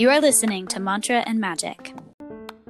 You 0.00 0.08
are 0.08 0.18
listening 0.18 0.66
to 0.68 0.80
Mantra 0.80 1.22
and 1.26 1.38
Magic, 1.38 1.94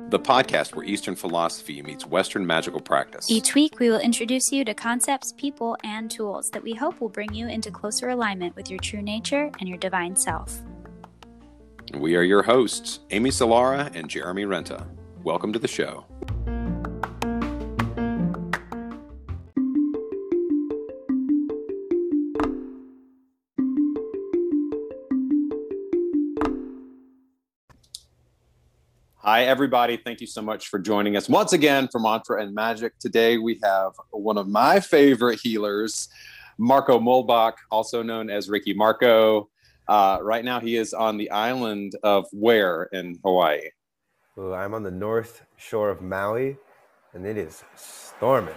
the 0.09 0.19
podcast 0.19 0.75
where 0.75 0.85
Eastern 0.85 1.15
philosophy 1.15 1.81
meets 1.81 2.05
Western 2.05 2.45
magical 2.45 2.81
practice. 2.81 3.31
Each 3.31 3.55
week, 3.55 3.79
we 3.79 3.89
will 3.89 4.01
introduce 4.01 4.51
you 4.51 4.65
to 4.65 4.75
concepts, 4.75 5.33
people, 5.37 5.77
and 5.85 6.11
tools 6.11 6.51
that 6.51 6.65
we 6.65 6.75
hope 6.75 7.01
will 7.01 7.09
bring 7.09 7.33
you 7.33 7.47
into 7.47 7.71
closer 7.71 8.09
alignment 8.09 8.57
with 8.57 8.69
your 8.69 8.81
true 8.81 9.01
nature 9.01 9.49
and 9.61 9.69
your 9.69 9.79
divine 9.79 10.17
self. 10.17 10.61
We 11.95 12.17
are 12.17 12.25
your 12.25 12.43
hosts, 12.43 12.99
Amy 13.11 13.31
Solara 13.31 13.95
and 13.95 14.11
Jeremy 14.11 14.47
Renta. 14.47 14.89
Welcome 15.23 15.53
to 15.53 15.61
the 15.61 15.69
show. 15.69 16.07
Hi, 29.33 29.45
everybody. 29.45 29.97
Thank 29.97 30.21
you 30.21 30.27
so 30.27 30.43
much 30.43 30.67
for 30.67 30.81
joining 30.81 31.17
us 31.17 31.29
once 31.29 31.53
again 31.53 31.87
for 31.87 32.01
Mantra 32.01 32.43
and 32.43 32.53
Magic. 32.53 32.99
Today 32.99 33.39
we 33.39 33.61
have 33.63 33.93
one 34.11 34.37
of 34.37 34.49
my 34.49 34.81
favorite 34.81 35.39
healers, 35.41 36.09
Marco 36.59 36.99
Muhlbach, 36.99 37.53
also 37.71 38.03
known 38.03 38.29
as 38.29 38.49
Reiki 38.49 38.75
Marco. 38.75 39.49
Uh, 39.87 40.19
right 40.21 40.45
now, 40.45 40.59
he 40.59 40.75
is 40.75 40.93
on 40.93 41.17
the 41.17 41.31
island 41.31 41.95
of 42.03 42.27
where 42.33 42.89
in 42.93 43.21
Hawaii? 43.25 43.61
I'm 44.37 44.75
on 44.75 44.83
the 44.83 44.91
north 44.91 45.47
shore 45.57 45.91
of 45.91 46.03
Maui, 46.03 46.57
and 47.15 47.25
it 47.25 47.37
is 47.37 47.63
storming. 47.77 48.53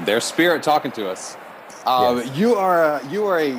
Their 0.00 0.20
spirit 0.20 0.64
talking 0.64 0.90
to 0.90 1.08
us. 1.08 1.36
Uh, 1.86 2.20
yes. 2.24 2.36
You 2.36 2.56
are 2.56 3.00
you 3.12 3.26
are 3.26 3.38
a. 3.38 3.54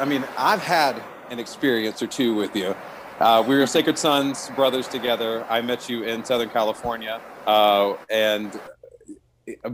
I 0.00 0.06
mean, 0.06 0.24
I've 0.38 0.62
had 0.62 1.02
an 1.28 1.38
experience 1.38 2.02
or 2.02 2.06
two 2.06 2.34
with 2.34 2.56
you. 2.56 2.74
Uh, 3.20 3.44
we 3.46 3.56
were 3.56 3.66
Sacred 3.66 3.98
Sons 3.98 4.48
brothers 4.50 4.86
together. 4.86 5.44
I 5.48 5.60
met 5.60 5.88
you 5.88 6.04
in 6.04 6.24
Southern 6.24 6.50
California. 6.50 7.20
Uh, 7.48 7.94
and 8.08 8.60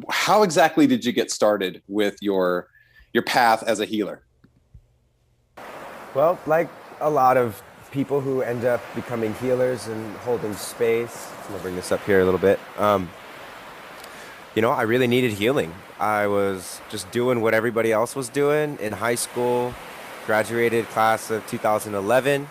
how 0.09 0.43
exactly 0.43 0.87
did 0.87 1.05
you 1.05 1.13
get 1.13 1.31
started 1.31 1.83
with 1.87 2.17
your 2.23 2.69
your 3.13 3.23
path 3.23 3.63
as 3.63 3.81
a 3.81 3.85
healer? 3.85 4.23
Well, 6.15 6.39
like 6.47 6.71
a 7.01 7.11
lot 7.11 7.37
of 7.37 7.63
people 7.91 8.23
who 8.23 8.41
end 8.41 8.65
up 8.65 8.81
becoming 8.95 9.35
healers 9.35 9.89
and 9.89 10.17
holding 10.19 10.55
space, 10.55 11.29
I'm 11.43 11.51
gonna 11.51 11.63
bring 11.63 11.77
this 11.77 11.93
up 11.93 12.03
here 12.07 12.21
a 12.21 12.25
little 12.25 12.41
bit. 12.41 12.59
Um, 12.79 13.11
you 14.55 14.63
know, 14.63 14.71
I 14.71 14.83
really 14.83 15.07
needed 15.07 15.33
healing. 15.33 15.75
I 16.01 16.29
was 16.29 16.81
just 16.89 17.11
doing 17.11 17.43
what 17.43 17.53
everybody 17.53 17.93
else 17.93 18.17
was 18.17 18.31
doing 18.31 18.79
in 18.81 18.95
high 18.95 19.17
school, 19.17 19.75
graduated 20.27 20.87
class 20.87 21.31
of 21.31 21.47
2011 21.47 22.49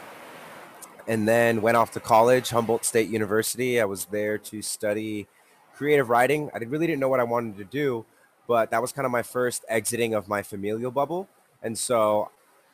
and 1.08 1.28
then 1.28 1.62
went 1.62 1.78
off 1.78 1.92
to 1.92 2.00
college, 2.00 2.50
Humboldt 2.50 2.86
State 2.86 3.10
University. 3.10 3.80
I 3.82 3.86
was 3.86 4.06
there 4.06 4.38
to 4.38 4.62
study 4.62 5.28
creative 5.76 6.10
writing. 6.10 6.50
I 6.54 6.60
really 6.60 6.88
didn't 6.88 7.00
know 7.00 7.10
what 7.10 7.20
I 7.20 7.24
wanted 7.24 7.58
to 7.58 7.64
do, 7.64 8.06
but 8.48 8.72
that 8.72 8.82
was 8.82 8.92
kind 8.92 9.06
of 9.06 9.12
my 9.12 9.24
first 9.24 9.66
exiting 9.68 10.14
of 10.14 10.28
my 10.28 10.42
familial 10.42 10.92
bubble. 10.92 11.28
And 11.62 11.78
so 11.78 12.30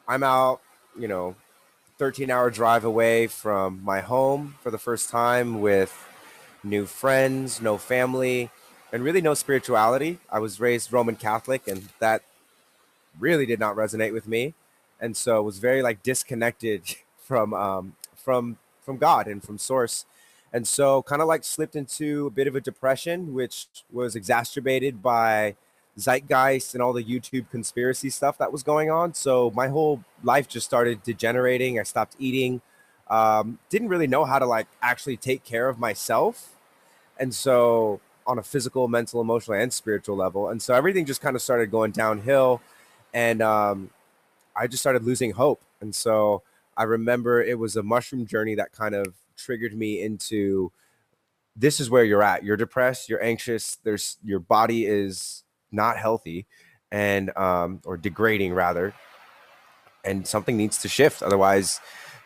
I'm 0.07 0.23
out, 0.23 0.61
you 0.97 1.07
know, 1.07 1.35
13 1.97 2.31
hour 2.31 2.49
drive 2.49 2.85
away 2.85 3.27
from 3.27 3.83
my 3.83 3.99
home 4.01 4.55
for 4.61 4.71
the 4.71 4.77
first 4.77 5.09
time 5.09 5.59
with 5.61 6.07
new 6.63 6.85
friends, 6.85 7.61
no 7.61 7.77
family, 7.77 8.49
and 8.91 9.03
really 9.03 9.21
no 9.21 9.33
spirituality. 9.33 10.19
I 10.31 10.39
was 10.39 10.59
raised 10.59 10.91
Roman 10.91 11.15
Catholic, 11.15 11.67
and 11.67 11.89
that 11.99 12.23
really 13.19 13.45
did 13.45 13.59
not 13.59 13.75
resonate 13.75 14.13
with 14.13 14.27
me. 14.27 14.53
And 14.99 15.15
so 15.15 15.41
was 15.41 15.59
very 15.59 15.81
like 15.81 16.03
disconnected 16.03 16.83
from 17.17 17.53
um, 17.53 17.95
from 18.23 18.57
from 18.81 18.97
God 18.97 19.27
and 19.27 19.43
from 19.43 19.57
Source. 19.57 20.05
And 20.51 20.67
so 20.67 21.03
kind 21.03 21.21
of 21.21 21.27
like 21.27 21.43
slipped 21.43 21.75
into 21.75 22.27
a 22.27 22.31
bit 22.31 22.47
of 22.47 22.55
a 22.55 22.61
depression, 22.61 23.33
which 23.33 23.67
was 23.91 24.15
exacerbated 24.15 25.01
by 25.01 25.55
zeitgeist 25.97 26.73
and 26.73 26.81
all 26.81 26.93
the 26.93 27.03
YouTube 27.03 27.49
conspiracy 27.51 28.09
stuff 28.09 28.37
that 28.39 28.51
was 28.51 28.63
going 28.63 28.89
on. 28.89 29.13
So 29.13 29.51
my 29.51 29.67
whole 29.67 30.03
life 30.23 30.47
just 30.47 30.65
started 30.65 31.03
degenerating. 31.03 31.79
I 31.79 31.83
stopped 31.83 32.15
eating. 32.17 32.61
Um, 33.09 33.59
didn't 33.69 33.89
really 33.89 34.07
know 34.07 34.25
how 34.25 34.39
to 34.39 34.45
like 34.45 34.67
actually 34.81 35.17
take 35.17 35.43
care 35.43 35.69
of 35.69 35.77
myself. 35.79 36.55
And 37.19 37.33
so 37.33 38.01
on 38.25 38.37
a 38.39 38.43
physical, 38.43 38.87
mental, 38.87 39.21
emotional, 39.21 39.59
and 39.59 39.73
spiritual 39.73 40.15
level. 40.15 40.49
And 40.49 40.61
so 40.61 40.73
everything 40.73 41.05
just 41.05 41.21
kind 41.21 41.35
of 41.35 41.41
started 41.41 41.71
going 41.71 41.91
downhill. 41.91 42.61
And 43.13 43.41
um, 43.41 43.89
I 44.55 44.67
just 44.67 44.81
started 44.81 45.03
losing 45.03 45.31
hope. 45.31 45.61
And 45.81 45.93
so 45.93 46.43
I 46.79 46.83
remember 46.83 47.43
it 47.43 47.59
was 47.59 47.75
a 47.75 47.83
mushroom 47.83 48.25
journey 48.25 48.55
that 48.55 48.71
kind 48.71 48.95
of 48.95 49.13
triggered 49.35 49.77
me 49.77 50.01
into 50.01 50.71
this 51.53 51.81
is 51.81 51.89
where 51.89 52.05
you're 52.05 52.23
at. 52.23 52.45
You're 52.45 52.55
depressed, 52.55 53.09
you're 53.09 53.21
anxious, 53.21 53.77
there's 53.83 54.17
your 54.23 54.39
body 54.39 54.85
is 54.85 55.43
not 55.71 55.97
healthy 55.97 56.47
and 56.91 57.35
um 57.37 57.81
or 57.85 57.97
degrading 57.97 58.53
rather. 58.53 58.93
And 60.05 60.25
something 60.25 60.55
needs 60.55 60.81
to 60.83 60.87
shift. 60.87 61.21
Otherwise, 61.21 61.81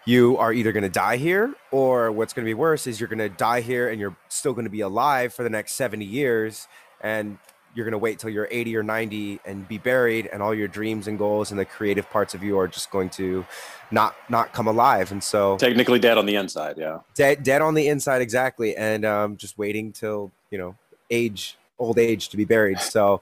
you 0.06 0.38
are 0.38 0.54
either 0.54 0.72
going 0.72 0.84
to 0.84 0.90
die 0.90 1.18
here 1.18 1.56
or 1.72 2.12
what's 2.12 2.34
going 2.34 2.46
to 2.46 2.50
be 2.50 2.54
worse 2.54 2.86
is 2.86 3.00
you're 3.00 3.10
going 3.10 3.18
to 3.18 3.30
die 3.30 3.62
here 3.62 3.90
and 3.90 4.00
you're 4.00 4.16
still 4.30 4.54
going 4.54 4.66
to 4.66 4.70
be 4.70 4.82
alive 4.82 5.34
for 5.34 5.42
the 5.42 5.50
next 5.50 5.74
70 5.74 6.06
years 6.06 6.68
and 7.02 7.40
you're 7.74 7.86
going 7.86 7.94
to 7.94 7.98
wait 7.98 8.20
till 8.20 8.30
you're 8.30 8.48
80 8.52 8.78
or 8.78 8.84
90 8.84 9.40
and 9.46 9.68
be 9.68 9.78
buried 9.78 10.28
and 10.32 10.42
all 10.42 10.54
your 10.54 10.68
dreams 10.68 11.08
and 11.08 11.18
goals 11.18 11.52
and 11.52 11.60
the 11.60 11.66
creative 11.66 12.10
parts 12.10 12.34
of 12.34 12.44
you 12.44 12.58
are 12.58 12.68
just 12.68 12.92
going 12.92 13.10
to 13.12 13.46
not 13.92 14.16
not 14.30 14.54
come 14.54 14.68
alive. 14.68 15.12
And 15.12 15.24
so 15.24 15.58
technically 15.58 16.00
dead 16.00 16.18
on 16.18 16.26
the 16.26 16.36
inside 16.36 16.78
yeah. 16.78 17.00
Dead 17.16 17.44
dead 17.44 17.62
on 17.62 17.74
the 17.74 17.88
inside 17.88 18.22
exactly. 18.22 18.76
And 18.76 19.06
um, 19.06 19.38
just 19.38 19.58
waiting 19.58 19.92
till 19.92 20.32
you 20.50 20.58
know 20.58 20.76
age 21.10 21.58
old 21.80 21.98
age 21.98 22.30
to 22.30 22.38
be 22.38 22.46
buried. 22.46 22.80
So 22.80 23.22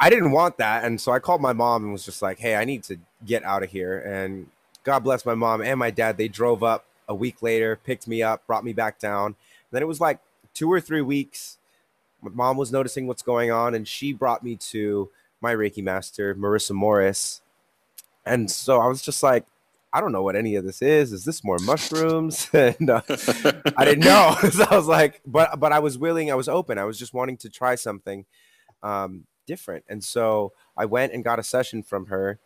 i 0.00 0.10
didn't 0.10 0.32
want 0.32 0.58
that. 0.58 0.84
And 0.84 1.00
so 1.00 1.12
i 1.12 1.18
called 1.18 1.40
my 1.40 1.52
mom 1.52 1.84
and 1.84 1.92
was 1.92 2.04
just 2.04 2.22
like 2.22 2.38
hey 2.38 2.56
i 2.56 2.64
need 2.64 2.82
to 2.84 2.98
get 3.24 3.44
out 3.44 3.62
of 3.62 3.70
here. 3.70 3.98
And 4.00 4.48
god 4.84 5.00
bless 5.00 5.24
my 5.24 5.34
mom 5.34 5.62
and 5.62 5.78
my 5.78 5.90
dad. 5.90 6.16
They 6.16 6.28
drove 6.28 6.62
up 6.62 6.86
a 7.08 7.14
week 7.14 7.42
later 7.42 7.76
picked 7.76 8.06
me 8.06 8.22
up 8.22 8.46
brought 8.46 8.64
me 8.64 8.72
back 8.72 8.98
down. 8.98 9.26
And 9.26 9.36
then 9.70 9.82
it 9.82 9.88
was 9.88 10.00
like 10.00 10.18
two 10.54 10.70
or 10.70 10.80
three 10.80 11.02
weeks 11.02 11.58
mom 12.22 12.56
was 12.56 12.72
noticing 12.72 13.06
what's 13.06 13.22
going 13.22 13.50
on, 13.50 13.74
and 13.74 13.86
she 13.86 14.12
brought 14.12 14.42
me 14.42 14.56
to 14.56 15.10
my 15.40 15.54
Reiki 15.54 15.82
master, 15.82 16.34
Marissa 16.34 16.72
Morris. 16.72 17.42
And 18.24 18.50
so 18.50 18.80
I 18.80 18.86
was 18.86 19.02
just 19.02 19.22
like, 19.22 19.44
I 19.92 20.00
don't 20.00 20.12
know 20.12 20.22
what 20.22 20.36
any 20.36 20.54
of 20.56 20.64
this 20.64 20.80
is. 20.80 21.12
Is 21.12 21.24
this 21.24 21.44
more 21.44 21.58
mushrooms? 21.58 22.48
and 22.52 22.88
uh, 22.88 23.02
I 23.76 23.84
didn't 23.84 24.04
know. 24.04 24.36
so 24.50 24.64
I 24.70 24.76
was 24.76 24.86
like, 24.86 25.20
but 25.26 25.60
but 25.60 25.72
I 25.72 25.80
was 25.80 25.98
willing. 25.98 26.30
I 26.30 26.34
was 26.34 26.48
open. 26.48 26.78
I 26.78 26.84
was 26.84 26.98
just 26.98 27.12
wanting 27.12 27.36
to 27.38 27.50
try 27.50 27.74
something 27.74 28.24
um, 28.82 29.26
different. 29.46 29.84
And 29.88 30.02
so 30.02 30.52
I 30.76 30.86
went 30.86 31.12
and 31.12 31.22
got 31.22 31.38
a 31.38 31.42
session 31.42 31.82
from 31.82 32.06
her, 32.06 32.38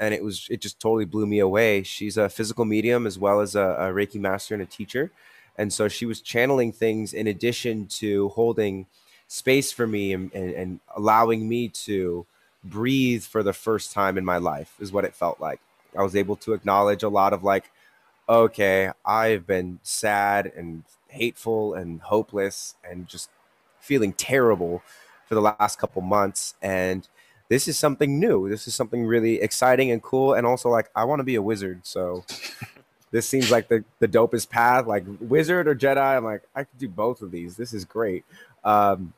and 0.00 0.12
it 0.12 0.24
was 0.24 0.48
it 0.50 0.60
just 0.60 0.80
totally 0.80 1.04
blew 1.04 1.26
me 1.26 1.38
away. 1.38 1.84
She's 1.84 2.16
a 2.16 2.28
physical 2.28 2.64
medium 2.64 3.06
as 3.06 3.18
well 3.18 3.40
as 3.40 3.54
a, 3.54 3.76
a 3.78 3.92
Reiki 3.92 4.18
master 4.18 4.54
and 4.54 4.62
a 4.62 4.66
teacher. 4.66 5.12
And 5.58 5.72
so 5.72 5.88
she 5.88 6.06
was 6.06 6.20
channeling 6.20 6.72
things 6.72 7.12
in 7.12 7.26
addition 7.26 7.86
to 7.86 8.28
holding 8.30 8.86
space 9.26 9.72
for 9.72 9.86
me 9.86 10.12
and, 10.14 10.32
and, 10.32 10.54
and 10.54 10.80
allowing 10.96 11.48
me 11.48 11.68
to 11.68 12.24
breathe 12.64 13.24
for 13.24 13.42
the 13.42 13.52
first 13.52 13.92
time 13.92 14.16
in 14.16 14.24
my 14.24 14.38
life, 14.38 14.74
is 14.80 14.92
what 14.92 15.04
it 15.04 15.14
felt 15.14 15.40
like. 15.40 15.60
I 15.96 16.02
was 16.02 16.16
able 16.16 16.36
to 16.36 16.52
acknowledge 16.52 17.02
a 17.02 17.08
lot 17.08 17.32
of 17.32 17.42
like, 17.42 17.70
okay, 18.28 18.90
I've 19.04 19.46
been 19.46 19.80
sad 19.82 20.52
and 20.56 20.84
hateful 21.08 21.74
and 21.74 22.00
hopeless 22.00 22.76
and 22.88 23.08
just 23.08 23.30
feeling 23.80 24.12
terrible 24.12 24.82
for 25.26 25.34
the 25.34 25.40
last 25.40 25.78
couple 25.78 26.02
months. 26.02 26.54
And 26.62 27.08
this 27.48 27.66
is 27.66 27.78
something 27.78 28.20
new. 28.20 28.48
This 28.48 28.68
is 28.68 28.74
something 28.74 29.06
really 29.06 29.40
exciting 29.40 29.90
and 29.90 30.02
cool. 30.02 30.34
And 30.34 30.46
also, 30.46 30.68
like, 30.68 30.90
I 30.94 31.04
want 31.04 31.20
to 31.20 31.24
be 31.24 31.34
a 31.36 31.42
wizard. 31.42 31.80
So 31.84 32.24
this 33.10 33.28
seems 33.28 33.50
like 33.50 33.68
the, 33.68 33.84
the 34.00 34.08
dopest 34.08 34.50
path, 34.50 34.86
like 34.86 35.04
wizard 35.20 35.66
or 35.68 35.74
Jedi. 35.74 36.16
I'm 36.16 36.24
like, 36.24 36.42
I 36.54 36.64
could 36.64 36.78
do 36.78 36.88
both 36.88 37.22
of 37.22 37.30
these. 37.30 37.56
This 37.56 37.72
is 37.72 37.84
great. 37.84 38.24
Um, 38.64 39.14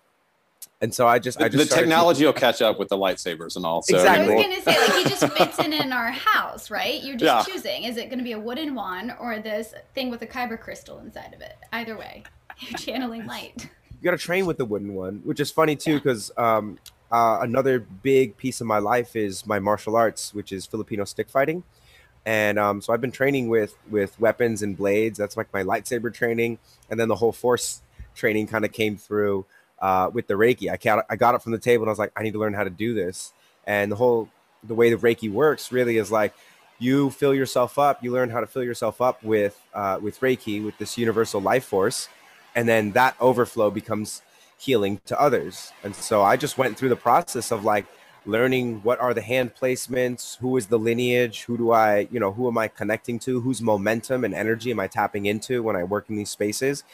and 0.82 0.94
so 0.94 1.06
I 1.06 1.18
just, 1.18 1.38
the, 1.38 1.44
I 1.44 1.48
just 1.48 1.68
the 1.68 1.74
technology 1.74 2.20
to... 2.20 2.26
will 2.26 2.32
catch 2.32 2.62
up 2.62 2.78
with 2.78 2.88
the 2.88 2.96
lightsabers 2.96 3.56
and 3.56 3.66
all. 3.66 3.82
So 3.82 3.96
exactly. 3.96 4.32
I 4.32 4.36
was 4.36 4.44
gonna 4.44 4.62
say, 4.62 4.80
like, 4.80 5.04
he 5.04 5.10
just 5.10 5.36
fits 5.36 5.58
in 5.58 5.72
in 5.72 5.92
our 5.92 6.10
house, 6.10 6.70
right? 6.70 7.02
You're 7.02 7.16
just 7.16 7.48
yeah. 7.48 7.54
choosing: 7.54 7.84
is 7.84 7.96
it 7.96 8.06
going 8.08 8.18
to 8.18 8.24
be 8.24 8.32
a 8.32 8.38
wooden 8.38 8.74
one 8.74 9.14
or 9.20 9.38
this 9.40 9.74
thing 9.94 10.10
with 10.10 10.22
a 10.22 10.26
kyber 10.26 10.58
crystal 10.58 10.98
inside 11.00 11.34
of 11.34 11.42
it? 11.42 11.56
Either 11.72 11.98
way, 11.98 12.22
you're 12.60 12.78
channeling 12.78 13.26
light. 13.26 13.68
You 14.00 14.04
got 14.04 14.12
to 14.12 14.18
train 14.18 14.46
with 14.46 14.56
the 14.56 14.64
wooden 14.64 14.94
one, 14.94 15.20
which 15.24 15.40
is 15.40 15.50
funny 15.50 15.76
too, 15.76 15.96
because 15.96 16.30
yeah. 16.38 16.56
um, 16.56 16.78
uh, 17.12 17.40
another 17.42 17.80
big 17.80 18.36
piece 18.38 18.62
of 18.62 18.66
my 18.66 18.78
life 18.78 19.16
is 19.16 19.44
my 19.44 19.58
martial 19.58 19.96
arts, 19.96 20.32
which 20.32 20.50
is 20.50 20.64
Filipino 20.64 21.04
stick 21.04 21.28
fighting 21.28 21.62
and 22.26 22.58
um, 22.58 22.80
so 22.80 22.92
I've 22.92 23.00
been 23.00 23.12
training 23.12 23.48
with 23.48 23.74
with 23.90 24.18
weapons 24.20 24.62
and 24.62 24.76
blades. 24.76 25.18
That's 25.18 25.36
like 25.36 25.52
my 25.52 25.62
lightsaber 25.62 26.12
training, 26.12 26.58
and 26.90 27.00
then 27.00 27.08
the 27.08 27.16
whole 27.16 27.32
force 27.32 27.82
training 28.14 28.46
kind 28.46 28.64
of 28.64 28.72
came 28.72 28.96
through 28.96 29.46
uh, 29.80 30.10
with 30.12 30.26
the 30.26 30.34
Reiki. 30.34 30.70
I 30.70 30.76
got 30.76 31.06
I 31.08 31.16
got 31.16 31.34
it 31.34 31.42
from 31.42 31.52
the 31.52 31.58
table, 31.58 31.84
and 31.84 31.88
I 31.88 31.92
was 31.92 31.98
like, 31.98 32.12
I 32.16 32.22
need 32.22 32.32
to 32.32 32.38
learn 32.38 32.54
how 32.54 32.64
to 32.64 32.70
do 32.70 32.94
this. 32.94 33.32
And 33.66 33.90
the 33.90 33.96
whole 33.96 34.28
the 34.64 34.74
way 34.74 34.90
the 34.92 34.96
Reiki 34.96 35.30
works 35.30 35.72
really 35.72 35.96
is 35.96 36.10
like 36.10 36.34
you 36.78 37.10
fill 37.10 37.34
yourself 37.34 37.78
up. 37.78 38.02
You 38.02 38.10
learn 38.12 38.30
how 38.30 38.40
to 38.40 38.46
fill 38.46 38.64
yourself 38.64 39.00
up 39.00 39.22
with 39.22 39.60
uh, 39.74 39.98
with 40.02 40.20
Reiki, 40.20 40.64
with 40.64 40.76
this 40.78 40.98
universal 40.98 41.40
life 41.40 41.64
force, 41.64 42.08
and 42.54 42.68
then 42.68 42.92
that 42.92 43.16
overflow 43.20 43.70
becomes 43.70 44.22
healing 44.58 45.00
to 45.06 45.18
others. 45.18 45.72
And 45.82 45.94
so 45.94 46.22
I 46.22 46.36
just 46.36 46.58
went 46.58 46.76
through 46.76 46.90
the 46.90 46.96
process 46.96 47.50
of 47.50 47.64
like 47.64 47.86
learning 48.26 48.80
what 48.82 49.00
are 49.00 49.14
the 49.14 49.22
hand 49.22 49.54
placements, 49.54 50.38
who 50.38 50.56
is 50.56 50.66
the 50.66 50.78
lineage, 50.78 51.44
who 51.44 51.56
do 51.56 51.72
I, 51.72 52.08
you 52.10 52.20
know, 52.20 52.32
who 52.32 52.48
am 52.48 52.58
I 52.58 52.68
connecting 52.68 53.18
to, 53.20 53.40
whose 53.40 53.62
momentum 53.62 54.24
and 54.24 54.34
energy 54.34 54.70
am 54.70 54.80
I 54.80 54.86
tapping 54.86 55.26
into 55.26 55.62
when 55.62 55.76
I 55.76 55.84
work 55.84 56.10
in 56.10 56.16
these 56.16 56.30
spaces. 56.30 56.84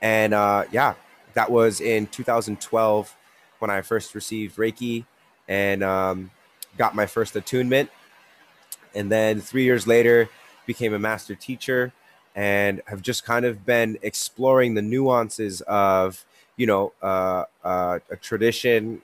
And 0.00 0.32
uh, 0.32 0.64
yeah, 0.70 0.94
that 1.34 1.50
was 1.50 1.80
in 1.80 2.06
2012 2.06 3.16
when 3.58 3.70
I 3.70 3.82
first 3.82 4.14
received 4.14 4.56
Reiki 4.56 5.04
and 5.48 5.82
um, 5.82 6.30
got 6.76 6.94
my 6.94 7.06
first 7.06 7.34
attunement. 7.36 7.90
And 8.94 9.10
then 9.10 9.40
three 9.40 9.64
years 9.64 9.86
later, 9.86 10.28
became 10.66 10.92
a 10.92 10.98
master 10.98 11.34
teacher 11.34 11.92
and 12.34 12.82
have 12.86 13.00
just 13.00 13.24
kind 13.24 13.46
of 13.46 13.64
been 13.64 13.98
exploring 14.02 14.74
the 14.74 14.82
nuances 14.82 15.62
of 15.62 16.26
you 16.56 16.66
know 16.66 16.92
uh, 17.02 17.44
uh, 17.64 17.98
a 18.10 18.16
tradition 18.16 19.00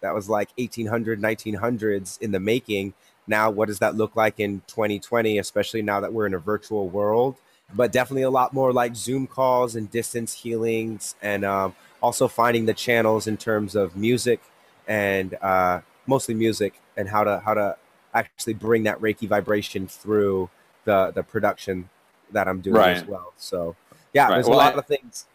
that 0.00 0.14
was 0.14 0.28
like 0.28 0.50
1800 0.58 1.20
1900s 1.20 2.20
in 2.20 2.32
the 2.32 2.40
making 2.40 2.92
now 3.26 3.50
what 3.50 3.68
does 3.68 3.78
that 3.78 3.94
look 3.94 4.16
like 4.16 4.40
in 4.40 4.62
2020 4.66 5.38
especially 5.38 5.82
now 5.82 6.00
that 6.00 6.12
we're 6.12 6.26
in 6.26 6.34
a 6.34 6.38
virtual 6.38 6.88
world 6.88 7.36
but 7.74 7.92
definitely 7.92 8.22
a 8.22 8.30
lot 8.30 8.52
more 8.52 8.72
like 8.72 8.96
zoom 8.96 9.26
calls 9.26 9.76
and 9.76 9.90
distance 9.90 10.32
healings 10.32 11.14
and 11.22 11.44
um, 11.44 11.74
also 12.02 12.26
finding 12.28 12.66
the 12.66 12.74
channels 12.74 13.26
in 13.26 13.36
terms 13.36 13.74
of 13.74 13.96
music 13.96 14.40
and 14.88 15.34
uh, 15.42 15.80
mostly 16.06 16.34
music 16.34 16.80
and 16.96 17.08
how 17.08 17.24
to 17.24 17.40
how 17.44 17.54
to 17.54 17.76
actually 18.12 18.54
bring 18.54 18.82
that 18.82 19.00
reiki 19.00 19.28
vibration 19.28 19.86
through 19.86 20.50
the 20.84 21.12
the 21.14 21.22
production 21.22 21.88
that 22.32 22.48
i'm 22.48 22.60
doing 22.60 22.76
right. 22.76 22.96
as 22.96 23.04
well 23.04 23.32
so 23.36 23.76
yeah 24.12 24.24
right. 24.24 24.34
there's 24.34 24.46
well, 24.46 24.58
a 24.58 24.58
lot 24.58 24.74
I, 24.74 24.78
of 24.78 24.86
things 24.86 25.26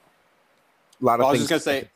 a 1.01 1.06
lot 1.06 1.15
of 1.15 1.19
well, 1.19 1.30
I 1.30 1.31
was 1.31 1.47
just 1.47 1.50
gonna 1.50 1.59
say 1.59 1.89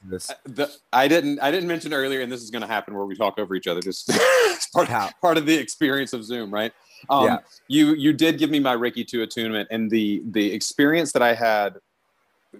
the, 0.45 0.69
I 0.91 1.07
didn't 1.07 1.39
I 1.39 1.51
didn't 1.51 1.67
mention 1.67 1.93
earlier, 1.93 2.21
and 2.21 2.31
this 2.31 2.41
is 2.41 2.49
gonna 2.51 2.67
happen 2.67 2.93
where 2.93 3.05
we 3.05 3.15
talk 3.15 3.39
over 3.39 3.55
each 3.55 3.67
other. 3.67 3.81
Just 3.81 4.11
part, 4.73 4.89
part 5.21 5.37
of 5.37 5.45
the 5.45 5.55
experience 5.55 6.13
of 6.13 6.23
Zoom, 6.23 6.53
right? 6.53 6.73
Um, 7.09 7.25
yeah. 7.25 7.37
You 7.67 7.93
you 7.93 8.13
did 8.13 8.37
give 8.37 8.49
me 8.49 8.59
my 8.59 8.75
Reiki 8.75 9.07
two 9.07 9.21
attunement, 9.21 9.69
and 9.71 9.89
the 9.89 10.21
the 10.31 10.51
experience 10.53 11.11
that 11.13 11.21
I 11.21 11.33
had 11.33 11.77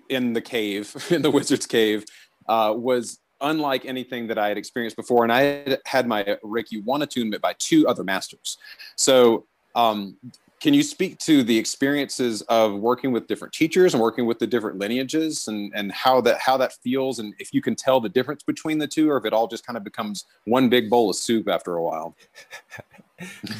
in 0.09 0.33
the 0.33 0.41
cave, 0.41 0.95
in 1.09 1.21
the 1.21 1.31
wizard's 1.31 1.65
cave, 1.65 2.06
uh, 2.47 2.74
was 2.75 3.19
unlike 3.41 3.86
anything 3.86 4.27
that 4.27 4.38
I 4.38 4.50
had 4.50 4.57
experienced 4.57 4.97
before. 4.97 5.24
And 5.24 5.31
I 5.31 5.41
had, 5.41 5.80
had 5.86 6.07
my 6.07 6.24
Reiki 6.44 6.83
one 6.83 7.01
attunement 7.01 7.41
by 7.41 7.53
two 7.57 7.88
other 7.88 8.03
masters. 8.03 8.57
So 8.95 9.45
um, 9.75 10.18
can 10.60 10.74
you 10.74 10.84
speak 10.84 11.18
to 11.20 11.42
the 11.44 11.58
experiences 11.58 12.42
of 12.44 12.74
working 12.74 13.12
with 13.12 13.28
different 13.28 13.54
teachers 13.54 13.94
and 13.94 14.04
working 14.04 14.26
with 14.26 14.40
the 14.40 14.48
different 14.48 14.78
lineages 14.78 15.48
and, 15.48 15.72
and 15.74 15.92
how 15.92 16.20
that 16.22 16.40
how 16.40 16.58
that 16.58 16.74
feels? 16.84 17.20
And 17.20 17.34
if 17.40 17.54
you 17.54 17.62
can 17.62 17.76
tell 17.76 18.02
the 18.02 18.10
difference 18.10 18.44
between 18.44 18.78
the 18.78 18.88
two 18.88 19.10
or 19.10 19.18
if 19.18 19.26
it 19.26 19.34
all 19.34 19.48
just 19.48 19.66
kind 19.66 19.78
of 19.78 19.84
becomes 19.84 20.26
one 20.46 20.68
big 20.68 20.90
bowl 20.90 21.10
of 21.10 21.16
soup 21.16 21.48
after 21.48 21.76
a 21.76 21.84
while 21.84 22.16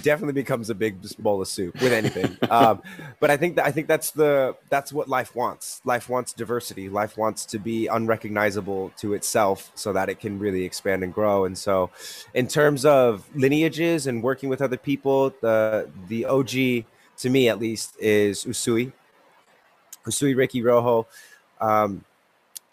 definitely 0.02 0.34
becomes 0.34 0.70
a 0.70 0.76
big 0.76 0.98
bowl 1.18 1.42
of 1.42 1.48
soup 1.48 1.80
with 1.82 1.92
anything. 1.92 2.38
um, 2.50 2.82
but 3.20 3.30
I 3.30 3.38
think 3.38 3.56
that 3.56 3.66
I 3.66 3.72
think 3.72 3.88
that's 3.88 4.12
the 4.12 4.56
that's 4.70 4.92
what 4.94 5.08
life 5.08 5.36
wants. 5.36 5.82
Life 5.86 6.10
wants 6.10 6.34
diversity. 6.34 6.90
Life 6.90 7.18
wants 7.18 7.46
to 7.48 7.60
be 7.60 7.88
unrecognizable 7.88 8.92
to 8.98 9.14
itself 9.14 9.72
so 9.76 9.94
that 9.94 10.10
it 10.10 10.20
can 10.20 10.40
really 10.40 10.64
expand 10.64 11.04
and 11.04 11.14
grow. 11.14 11.46
And 11.46 11.58
so, 11.58 11.90
in 12.34 12.48
terms 12.48 12.86
of 12.86 13.28
lineages 13.36 14.08
and 14.08 14.24
working 14.24 14.50
with 14.50 14.62
other 14.62 14.78
people, 14.78 15.34
the 15.42 15.90
the 16.08 16.26
OG 16.26 16.86
to 17.20 17.30
me 17.30 17.50
at 17.50 17.60
least 17.60 17.96
is 18.00 18.46
Usui. 18.46 18.92
Usui 20.06 20.36
Reiki 20.36 20.64
Ryoho. 20.64 21.06
Um, 21.60 22.06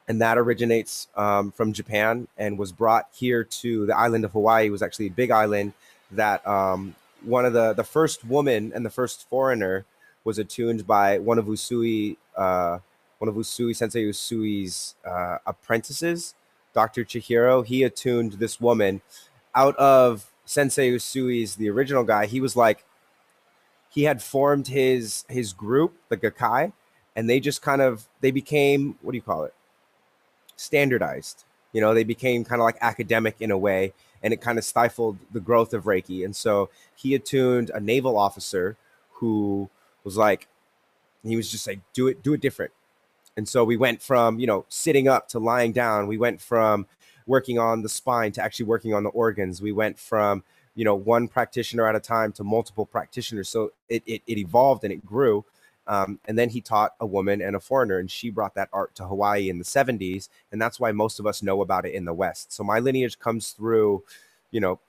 and 0.09 0.21
that 0.21 0.39
originates 0.39 1.09
um, 1.17 1.51
from 1.51 1.73
Japan 1.73 2.29
and 2.37 2.59
was 2.59 2.73
brought 2.73 3.09
here 3.13 3.43
to 3.43 3.87
the 3.87 3.97
island 3.97 4.25
of 4.25 4.33
Hawaii. 4.33 4.67
It 4.67 4.71
was 4.71 4.83
actually 4.83 5.07
a 5.07 5.11
big 5.11 5.31
island 5.31 5.73
that 6.11 6.47
um, 6.47 6.95
one 7.23 7.45
of 7.45 7.53
the 7.53 7.73
the 7.73 7.85
first 7.85 8.25
woman 8.25 8.73
and 8.75 8.85
the 8.85 8.91
first 8.91 9.29
foreigner 9.29 9.85
was 10.25 10.39
attuned 10.39 10.87
by 10.87 11.19
one 11.19 11.39
of 11.39 11.47
Usui, 11.47 12.17
uh, 12.37 12.79
one 13.19 13.29
of 13.29 13.35
Usui 13.35 13.75
Sensei 13.75 14.03
Usui's 14.05 14.95
uh, 15.05 15.39
apprentices, 15.47 16.35
Dr. 16.75 17.05
Chujiro. 17.05 17.65
He 17.65 17.83
attuned 17.85 18.35
this 18.35 18.61
woman 18.61 19.03
out 19.55 19.77
of 19.77 20.31
Sensei 20.45 20.91
Usui's 20.91 21.57
the 21.57 21.71
original 21.71 22.05
guy. 22.05 22.27
He 22.27 22.41
was 22.41 22.57
like, 22.57 22.85
he 23.89 24.05
had 24.05 24.23
formed 24.23 24.69
his 24.69 25.25
his 25.29 25.53
group, 25.53 25.95
the 26.09 26.17
Gakkai, 26.17 26.73
and 27.15 27.31
they 27.31 27.41
just 27.41 27.63
kind 27.63 27.81
of 27.81 28.09
they 28.21 28.31
became 28.31 28.99
what 29.03 29.13
do 29.13 29.17
you 29.17 29.23
call 29.23 29.45
it? 29.45 29.55
Standardized. 30.57 31.45
You 31.73 31.81
know, 31.81 31.95
they 31.95 32.05
became 32.05 32.45
kind 32.45 32.61
of 32.61 32.65
like 32.65 32.79
academic 32.81 33.37
in 33.41 33.51
a 33.51 33.59
way 33.59 33.93
and 34.27 34.35
it 34.35 34.41
kind 34.41 34.59
of 34.59 34.65
stifled 34.65 35.19
the 35.31 35.39
growth 35.39 35.73
of 35.73 35.85
Reiki. 35.85 36.25
And 36.25 36.35
so 36.35 36.69
he 36.97 37.15
attuned 37.15 37.71
a 37.71 37.79
naval 37.79 38.19
officer 38.19 38.77
who 39.13 39.71
was 40.03 40.17
like, 40.17 40.49
he 41.23 41.37
was 41.37 41.49
just 41.49 41.65
like, 41.65 41.79
do 41.93 42.09
it, 42.09 42.25
do 42.25 42.33
it 42.33 42.41
different. 42.41 42.73
And 43.37 43.49
so 43.49 43.63
we 43.63 43.77
went 43.77 44.03
from, 44.03 44.41
you 44.41 44.49
know, 44.49 44.65
sitting 44.69 45.07
up 45.07 45.29
to 45.29 45.39
lying 45.39 45.71
down. 45.71 46.09
We 46.09 46.19
went 46.19 46.41
from 46.41 46.87
working 47.25 47.61
on 47.61 47.83
the 47.83 47.89
spine 47.89 48.33
to 48.33 48.43
actually 48.43 48.67
working 48.67 48.93
on 48.93 49.05
the 49.05 49.11
organs. 49.11 49.63
We 49.63 49.71
went 49.71 49.97
from, 49.97 50.43
you 50.75 50.85
know, 50.85 50.97
one 50.97 51.29
practitioner 51.29 51.87
at 51.87 51.95
a 51.95 52.01
time 52.01 52.33
to 52.33 52.43
multiple 52.43 52.85
practitioners. 52.85 53.49
So 53.49 53.75
it, 53.89 54.03
it, 54.07 54.23
it 54.27 54.39
evolved 54.39 54.83
and 54.83 54.93
it 54.93 55.07
grew. 55.07 55.45
Um, 55.87 56.19
and 56.27 56.39
then 56.39 56.49
he 56.49 56.61
taught 56.61 56.95
a 57.01 57.07
woman 57.07 57.41
and 57.41 57.55
a 57.55 57.61
foreigner, 57.61 57.99
and 57.99 58.11
she 58.11 58.31
brought 58.31 58.55
that 58.55 58.69
art 58.73 58.95
to 58.97 59.05
Hawaii 59.05 59.49
in 59.49 59.59
the 59.59 59.65
70s. 59.65 60.29
And 60.53 60.61
that's 60.61 60.81
why 60.81 60.93
most 60.93 61.21
of 61.21 61.27
us 61.27 61.43
know 61.43 61.63
about 61.63 61.87
it 61.87 61.95
in 61.95 62.05
the 62.05 62.15
West. 62.15 62.53
So 62.53 62.65
my 62.65 62.79
lineage 62.79 63.19
comes 63.19 63.51
through, 63.51 64.03
you 64.51 64.61
know, 64.61 64.81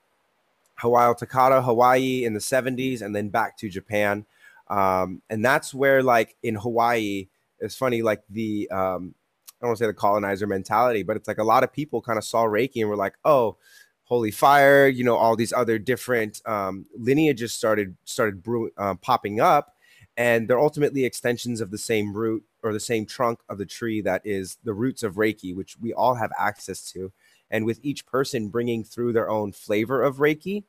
Hawayo 0.80 1.18
Takata, 1.18 1.62
Hawaii 1.62 2.24
in 2.24 2.34
the 2.34 2.40
70s, 2.40 3.02
and 3.02 3.16
then 3.16 3.30
back 3.30 3.58
to 3.58 3.70
Japan. 3.70 4.26
Um, 4.70 5.22
and 5.30 5.44
that's 5.44 5.74
where, 5.74 6.04
like, 6.04 6.36
in 6.44 6.56
Hawaii, 6.56 7.28
it's 7.60 7.76
funny, 7.76 8.02
like, 8.02 8.24
the, 8.30 8.70
um, 8.70 9.16
I 9.60 9.66
don't 9.66 9.70
want 9.70 9.78
to 9.80 9.84
say 9.84 9.88
the 9.88 9.94
colonizer 9.94 10.46
mentality, 10.46 11.04
but 11.04 11.18
it's 11.18 11.28
like 11.28 11.40
a 11.40 11.44
lot 11.44 11.64
of 11.64 11.74
people 11.74 12.02
kind 12.02 12.18
of 12.18 12.24
saw 12.24 12.44
Reiki 12.44 12.82
and 12.82 12.90
were 12.90 12.96
like, 12.96 13.16
oh, 13.26 13.58
holy 14.04 14.32
fire, 14.32 14.88
you 14.88 15.04
know, 15.04 15.16
all 15.16 15.36
these 15.36 15.52
other 15.52 15.80
different 15.80 16.42
um, 16.46 16.86
lineages 16.98 17.54
started 17.54 17.96
started 18.06 18.42
brew, 18.42 18.70
uh, 18.78 18.96
popping 18.96 19.40
up 19.40 19.76
and 20.18 20.48
they're 20.48 20.60
ultimately 20.60 21.06
extensions 21.06 21.62
of 21.62 21.70
the 21.70 21.78
same 21.78 22.12
root 22.12 22.44
or 22.64 22.74
the 22.74 22.80
same 22.80 23.06
trunk 23.06 23.40
of 23.48 23.60
the 23.60 23.66
tree 23.66 24.02
that 24.02 24.24
is 24.26 24.58
the 24.64 24.74
roots 24.74 25.04
of 25.04 25.14
Reiki, 25.16 25.56
which 25.56 25.78
we 25.80 25.94
all 25.94 26.16
have 26.16 26.32
access 26.40 26.92
to. 26.92 27.12
And 27.52 27.66
with 27.66 27.80
each 27.84 28.06
person 28.08 28.50
bringing 28.50 28.84
through 28.84 29.14
their 29.14 29.30
own 29.30 29.54
flavor 29.54 30.02
of 30.02 30.18
Reiki, 30.18 30.64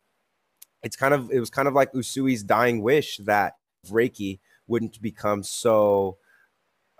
it's 0.82 0.96
kind 0.96 1.14
of 1.14 1.32
it 1.32 1.40
was 1.40 1.50
kind 1.50 1.66
of 1.66 1.74
like 1.74 1.92
Usui's 1.92 2.42
dying 2.42 2.82
wish 2.82 3.16
that 3.24 3.56
Reiki 3.88 4.38
wouldn't 4.68 5.00
become 5.00 5.42
so 5.42 6.18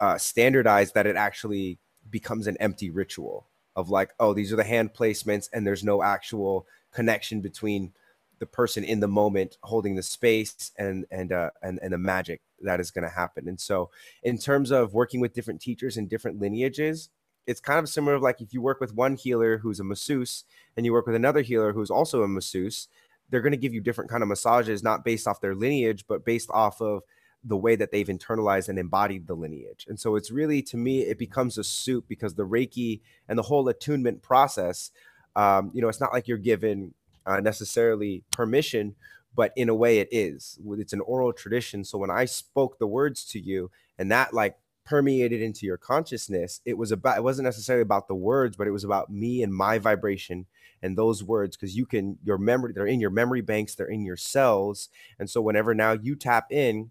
uh, 0.00 0.17
standardized 0.17 0.95
that 0.95 1.07
it 1.07 1.17
actually 1.17 1.78
becomes 2.11 2.47
an 2.47 2.57
empty 2.59 2.88
ritual 2.88 3.47
of 3.76 3.90
like, 3.90 4.11
oh, 4.19 4.33
these 4.33 4.52
are 4.52 4.57
the 4.57 4.64
hand 4.64 4.95
placements, 4.95 5.49
and 5.52 5.67
there's 5.67 5.85
no 5.85 6.02
actual 6.02 6.67
connection 6.93 7.40
between 7.40 7.93
the 8.38 8.47
person 8.47 8.85
in 8.85 9.00
the 9.00 9.09
moment 9.09 9.59
holding 9.62 9.97
the 9.97 10.02
space 10.02 10.73
and 10.78 11.07
and 11.11 11.33
uh, 11.33 11.50
and 11.62 11.78
and 11.83 11.92
the 11.92 11.99
magic 11.99 12.40
that 12.62 12.80
is 12.80 12.90
going 12.90 13.04
to 13.04 13.14
happen. 13.14 13.49
And 13.49 13.61
so, 13.61 13.90
in 14.23 14.38
terms 14.38 14.71
of 14.71 14.95
working 14.95 15.21
with 15.21 15.35
different 15.35 15.61
teachers 15.61 15.97
and 15.97 16.09
different 16.09 16.40
lineages, 16.40 17.11
it's 17.47 17.61
kind 17.61 17.78
of 17.78 17.88
similar. 17.88 18.14
Of 18.14 18.23
like 18.23 18.40
if 18.40 18.52
you 18.52 18.61
work 18.61 18.80
with 18.80 18.95
one 18.95 19.16
healer 19.16 19.59
who's 19.59 19.80
a 19.80 19.85
masseuse, 19.85 20.45
and 20.76 20.87
you 20.87 20.92
work 20.92 21.07
with 21.07 21.16
another 21.16 21.42
healer 21.42 21.73
who's 21.73 21.90
also 21.90 22.23
a 22.23 22.28
masseuse, 22.28 22.88
they're 23.30 23.42
going 23.42 23.52
to 23.52 23.59
give 23.59 23.75
you 23.75 23.80
different 23.80 24.11
kind 24.11 24.23
of 24.23 24.28
massages, 24.28 24.83
not 24.83 25.04
based 25.04 25.26
off 25.26 25.40
their 25.40 25.54
lineage, 25.54 26.04
but 26.09 26.25
based 26.25 26.50
off 26.50 26.80
of 26.80 27.02
the 27.45 27.57
way 27.57 27.76
that 27.76 27.92
they've 27.92 28.09
internalized 28.09 28.68
and 28.68 28.78
embodied 28.78 29.26
the 29.26 29.35
lineage. 29.35 29.87
And 29.88 29.99
so 29.99 30.16
it's 30.16 30.30
really, 30.30 30.61
to 30.62 30.76
me, 30.76 31.00
it 31.00 31.18
becomes 31.18 31.57
a 31.57 31.64
soup 31.64 32.07
because 32.09 32.35
the 32.35 32.47
Reiki 32.47 33.00
and 33.28 33.38
the 33.38 33.45
whole 33.45 33.68
attunement 33.68 34.23
process, 34.23 34.90
um, 35.37 35.71
you 35.73 35.80
know, 35.80 35.88
it's 35.88 36.00
not 36.00 36.12
like 36.12 36.26
you're 36.26 36.37
given 36.37 36.95
uh, 37.29 37.41
necessarily 37.41 38.25
permission, 38.33 38.97
but 39.35 39.53
in 39.57 39.69
a 39.69 39.75
way 39.75 39.99
it 39.99 40.09
is. 40.11 40.59
It's 40.73 40.93
an 40.93 41.01
oral 41.01 41.33
tradition. 41.33 41.85
So 41.85 41.99
when 41.99 42.11
I 42.11 42.25
spoke 42.25 42.79
the 42.79 42.87
words 42.87 43.25
to 43.27 43.41
you 43.41 43.71
and 43.99 44.11
that 44.11 44.35
like 44.35 44.57
permeated 44.85 45.43
into 45.43 45.67
your 45.67 45.77
consciousness, 45.77 46.61
it 46.65 46.79
was 46.79 46.91
about, 46.91 47.19
it 47.19 47.23
wasn't 47.23 47.45
necessarily 47.45 47.83
about 47.83 48.09
the 48.09 48.15
words, 48.15 48.57
but 48.57 48.67
it 48.67 48.73
was 48.73 48.85
about 48.85 49.11
me 49.11 49.43
and 49.43 49.55
my 49.55 49.79
vibration 49.79 50.47
and 50.83 50.97
those 50.97 51.23
words 51.23 51.57
because 51.57 51.77
you 51.77 51.85
can 51.87 52.19
your 52.25 52.39
memory 52.39 52.73
they're 52.73 52.87
in 52.87 53.01
your 53.01 53.11
memory 53.11 53.41
banks 53.41 53.75
they're 53.75 53.87
in 53.87 54.05
your 54.05 54.17
cells 54.17 54.89
and 55.19 55.29
so 55.29 55.41
whenever 55.41 55.75
now 55.75 55.93
you 55.93 56.15
tap 56.15 56.53
in 56.53 56.91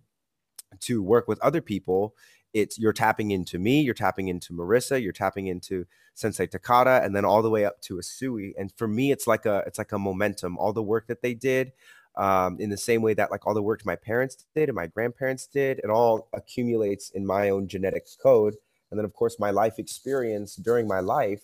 to 0.80 1.02
work 1.02 1.28
with 1.28 1.40
other 1.42 1.62
people 1.62 2.16
it's 2.58 2.80
you're 2.80 2.94
tapping 2.94 3.32
into 3.32 3.60
me, 3.60 3.82
you're 3.82 3.94
tapping 3.94 4.28
into 4.28 4.54
Marissa, 4.54 5.02
you're 5.02 5.14
tapping 5.14 5.48
into 5.48 5.86
Sensei 6.14 6.48
Takata, 6.48 7.02
and 7.04 7.16
then 7.16 7.26
all 7.26 7.42
the 7.42 7.50
way 7.50 7.66
up 7.66 7.82
to 7.82 7.98
Usui. 7.98 8.54
And 8.58 8.72
for 8.76 8.88
me, 8.88 9.12
it's 9.12 9.28
like 9.28 9.46
a 9.46 9.64
it's 9.68 9.78
like 9.78 9.92
a 9.92 10.00
momentum. 10.00 10.58
All 10.58 10.74
the 10.74 10.84
work 10.84 11.08
that 11.08 11.22
they 11.22 11.34
did, 11.34 11.72
um, 12.16 12.60
in 12.60 12.70
the 12.70 12.78
same 12.78 13.02
way 13.02 13.14
that 13.14 13.32
like 13.32 13.46
all 13.46 13.54
the 13.54 13.62
work 13.62 13.86
my 13.86 13.96
parents 13.96 14.46
did 14.56 14.70
and 14.70 14.76
my 14.76 14.88
grandparents 14.88 15.46
did, 15.46 15.80
it 15.80 15.90
all 15.90 16.28
accumulates 16.34 17.12
in 17.12 17.26
my 17.26 17.50
own 17.50 17.68
genetic 17.68 18.08
code. 18.22 18.56
And 18.90 18.98
then, 18.98 19.06
of 19.06 19.14
course, 19.14 19.38
my 19.40 19.52
life 19.52 19.78
experience 19.78 20.56
during 20.56 20.88
my 20.88 21.00
life, 21.00 21.42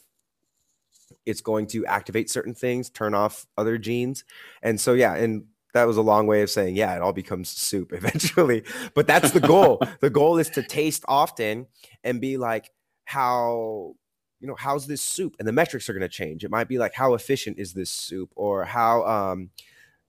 it's 1.26 1.42
going 1.42 1.68
to 1.68 1.86
activate 1.86 2.30
certain 2.30 2.56
things, 2.56 2.90
turn 2.90 3.14
off 3.14 3.46
other 3.58 3.78
genes. 3.78 4.24
And 4.62 4.80
so, 4.80 4.94
yeah, 4.94 5.16
and 5.16 5.46
that 5.74 5.86
was 5.86 5.98
a 5.98 6.02
long 6.02 6.28
way 6.28 6.42
of 6.42 6.50
saying, 6.50 6.76
yeah, 6.76 6.96
it 6.96 7.02
all 7.02 7.14
becomes 7.14 7.50
soup 7.50 7.94
eventually. 7.94 8.64
But 8.94 9.08
that's 9.08 9.32
the 9.32 9.40
goal. 9.40 9.82
the 10.00 10.10
goal 10.10 10.38
is 10.38 10.50
to 10.52 10.64
taste 10.64 11.04
often 11.08 11.68
and 12.04 12.22
be 12.22 12.38
like, 12.38 12.72
how 13.06 13.96
you 14.40 14.48
know 14.48 14.56
how's 14.56 14.88
this 14.88 15.02
soup? 15.02 15.36
And 15.40 15.48
the 15.48 15.52
metrics 15.52 15.90
are 15.90 15.94
going 15.94 16.02
to 16.02 16.10
change. 16.10 16.44
It 16.44 16.52
might 16.52 16.68
be 16.68 16.78
like 16.78 16.94
how 16.94 17.14
efficient 17.14 17.60
is 17.60 17.74
this 17.74 17.90
soup? 17.90 18.32
Or 18.36 18.66
how 18.66 19.06
um 19.06 19.50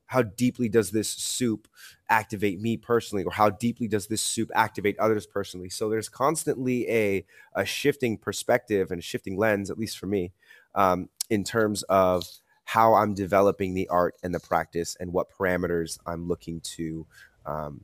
how 0.06 0.23
deeply 0.23 0.68
does 0.68 0.90
this 0.90 1.09
soup 1.09 1.66
activate 2.09 2.61
me 2.61 2.76
personally? 2.76 3.25
Or 3.25 3.33
how 3.33 3.50
deeply 3.50 3.88
does 3.88 4.06
this 4.06 4.23
soup 4.23 4.50
activate 4.54 4.99
others 4.99 5.26
personally? 5.26 5.71
So 5.71 5.88
there's 5.88 6.09
constantly 6.09 6.88
a 6.90 7.25
a 7.54 7.64
shifting 7.64 8.18
perspective 8.18 8.90
and 8.90 9.00
a 9.00 9.02
shifting 9.02 9.37
lens 9.37 9.71
at 9.71 9.78
least 9.78 9.99
for 9.99 10.06
me 10.06 10.33
um, 10.75 11.09
in 11.30 11.44
terms 11.44 11.83
of 11.85 12.25
how 12.64 12.94
i'm 12.94 13.14
developing 13.14 13.75
the 13.75 13.88
art 13.88 14.16
and 14.23 14.35
the 14.35 14.40
practice 14.40 14.97
and 15.00 15.12
what 15.12 15.30
parameters 15.30 15.99
i'm 16.06 16.26
looking 16.26 16.61
to 16.61 17.06
um, 17.47 17.80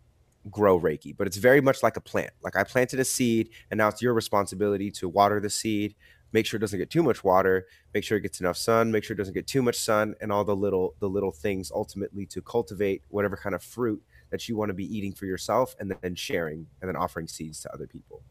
grow 0.50 0.80
reiki. 0.80 1.14
But 1.14 1.26
it's 1.26 1.36
very 1.36 1.60
much 1.60 1.82
like 1.82 1.96
a 1.96 2.00
plant. 2.00 2.32
Like 2.42 2.56
i 2.56 2.64
planted 2.64 2.98
a 3.00 3.04
seed 3.04 3.50
and 3.70 3.78
now 3.78 3.88
it's 3.88 4.02
your 4.02 4.14
responsibility 4.14 4.90
to 4.92 5.08
water 5.08 5.40
the 5.40 5.50
seed 5.50 5.94
make 6.32 6.46
sure 6.46 6.58
it 6.58 6.60
doesn't 6.60 6.78
get 6.78 6.90
too 6.90 7.02
much 7.02 7.24
water 7.24 7.66
make 7.92 8.04
sure 8.04 8.18
it 8.18 8.20
gets 8.20 8.40
enough 8.40 8.56
sun 8.56 8.90
make 8.90 9.04
sure 9.04 9.14
it 9.14 9.18
doesn't 9.18 9.34
get 9.34 9.46
too 9.46 9.62
much 9.62 9.76
sun 9.76 10.14
and 10.20 10.32
all 10.32 10.44
the 10.44 10.54
little 10.54 10.94
the 11.00 11.08
little 11.08 11.32
things 11.32 11.70
ultimately 11.74 12.24
to 12.26 12.40
cultivate 12.42 13.02
whatever 13.08 13.36
kind 13.36 13.54
of 13.54 13.62
fruit 13.62 14.02
that 14.30 14.48
you 14.48 14.56
want 14.56 14.68
to 14.68 14.74
be 14.74 14.84
eating 14.96 15.12
for 15.12 15.26
yourself 15.26 15.74
and 15.80 15.92
then 16.02 16.14
sharing 16.14 16.66
and 16.80 16.88
then 16.88 16.96
offering 16.96 17.26
seeds 17.26 17.60
to 17.60 17.72
other 17.74 17.86
people. 17.86 18.22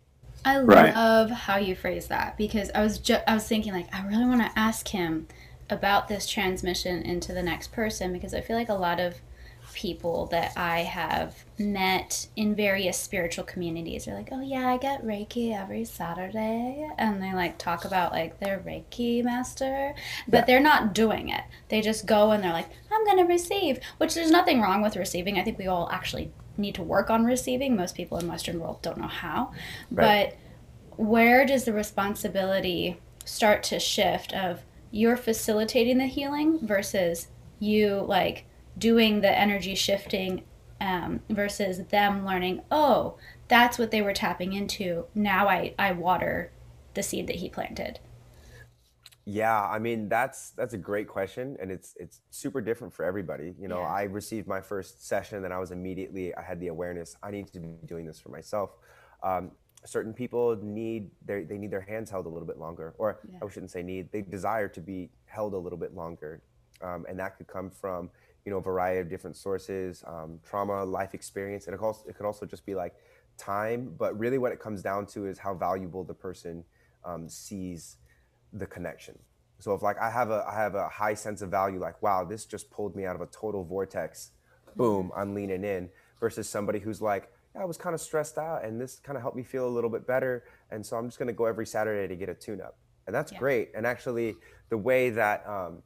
I 0.45 0.59
right. 0.59 0.95
love 0.95 1.29
how 1.29 1.57
you 1.57 1.75
phrase 1.75 2.07
that 2.07 2.37
because 2.37 2.71
i 2.73 2.81
was 2.81 2.97
just 2.97 3.21
i 3.27 3.33
was 3.33 3.45
thinking 3.45 3.73
like 3.73 3.93
i 3.93 4.05
really 4.07 4.25
want 4.25 4.41
to 4.41 4.57
ask 4.57 4.87
him 4.87 5.27
about 5.69 6.07
this 6.07 6.27
transmission 6.27 7.01
into 7.03 7.33
the 7.33 7.43
next 7.43 7.71
person 7.71 8.11
because 8.11 8.33
i 8.33 8.41
feel 8.41 8.55
like 8.55 8.69
a 8.69 8.73
lot 8.73 8.99
of 8.99 9.21
people 9.73 10.25
that 10.27 10.51
I 10.55 10.79
have 10.79 11.45
met 11.57 12.27
in 12.35 12.55
various 12.55 12.97
spiritual 12.97 13.43
communities 13.43 14.07
are 14.07 14.13
like, 14.13 14.29
oh 14.31 14.41
yeah, 14.41 14.67
I 14.67 14.77
get 14.77 15.05
Reiki 15.05 15.57
every 15.57 15.85
Saturday. 15.85 16.89
And 16.97 17.21
they 17.21 17.33
like 17.33 17.57
talk 17.57 17.85
about 17.85 18.11
like 18.11 18.39
their 18.39 18.59
Reiki 18.59 19.23
master, 19.23 19.93
but 20.27 20.39
yeah. 20.39 20.45
they're 20.45 20.59
not 20.59 20.93
doing 20.93 21.29
it. 21.29 21.43
They 21.69 21.81
just 21.81 22.05
go 22.05 22.31
and 22.31 22.43
they're 22.43 22.53
like, 22.53 22.69
I'm 22.91 23.05
going 23.05 23.17
to 23.17 23.31
receive, 23.31 23.79
which 23.97 24.15
there's 24.15 24.31
nothing 24.31 24.61
wrong 24.61 24.81
with 24.81 24.95
receiving. 24.95 25.37
I 25.37 25.43
think 25.43 25.57
we 25.57 25.67
all 25.67 25.89
actually 25.91 26.31
need 26.57 26.75
to 26.75 26.83
work 26.83 27.09
on 27.09 27.25
receiving. 27.25 27.75
Most 27.75 27.95
people 27.95 28.17
in 28.17 28.27
Western 28.27 28.59
world 28.59 28.81
don't 28.81 28.97
know 28.97 29.07
how. 29.07 29.51
Right. 29.91 30.35
But 30.89 30.97
where 30.97 31.45
does 31.45 31.65
the 31.65 31.73
responsibility 31.73 32.97
start 33.23 33.63
to 33.63 33.79
shift 33.79 34.33
of 34.33 34.61
you're 34.91 35.17
facilitating 35.17 35.97
the 35.97 36.05
healing 36.05 36.59
versus 36.61 37.27
you 37.59 38.03
like 38.07 38.45
doing 38.77 39.21
the 39.21 39.37
energy 39.37 39.75
shifting 39.75 40.43
um, 40.81 41.21
versus 41.29 41.85
them 41.87 42.25
learning, 42.25 42.61
oh, 42.71 43.17
that's 43.47 43.77
what 43.77 43.91
they 43.91 44.01
were 44.01 44.13
tapping 44.13 44.53
into. 44.53 45.05
Now 45.13 45.47
I, 45.47 45.73
I 45.77 45.91
water 45.91 46.51
the 46.93 47.03
seed 47.03 47.27
that 47.27 47.37
he 47.37 47.49
planted. 47.49 47.99
Yeah, 49.25 49.61
I 49.61 49.77
mean 49.77 50.09
that's 50.09 50.51
that's 50.51 50.73
a 50.73 50.77
great 50.77 51.07
question, 51.07 51.55
and 51.61 51.71
it's 51.71 51.93
it's 51.99 52.21
super 52.31 52.61
different 52.61 52.91
for 52.91 53.05
everybody. 53.05 53.53
You 53.59 53.67
know, 53.67 53.81
yeah. 53.81 53.87
I 53.87 54.03
received 54.03 54.47
my 54.47 54.59
first 54.59 55.07
session, 55.07 55.45
and 55.45 55.53
I 55.53 55.59
was 55.59 55.69
immediately 55.69 56.33
I 56.33 56.41
had 56.41 56.59
the 56.59 56.69
awareness 56.69 57.15
I 57.21 57.29
need 57.29 57.47
to 57.53 57.59
be 57.59 57.75
doing 57.85 58.07
this 58.07 58.19
for 58.19 58.29
myself. 58.29 58.71
Um, 59.21 59.51
certain 59.85 60.13
people 60.13 60.57
need 60.61 61.09
their 61.25 61.43
they 61.43 61.57
need 61.57 61.71
their 61.71 61.81
hands 61.81 62.09
held 62.09 62.25
a 62.25 62.29
little 62.29 62.47
bit 62.47 62.57
longer, 62.57 62.93
or 62.97 63.19
yeah. 63.31 63.39
I 63.41 63.49
shouldn't 63.49 63.71
say 63.71 63.83
need 63.83 64.11
they 64.11 64.21
desire 64.21 64.67
to 64.69 64.81
be 64.81 65.09
held 65.25 65.53
a 65.53 65.57
little 65.57 65.79
bit 65.79 65.95
longer, 65.95 66.41
um, 66.81 67.05
and 67.07 67.17
that 67.19 67.37
could 67.37 67.47
come 67.47 67.69
from 67.69 68.09
you 68.45 68.51
know, 68.51 68.57
a 68.57 68.61
variety 68.61 68.99
of 68.99 69.09
different 69.09 69.35
sources, 69.35 70.03
um, 70.07 70.39
trauma, 70.43 70.83
life 70.83 71.13
experience, 71.13 71.67
and 71.67 71.75
it, 71.75 71.81
also, 71.81 72.07
it 72.07 72.15
could 72.15 72.25
also 72.25 72.45
just 72.45 72.65
be 72.65 72.75
like 72.75 72.95
time. 73.37 73.93
But 73.97 74.17
really, 74.17 74.37
what 74.37 74.51
it 74.51 74.59
comes 74.59 74.81
down 74.81 75.05
to 75.07 75.27
is 75.27 75.37
how 75.37 75.53
valuable 75.53 76.03
the 76.03 76.13
person 76.13 76.63
um, 77.05 77.29
sees 77.29 77.97
the 78.53 78.65
connection. 78.65 79.17
So 79.59 79.73
if 79.73 79.81
like 79.81 79.99
I 79.99 80.09
have 80.09 80.31
a 80.31 80.45
I 80.49 80.55
have 80.55 80.75
a 80.75 80.87
high 80.87 81.13
sense 81.13 81.41
of 81.41 81.51
value, 81.51 81.79
like 81.79 82.01
wow, 82.01 82.23
this 82.23 82.45
just 82.45 82.71
pulled 82.71 82.95
me 82.95 83.05
out 83.05 83.15
of 83.15 83.21
a 83.21 83.27
total 83.27 83.63
vortex. 83.63 84.31
Boom, 84.75 85.11
I'm 85.15 85.35
leaning 85.35 85.63
in. 85.63 85.89
Versus 86.19 86.49
somebody 86.49 86.79
who's 86.79 87.01
like, 87.01 87.31
I 87.55 87.65
was 87.65 87.77
kind 87.77 87.93
of 87.93 88.01
stressed 88.01 88.37
out, 88.37 88.63
and 88.63 88.79
this 88.79 88.99
kind 88.99 89.15
of 89.15 89.21
helped 89.21 89.37
me 89.37 89.43
feel 89.43 89.67
a 89.67 89.69
little 89.69 89.89
bit 89.89 90.05
better, 90.05 90.43
and 90.71 90.85
so 90.85 90.97
I'm 90.97 91.07
just 91.07 91.19
gonna 91.19 91.33
go 91.33 91.45
every 91.45 91.65
Saturday 91.65 92.07
to 92.07 92.15
get 92.15 92.29
a 92.29 92.33
tune 92.33 92.61
up, 92.61 92.77
and 93.07 93.15
that's 93.15 93.31
yeah. 93.31 93.39
great. 93.39 93.71
And 93.75 93.85
actually, 93.85 94.35
the 94.69 94.77
way 94.77 95.09
that 95.09 95.45
um, 95.47 95.81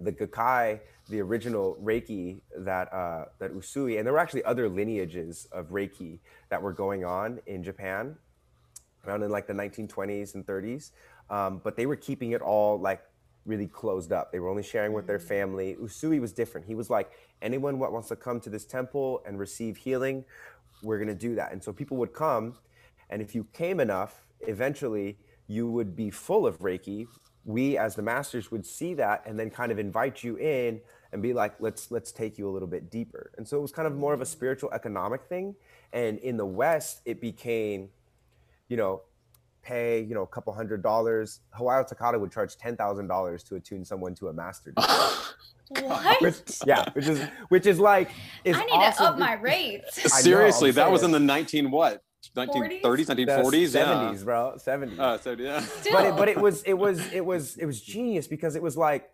the 0.00 0.12
Gakkai, 0.12 0.80
the 1.08 1.20
original 1.20 1.78
Reiki 1.82 2.40
that 2.56 2.92
uh, 2.92 3.26
that 3.38 3.52
Usui, 3.54 3.98
and 3.98 4.06
there 4.06 4.12
were 4.12 4.18
actually 4.18 4.44
other 4.44 4.68
lineages 4.68 5.46
of 5.52 5.68
Reiki 5.70 6.18
that 6.48 6.60
were 6.60 6.72
going 6.72 7.04
on 7.04 7.40
in 7.46 7.62
Japan 7.62 8.16
around 9.06 9.22
in 9.22 9.30
like 9.30 9.46
the 9.46 9.52
1920s 9.52 10.34
and 10.34 10.44
30s, 10.44 10.90
um, 11.30 11.60
but 11.62 11.76
they 11.76 11.86
were 11.86 11.96
keeping 11.96 12.32
it 12.32 12.42
all 12.42 12.78
like 12.78 13.02
really 13.46 13.66
closed 13.66 14.12
up. 14.12 14.30
They 14.30 14.38
were 14.38 14.48
only 14.48 14.62
sharing 14.62 14.92
with 14.92 15.06
their 15.06 15.18
mm. 15.18 15.26
family. 15.26 15.76
Usui 15.80 16.20
was 16.20 16.32
different. 16.32 16.66
He 16.66 16.74
was 16.74 16.90
like, 16.90 17.10
anyone 17.40 17.78
what 17.78 17.92
wants 17.92 18.08
to 18.08 18.16
come 18.16 18.40
to 18.40 18.50
this 18.50 18.64
temple 18.64 19.22
and 19.26 19.38
receive 19.38 19.76
healing, 19.78 20.24
we're 20.82 20.98
gonna 20.98 21.14
do 21.14 21.34
that. 21.36 21.52
And 21.52 21.62
so 21.62 21.72
people 21.72 21.96
would 21.98 22.12
come, 22.12 22.54
and 23.10 23.22
if 23.22 23.34
you 23.34 23.44
came 23.52 23.80
enough, 23.80 24.26
eventually 24.40 25.18
you 25.46 25.70
would 25.70 25.96
be 25.96 26.10
full 26.10 26.46
of 26.46 26.58
Reiki. 26.60 27.06
We 27.44 27.78
as 27.78 27.94
the 27.94 28.02
masters 28.02 28.50
would 28.50 28.66
see 28.66 28.94
that 28.94 29.22
and 29.26 29.38
then 29.38 29.50
kind 29.50 29.72
of 29.72 29.78
invite 29.78 30.22
you 30.22 30.36
in 30.36 30.80
and 31.12 31.22
be 31.22 31.32
like 31.32 31.54
let's 31.60 31.90
let's 31.90 32.12
take 32.12 32.36
you 32.36 32.48
a 32.48 32.52
little 32.52 32.68
bit 32.68 32.90
deeper. 32.90 33.32
And 33.38 33.48
so 33.48 33.56
it 33.56 33.62
was 33.62 33.72
kind 33.72 33.88
of 33.88 33.96
more 33.96 34.12
of 34.12 34.20
a 34.20 34.26
spiritual 34.26 34.70
economic 34.72 35.24
thing. 35.24 35.54
And 35.92 36.18
in 36.18 36.36
the 36.36 36.46
west 36.46 37.00
it 37.06 37.20
became 37.20 37.88
you 38.68 38.76
know 38.76 39.02
pay 39.62 40.02
you 40.02 40.14
know 40.14 40.22
a 40.22 40.26
couple 40.26 40.52
hundred 40.52 40.82
dollars. 40.82 41.40
Hawayo 41.58 41.86
takata 41.86 42.18
would 42.18 42.30
charge 42.30 42.56
$10000 42.56 43.48
to 43.48 43.56
attune 43.56 43.84
someone 43.84 44.14
to 44.16 44.28
a 44.28 44.32
master 44.32 44.74
what 45.70 46.22
which, 46.22 46.36
yeah 46.66 46.88
which 46.92 47.06
is 47.06 47.20
which 47.48 47.66
is 47.66 47.78
like 47.78 48.10
is 48.44 48.56
i 48.56 48.64
need 48.64 48.72
awesome. 48.72 49.04
to 49.04 49.10
up 49.12 49.18
my 49.18 49.34
rates 49.34 50.22
seriously 50.22 50.70
know, 50.70 50.74
that 50.74 50.90
was 50.90 51.02
in 51.02 51.10
the 51.10 51.20
19 51.20 51.70
what 51.70 52.02
1930s, 52.36 53.06
1940s, 53.06 53.74
yeah. 53.74 54.12
70s, 54.12 54.24
bro, 54.24 54.54
70s. 54.56 54.98
Uh, 54.98 55.18
so 55.18 55.32
yeah. 55.32 55.64
But 55.90 56.04
it, 56.04 56.16
but 56.16 56.28
it 56.28 56.38
was 56.38 56.62
it 56.64 56.74
was 56.74 57.12
it 57.12 57.24
was 57.24 57.56
it 57.56 57.66
was 57.66 57.80
genius 57.80 58.26
because 58.26 58.56
it 58.56 58.62
was 58.62 58.76
like, 58.76 59.10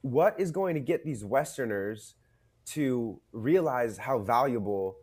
what 0.00 0.38
is 0.38 0.50
going 0.50 0.74
to 0.74 0.80
get 0.80 1.04
these 1.04 1.24
Westerners 1.24 2.14
to 2.66 3.20
realize 3.32 3.98
how 3.98 4.18
valuable 4.18 4.96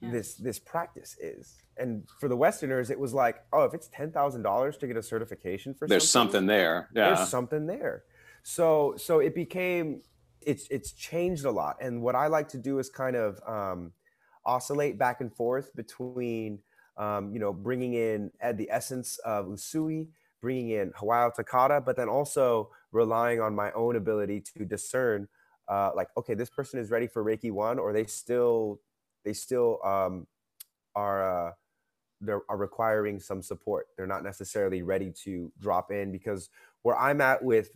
yeah. 0.00 0.10
this 0.10 0.34
this 0.34 0.58
practice 0.58 1.16
is? 1.20 1.56
And 1.78 2.04
for 2.20 2.28
the 2.28 2.36
Westerners, 2.36 2.90
it 2.90 2.98
was 2.98 3.12
like, 3.12 3.44
oh, 3.52 3.64
if 3.64 3.74
it's 3.74 3.88
ten 3.88 4.10
thousand 4.10 4.42
dollars 4.42 4.76
to 4.78 4.86
get 4.86 4.96
a 4.96 5.02
certification 5.02 5.74
for 5.74 5.80
something. 5.80 5.90
there's 5.90 6.08
something, 6.08 6.32
something 6.32 6.46
there. 6.46 6.88
Yeah, 6.94 7.14
there's 7.14 7.28
something 7.28 7.66
there. 7.66 8.04
So 8.48 8.94
so 8.96 9.18
it 9.18 9.34
became 9.34 10.02
it's 10.40 10.68
it's 10.70 10.92
changed 10.92 11.44
a 11.44 11.50
lot. 11.50 11.78
And 11.80 12.00
what 12.00 12.14
I 12.14 12.28
like 12.28 12.48
to 12.50 12.58
do 12.58 12.78
is 12.78 12.88
kind 12.88 13.16
of 13.16 13.40
um, 13.44 13.90
oscillate 14.44 14.96
back 14.96 15.20
and 15.20 15.34
forth 15.34 15.74
between, 15.74 16.60
um, 16.96 17.32
you 17.32 17.40
know, 17.40 17.52
bringing 17.52 17.94
in 17.94 18.30
at 18.40 18.56
the 18.56 18.70
essence 18.70 19.18
of 19.24 19.46
Usui, 19.46 20.06
bringing 20.40 20.70
in 20.70 20.92
Hawayo 20.92 21.34
Takata, 21.34 21.80
but 21.84 21.96
then 21.96 22.08
also 22.08 22.70
relying 22.92 23.40
on 23.40 23.52
my 23.52 23.72
own 23.72 23.96
ability 23.96 24.40
to 24.56 24.64
discern, 24.64 25.26
uh, 25.66 25.90
like, 25.96 26.08
okay, 26.16 26.34
this 26.34 26.48
person 26.48 26.78
is 26.78 26.88
ready 26.88 27.08
for 27.08 27.24
Reiki 27.24 27.50
one, 27.50 27.80
or 27.80 27.92
they 27.92 28.04
still, 28.04 28.80
they 29.24 29.32
still 29.32 29.80
um, 29.84 30.28
are, 30.94 31.48
uh, 31.48 31.52
they 32.20 32.32
are 32.48 32.56
requiring 32.56 33.18
some 33.18 33.42
support. 33.42 33.88
They're 33.96 34.06
not 34.06 34.22
necessarily 34.22 34.82
ready 34.82 35.12
to 35.24 35.50
drop 35.58 35.90
in 35.90 36.12
because 36.12 36.48
where 36.82 36.96
I'm 36.96 37.20
at 37.20 37.42
with 37.42 37.70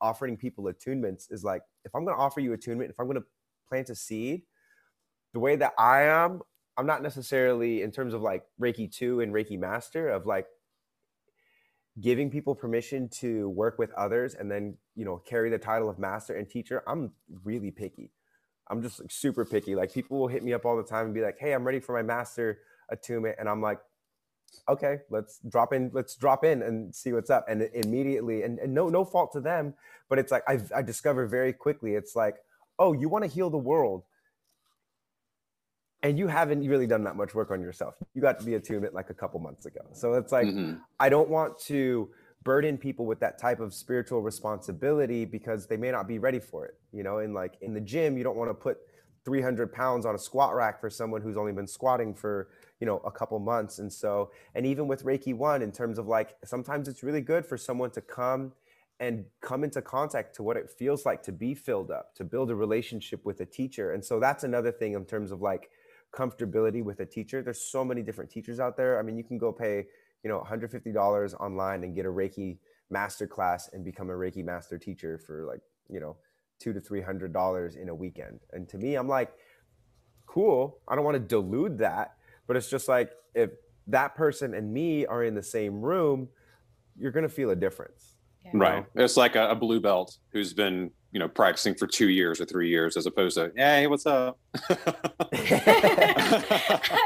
offering 0.00 0.36
people 0.36 0.64
attunements 0.64 1.30
is 1.30 1.44
like, 1.44 1.62
if 1.84 1.94
I'm 1.94 2.04
going 2.04 2.16
to 2.16 2.22
offer 2.22 2.40
you 2.40 2.52
attunement, 2.52 2.90
if 2.90 2.98
I'm 2.98 3.06
going 3.06 3.20
to 3.20 3.26
plant 3.68 3.90
a 3.90 3.94
seed, 3.94 4.42
the 5.32 5.40
way 5.40 5.56
that 5.56 5.72
I 5.78 6.02
am, 6.02 6.40
I'm 6.76 6.86
not 6.86 7.02
necessarily 7.02 7.82
in 7.82 7.90
terms 7.90 8.14
of 8.14 8.22
like 8.22 8.44
Reiki 8.60 8.92
2 8.92 9.20
and 9.20 9.32
Reiki 9.32 9.58
Master 9.58 10.08
of 10.08 10.26
like 10.26 10.46
giving 12.00 12.30
people 12.30 12.54
permission 12.54 13.08
to 13.08 13.48
work 13.50 13.78
with 13.78 13.92
others 13.92 14.34
and 14.34 14.50
then, 14.50 14.76
you 14.96 15.04
know, 15.04 15.18
carry 15.18 15.50
the 15.50 15.58
title 15.58 15.88
of 15.88 15.98
master 15.98 16.36
and 16.36 16.48
teacher. 16.48 16.82
I'm 16.86 17.12
really 17.44 17.70
picky. 17.70 18.10
I'm 18.68 18.82
just 18.82 19.00
like 19.00 19.12
super 19.12 19.44
picky. 19.44 19.74
Like 19.74 19.92
people 19.92 20.18
will 20.18 20.28
hit 20.28 20.42
me 20.42 20.52
up 20.52 20.64
all 20.64 20.76
the 20.76 20.82
time 20.82 21.06
and 21.06 21.14
be 21.14 21.20
like, 21.20 21.38
"Hey, 21.38 21.52
I'm 21.52 21.64
ready 21.64 21.80
for 21.80 21.94
my 21.94 22.02
master 22.02 22.60
attunement." 22.88 23.36
And 23.38 23.48
I'm 23.48 23.60
like, 23.60 23.78
"Okay, 24.68 24.98
let's 25.10 25.40
drop 25.48 25.72
in. 25.72 25.90
Let's 25.92 26.16
drop 26.16 26.44
in 26.44 26.62
and 26.62 26.94
see 26.94 27.12
what's 27.12 27.30
up." 27.30 27.46
And 27.48 27.68
immediately, 27.74 28.42
and, 28.42 28.58
and 28.58 28.74
no 28.74 28.88
no 28.88 29.04
fault 29.04 29.32
to 29.32 29.40
them, 29.40 29.74
but 30.08 30.18
it's 30.18 30.32
like 30.32 30.42
I 30.48 30.60
I 30.74 30.82
discovered 30.82 31.28
very 31.28 31.52
quickly. 31.52 31.94
It's 31.94 32.14
like 32.14 32.36
oh, 32.78 32.92
you 32.92 33.08
want 33.08 33.24
to 33.24 33.30
heal 33.30 33.50
the 33.50 33.58
world. 33.58 34.04
And 36.02 36.18
you 36.18 36.26
haven't 36.26 36.66
really 36.68 36.86
done 36.86 37.04
that 37.04 37.16
much 37.16 37.34
work 37.34 37.50
on 37.50 37.62
yourself. 37.62 37.94
You 38.12 38.20
got 38.20 38.38
to 38.40 38.44
be 38.44 38.54
attunement 38.54 38.92
like 38.92 39.08
a 39.08 39.14
couple 39.14 39.40
months 39.40 39.64
ago. 39.64 39.80
So 39.92 40.12
it's 40.14 40.32
like, 40.32 40.46
mm-hmm. 40.46 40.74
I 41.00 41.08
don't 41.08 41.30
want 41.30 41.58
to 41.60 42.10
burden 42.42 42.76
people 42.76 43.06
with 43.06 43.20
that 43.20 43.38
type 43.38 43.58
of 43.58 43.72
spiritual 43.72 44.20
responsibility 44.20 45.24
because 45.24 45.66
they 45.66 45.78
may 45.78 45.90
not 45.90 46.06
be 46.06 46.18
ready 46.18 46.40
for 46.40 46.66
it. 46.66 46.74
You 46.92 47.04
know, 47.04 47.20
in 47.20 47.32
like 47.32 47.54
in 47.62 47.72
the 47.72 47.80
gym, 47.80 48.18
you 48.18 48.24
don't 48.24 48.36
want 48.36 48.50
to 48.50 48.54
put 48.54 48.78
300 49.24 49.72
pounds 49.72 50.04
on 50.04 50.14
a 50.14 50.18
squat 50.18 50.54
rack 50.54 50.78
for 50.78 50.90
someone 50.90 51.22
who's 51.22 51.38
only 51.38 51.52
been 51.52 51.66
squatting 51.66 52.12
for 52.12 52.48
you 52.80 52.86
know 52.86 52.98
a 53.04 53.10
couple 53.10 53.38
months. 53.38 53.78
And 53.78 53.92
so 53.92 54.30
and 54.54 54.66
even 54.66 54.86
with 54.88 55.04
reiki 55.04 55.34
1 55.34 55.62
in 55.62 55.72
terms 55.72 55.98
of 55.98 56.06
like 56.06 56.36
sometimes 56.44 56.88
it's 56.88 57.02
really 57.02 57.20
good 57.20 57.46
for 57.46 57.56
someone 57.56 57.90
to 57.92 58.00
come 58.00 58.52
and 59.00 59.24
come 59.40 59.64
into 59.64 59.82
contact 59.82 60.36
to 60.36 60.42
what 60.42 60.56
it 60.56 60.70
feels 60.70 61.04
like 61.04 61.22
to 61.24 61.32
be 61.32 61.54
filled 61.54 61.90
up 61.90 62.14
to 62.14 62.24
build 62.24 62.50
a 62.50 62.54
relationship 62.54 63.24
with 63.24 63.40
a 63.40 63.46
teacher. 63.46 63.92
And 63.92 64.04
so 64.04 64.20
that's 64.20 64.44
another 64.44 64.70
thing 64.70 64.94
in 64.94 65.04
terms 65.04 65.32
of 65.32 65.40
like 65.40 65.70
comfortability 66.12 66.82
with 66.82 67.00
a 67.00 67.06
teacher. 67.06 67.42
There's 67.42 67.60
so 67.60 67.84
many 67.84 68.02
different 68.02 68.30
teachers 68.30 68.60
out 68.60 68.76
there. 68.76 68.98
I 68.98 69.02
mean 69.02 69.16
you 69.16 69.24
can 69.24 69.38
go 69.38 69.52
pay 69.52 69.86
you 70.22 70.30
know 70.30 70.44
$150 70.48 71.34
online 71.40 71.84
and 71.84 71.94
get 71.94 72.06
a 72.06 72.10
reiki 72.10 72.58
master 72.90 73.26
class 73.26 73.70
and 73.72 73.84
become 73.84 74.10
a 74.10 74.14
reiki 74.14 74.44
master 74.44 74.78
teacher 74.78 75.18
for 75.18 75.44
like 75.44 75.60
you 75.88 76.00
know 76.00 76.16
two 76.60 76.72
to 76.72 76.80
three 76.80 77.02
hundred 77.02 77.32
dollars 77.32 77.76
in 77.76 77.88
a 77.88 77.94
weekend. 77.94 78.40
And 78.52 78.68
to 78.68 78.78
me 78.78 78.94
i'm 78.96 79.08
like 79.08 79.32
cool. 80.26 80.78
I 80.88 80.94
don't 80.94 81.04
want 81.04 81.14
to 81.14 81.20
dilute 81.20 81.78
that 81.78 82.16
but 82.46 82.56
it's 82.56 82.70
just 82.70 82.88
like 82.88 83.10
if 83.34 83.50
that 83.86 84.14
person 84.14 84.54
and 84.54 84.72
me 84.72 85.04
are 85.06 85.24
in 85.24 85.34
the 85.34 85.42
same 85.42 85.80
room 85.80 86.28
you're 86.96 87.12
going 87.12 87.24
to 87.24 87.28
feel 87.28 87.50
a 87.50 87.56
difference 87.56 88.14
yeah. 88.44 88.50
Right. 88.52 88.84
It's 88.94 89.16
like 89.16 89.34
a, 89.36 89.48
a, 89.50 89.54
blue 89.54 89.80
belt 89.80 90.18
who's 90.30 90.52
been, 90.52 90.90
you 91.12 91.18
know, 91.18 91.28
practicing 91.28 91.74
for 91.74 91.86
two 91.86 92.10
years 92.10 92.42
or 92.42 92.44
three 92.44 92.68
years 92.68 92.94
as 92.96 93.06
opposed 93.06 93.36
to, 93.36 93.50
hey, 93.56 93.86
what's 93.86 94.04
up? 94.04 94.38
I'm 94.70 94.76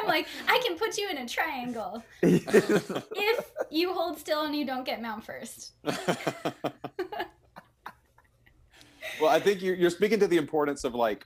like, 0.06 0.26
I 0.48 0.60
can 0.66 0.76
put 0.76 0.98
you 0.98 1.08
in 1.10 1.18
a 1.18 1.28
triangle 1.28 2.02
if 2.22 3.52
you 3.70 3.92
hold 3.92 4.18
still 4.18 4.46
and 4.46 4.56
you 4.56 4.66
don't 4.66 4.84
get 4.84 5.00
mount 5.00 5.24
first. 5.24 5.74
well, 5.84 5.94
I 9.28 9.38
think 9.38 9.62
you're, 9.62 9.76
you're 9.76 9.90
speaking 9.90 10.18
to 10.18 10.26
the 10.26 10.38
importance 10.38 10.82
of 10.82 10.96
like 10.96 11.24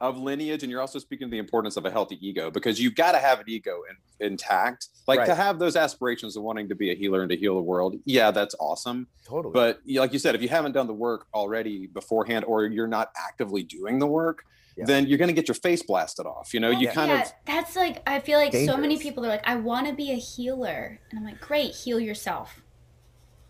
of 0.00 0.18
lineage 0.18 0.62
and 0.62 0.70
you're 0.70 0.80
also 0.80 0.98
speaking 0.98 1.26
to 1.26 1.30
the 1.30 1.38
importance 1.38 1.76
of 1.76 1.84
a 1.84 1.90
healthy 1.90 2.18
ego 2.26 2.50
because 2.50 2.80
you've 2.80 2.94
got 2.94 3.12
to 3.12 3.18
have 3.18 3.40
an 3.40 3.44
ego 3.48 3.80
in, 3.90 4.26
intact 4.26 4.88
like 5.08 5.20
right. 5.20 5.26
to 5.26 5.34
have 5.34 5.58
those 5.58 5.74
aspirations 5.74 6.36
of 6.36 6.42
wanting 6.42 6.68
to 6.68 6.74
be 6.74 6.90
a 6.92 6.94
healer 6.94 7.22
and 7.22 7.30
to 7.30 7.36
heal 7.36 7.56
the 7.56 7.62
world 7.62 7.96
yeah 8.04 8.30
that's 8.30 8.54
awesome 8.60 9.08
totally 9.24 9.52
but 9.52 9.80
like 9.94 10.12
you 10.12 10.18
said 10.18 10.34
if 10.34 10.42
you 10.42 10.48
haven't 10.48 10.72
done 10.72 10.86
the 10.86 10.94
work 10.94 11.26
already 11.34 11.86
beforehand 11.88 12.44
or 12.44 12.64
you're 12.66 12.86
not 12.86 13.10
actively 13.16 13.64
doing 13.64 13.98
the 13.98 14.06
work 14.06 14.44
yeah. 14.76 14.84
then 14.84 15.06
you're 15.06 15.18
going 15.18 15.28
to 15.28 15.34
get 15.34 15.48
your 15.48 15.56
face 15.56 15.82
blasted 15.82 16.26
off 16.26 16.54
you 16.54 16.60
know 16.60 16.70
well, 16.70 16.80
you 16.80 16.88
kind 16.88 17.10
yeah, 17.10 17.22
of 17.22 17.32
that's 17.44 17.74
like 17.74 18.00
i 18.06 18.20
feel 18.20 18.38
like 18.38 18.52
dangerous. 18.52 18.74
so 18.74 18.80
many 18.80 18.98
people 18.98 19.24
are 19.24 19.28
like 19.28 19.46
i 19.48 19.56
want 19.56 19.86
to 19.86 19.94
be 19.94 20.12
a 20.12 20.16
healer 20.16 21.00
and 21.10 21.18
i'm 21.18 21.24
like 21.24 21.40
great 21.40 21.74
heal 21.74 21.98
yourself 21.98 22.62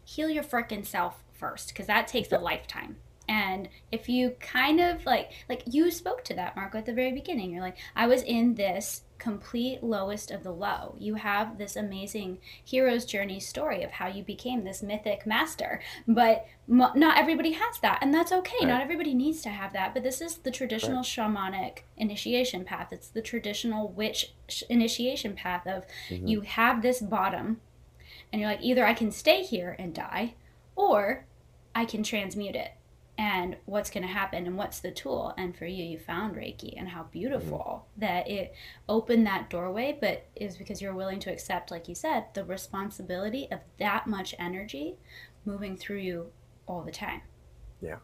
heal 0.04 0.30
your 0.30 0.44
freaking 0.44 0.84
self 0.84 1.22
first 1.34 1.68
because 1.68 1.86
that 1.86 2.08
takes 2.08 2.30
yeah. 2.32 2.38
a 2.38 2.40
lifetime 2.40 2.96
and 3.28 3.68
if 3.92 4.08
you 4.08 4.30
kind 4.40 4.80
of 4.80 5.04
like 5.04 5.30
like 5.49 5.62
you 5.66 5.90
spoke 5.90 6.25
to 6.25 6.35
that 6.35 6.56
marco 6.56 6.78
at 6.78 6.87
the 6.87 6.92
very 6.92 7.12
beginning 7.12 7.50
you're 7.50 7.62
like 7.62 7.76
i 7.94 8.06
was 8.06 8.23
in 8.23 8.54
this 8.54 9.02
complete 9.18 9.82
lowest 9.82 10.30
of 10.30 10.44
the 10.44 10.52
low 10.52 10.94
you 10.99 11.16
have 11.16 11.58
this 11.58 11.76
amazing 11.76 12.38
hero's 12.64 13.04
journey 13.04 13.40
story 13.40 13.82
of 13.82 13.90
how 13.90 14.06
you 14.06 14.23
became 14.23 14.62
this 14.62 14.82
mythic 14.82 15.26
master 15.26 15.80
but 16.06 16.47
m- 16.68 16.92
not 16.94 17.18
everybody 17.18 17.52
has 17.52 17.78
that 17.82 17.99
and 18.00 18.14
that's 18.14 18.30
okay 18.30 18.56
right. 18.61 18.68
not 18.68 18.80
everybody 18.80 19.14
needs 19.14 19.42
to 19.42 19.49
have 19.49 19.73
that 19.73 19.92
but 19.92 20.04
this 20.04 20.20
is 20.20 20.37
the 20.38 20.50
traditional 20.50 20.99
right. 20.99 21.04
shamanic 21.04 21.78
initiation 21.97 22.64
path 22.64 22.92
it's 22.92 23.08
the 23.08 23.23
traditional 23.23 23.88
witch 23.88 24.32
sh- 24.49 24.62
initiation 24.68 25.35
path 25.35 25.66
of 25.66 25.85
mm-hmm. 26.08 26.26
you 26.26 26.40
have 26.42 26.80
this 26.80 27.00
bottom 27.00 27.61
and 28.32 28.40
you're 28.40 28.50
like 28.50 28.62
either 28.62 28.87
i 28.87 28.94
can 28.94 29.11
stay 29.11 29.42
here 29.42 29.74
and 29.81 29.94
die 29.94 30.35
or 30.76 31.26
i 31.74 31.85
can 31.85 32.05
transmute 32.05 32.55
it 32.55 32.72
and 33.18 33.57
what's 33.64 33.90
going 33.90 34.07
to 34.07 34.12
happen 34.12 34.46
and 34.46 34.57
what's 34.57 34.78
the 34.78 34.92
tool. 34.92 35.35
And 35.37 35.54
for 35.54 35.66
you 35.66 35.85
you 35.85 35.98
found 35.98 36.37
reiki 36.37 36.74
and 36.76 36.88
how 36.88 37.02
beautiful 37.11 37.87
mm-hmm. 37.90 38.00
that 38.00 38.31
it 38.31 38.54
opened 38.88 39.26
that 39.26 39.50
doorway 39.50 39.98
but 40.00 40.26
is 40.37 40.57
because 40.57 40.81
you're 40.81 40.94
willing 40.94 41.18
to 41.20 41.33
accept 41.33 41.72
like 41.72 41.88
you 41.88 41.94
said 41.96 42.26
the 42.35 42.44
responsibility 42.44 43.48
of 43.50 43.59
that 43.81 44.07
much 44.07 44.35
energy 44.38 44.96
moving 45.44 45.76
through 45.76 45.98
you 45.98 46.31
all 46.66 46.83
the 46.83 46.92
time. 46.92 47.22
Yeah. 47.81 47.96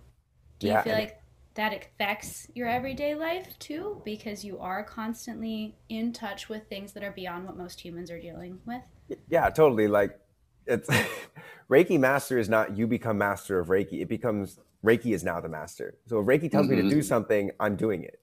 Do 0.58 0.68
you 0.68 0.80
feel 0.80 0.94
like 0.94 1.20
that 1.54 1.72
affects 1.72 2.48
your 2.54 2.66
everyday 2.66 3.14
life 3.14 3.56
too? 3.60 4.02
Because 4.04 4.44
you 4.44 4.58
are 4.58 4.82
constantly 4.82 5.76
in 5.88 6.12
touch 6.12 6.48
with 6.48 6.68
things 6.68 6.92
that 6.92 7.04
are 7.04 7.12
beyond 7.12 7.44
what 7.44 7.56
most 7.56 7.80
humans 7.80 8.10
are 8.10 8.20
dealing 8.20 8.58
with? 8.66 8.82
Yeah 9.28 9.48
totally. 9.50 9.86
Like 9.86 10.18
it's 10.66 10.88
reiki 11.70 12.00
master 12.00 12.38
is 12.38 12.48
not 12.48 12.76
you 12.76 12.88
become 12.88 13.18
master 13.18 13.60
of 13.60 13.68
reiki. 13.68 14.00
It 14.00 14.08
becomes 14.08 14.58
Reiki 14.84 15.14
is 15.14 15.24
now 15.24 15.40
the 15.40 15.48
master. 15.48 15.96
So 16.06 16.20
if 16.20 16.26
Reiki 16.26 16.50
tells 16.50 16.66
mm-hmm. 16.66 16.76
me 16.76 16.82
to 16.82 16.88
do 16.88 16.96
mm-hmm. 16.96 17.02
something, 17.02 17.50
I'm 17.58 17.74
doing 17.74 18.04
it. 18.04 18.20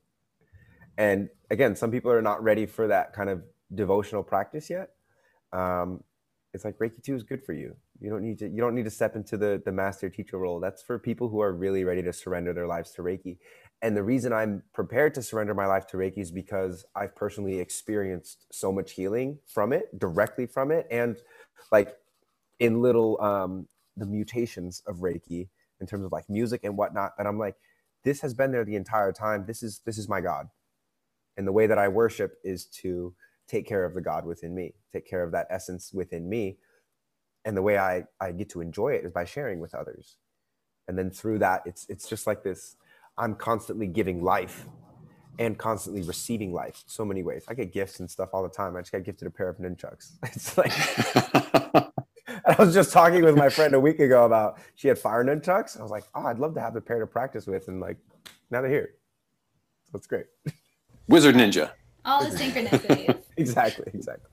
And 0.98 1.30
again, 1.50 1.76
some 1.76 1.90
people 1.90 2.12
are 2.12 2.22
not 2.22 2.44
ready 2.44 2.66
for 2.66 2.88
that 2.88 3.14
kind 3.14 3.30
of 3.30 3.42
devotional 3.74 4.24
practice 4.24 4.70
yet. 4.70 4.92
Um, 5.52 6.04
it's 6.54 6.66
like 6.66 6.78
Reiki 6.78 7.02
2 7.02 7.16
is 7.16 7.24
good 7.24 7.44
for 7.44 7.54
you. 7.54 7.76
You 8.00 8.10
don't 8.10 8.24
need 8.24 8.40
to 8.40 8.48
you 8.48 8.58
don't 8.58 8.76
need 8.76 8.86
to 8.86 8.92
step 8.92 9.16
into 9.16 9.38
the 9.38 9.62
the 9.64 9.72
master 9.72 10.10
teacher 10.10 10.38
role. 10.38 10.60
That's 10.60 10.82
for 10.82 10.98
people 11.00 11.30
who 11.30 11.40
are 11.40 11.54
really 11.54 11.84
ready 11.84 12.02
to 12.04 12.12
surrender 12.12 12.52
their 12.52 12.68
lives 12.68 12.92
to 12.92 13.04
Reiki. 13.04 13.38
And 13.84 13.96
the 13.96 14.04
reason 14.04 14.34
I'm 14.34 14.64
prepared 14.74 15.14
to 15.16 15.24
surrender 15.24 15.54
my 15.54 15.66
life 15.66 15.88
to 15.88 15.98
Reiki 15.98 16.18
is 16.18 16.32
because 16.32 16.86
I've 16.96 17.16
personally 17.16 17.60
experienced 17.60 18.48
so 18.52 18.72
much 18.72 18.94
healing 18.94 19.40
from 19.48 19.72
it, 19.72 19.98
directly 20.00 20.46
from 20.46 20.72
it, 20.72 20.88
and 20.92 21.18
like 21.72 21.96
in 22.60 22.82
little 22.82 23.22
um, 23.22 23.68
the 23.98 24.06
mutations 24.06 24.82
of 24.88 24.98
Reiki 24.98 25.48
in 25.82 25.88
terms 25.88 26.06
of 26.06 26.12
like 26.12 26.30
music 26.30 26.62
and 26.64 26.78
whatnot 26.78 27.12
that 27.18 27.28
i'm 27.28 27.40
like 27.40 27.56
this 28.04 28.22
has 28.22 28.34
been 28.34 28.52
there 28.52 28.66
the 28.66 28.76
entire 28.76 29.12
time. 29.12 29.46
This 29.46 29.64
is 29.64 29.82
this 29.86 29.98
is 29.98 30.10
my 30.10 30.22
god. 30.22 30.50
And 31.38 31.48
the 31.48 31.52
way 31.52 31.68
that 31.68 31.78
i 31.78 31.88
worship 31.88 32.36
is 32.44 32.66
to 32.66 33.14
take 33.48 33.68
care 33.68 33.84
of 33.84 33.94
the 33.94 34.02
god 34.02 34.26
within 34.26 34.56
me 34.56 34.74
take 34.94 35.06
care 35.06 35.24
of 35.24 35.32
that 35.32 35.48
essence 35.50 35.94
within 35.94 36.30
me. 36.30 36.58
And 37.46 37.56
the 37.58 37.62
way 37.62 37.78
i 37.78 38.04
i 38.20 38.32
get 38.32 38.50
to 38.52 38.62
enjoy 38.62 38.90
it 38.94 39.06
is 39.06 39.12
by 39.12 39.26
sharing 39.26 39.60
with 39.60 39.76
others. 39.76 40.18
And 40.88 40.98
then 40.98 41.12
through 41.12 41.40
that 41.40 41.64
it's 41.66 41.86
it's 41.90 42.08
just 42.08 42.28
like 42.28 42.44
this 42.44 42.76
i'm 43.18 43.36
constantly 43.36 43.88
giving 43.88 44.24
life 44.24 44.68
and 45.40 45.58
constantly 45.58 46.02
receiving 46.02 46.54
life 46.54 46.84
so 46.88 47.06
many 47.06 47.24
ways. 47.24 47.46
I 47.48 47.54
get 47.56 47.74
gifts 47.74 48.00
and 48.00 48.10
stuff 48.10 48.30
all 48.34 48.44
the 48.44 48.50
time. 48.50 48.76
I 48.76 48.82
just 48.82 48.92
got 48.92 49.04
gifted 49.04 49.28
a 49.28 49.32
pair 49.32 49.50
of 49.50 49.58
nunchucks. 49.58 50.14
It's 50.24 50.58
like 50.58 50.74
I 52.46 52.56
was 52.64 52.74
just 52.74 52.92
talking 52.92 53.24
with 53.24 53.36
my 53.36 53.50
friend 53.50 53.74
a 53.74 53.80
week 53.88 54.00
ago 54.00 54.26
about 54.26 54.60
she 54.76 54.88
had 54.88 54.98
fire 54.98 55.24
nunchucks. 55.24 55.80
I 55.80 55.84
was 55.84 55.92
like, 55.92 56.04
oh, 56.16 56.26
I'd 56.26 56.40
love 56.40 56.54
to 56.56 56.62
have 56.62 56.76
a 56.76 56.82
pair 56.82 57.00
to 57.00 57.08
practice 57.08 57.48
with, 57.48 57.68
and 57.68 57.80
like 57.80 57.98
now 58.50 58.62
they're 58.62 58.70
here. 58.70 58.94
So 59.86 59.98
it's 59.98 60.08
great. 60.08 60.26
Wizard 61.08 61.36
Ninja. 61.36 61.72
All 62.06 62.24
the 62.24 62.36
synchronicities. 62.36 63.22
exactly, 63.38 63.92
exactly. 63.94 64.30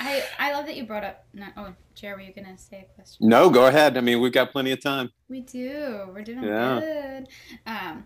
I 0.00 0.24
I 0.38 0.52
love 0.52 0.66
that 0.66 0.76
you 0.76 0.84
brought 0.84 1.04
up. 1.04 1.24
No, 1.32 1.46
oh, 1.56 1.74
Jared, 1.94 2.18
were 2.18 2.24
you 2.24 2.32
gonna 2.32 2.58
say 2.58 2.88
a 2.90 2.94
question? 2.94 3.28
No, 3.28 3.50
go 3.50 3.66
ahead. 3.66 3.96
I 3.96 4.00
mean, 4.00 4.20
we've 4.20 4.32
got 4.32 4.50
plenty 4.50 4.72
of 4.72 4.82
time. 4.82 5.12
We 5.28 5.40
do. 5.40 6.08
We're 6.12 6.22
doing 6.22 6.42
yeah. 6.42 6.80
good. 6.80 7.28
Um, 7.66 8.04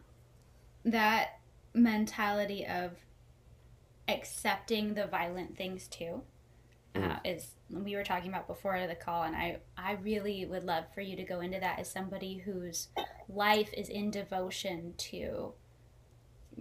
that 0.84 1.38
mentality 1.72 2.66
of 2.66 2.92
accepting 4.06 4.92
the 4.92 5.06
violent 5.06 5.56
things 5.56 5.88
too 5.88 6.22
uh, 6.94 6.98
mm. 6.98 7.20
is 7.24 7.54
we 7.70 7.96
were 7.96 8.04
talking 8.04 8.30
about 8.30 8.46
before 8.46 8.86
the 8.86 8.94
call 8.94 9.24
and 9.24 9.34
I 9.34 9.58
I 9.76 9.92
really 10.02 10.46
would 10.46 10.64
love 10.64 10.84
for 10.94 11.00
you 11.00 11.16
to 11.16 11.24
go 11.24 11.40
into 11.40 11.58
that 11.60 11.78
as 11.78 11.90
somebody 11.90 12.38
whose 12.38 12.88
life 13.28 13.70
is 13.74 13.88
in 13.88 14.10
devotion 14.10 14.94
to 14.96 15.52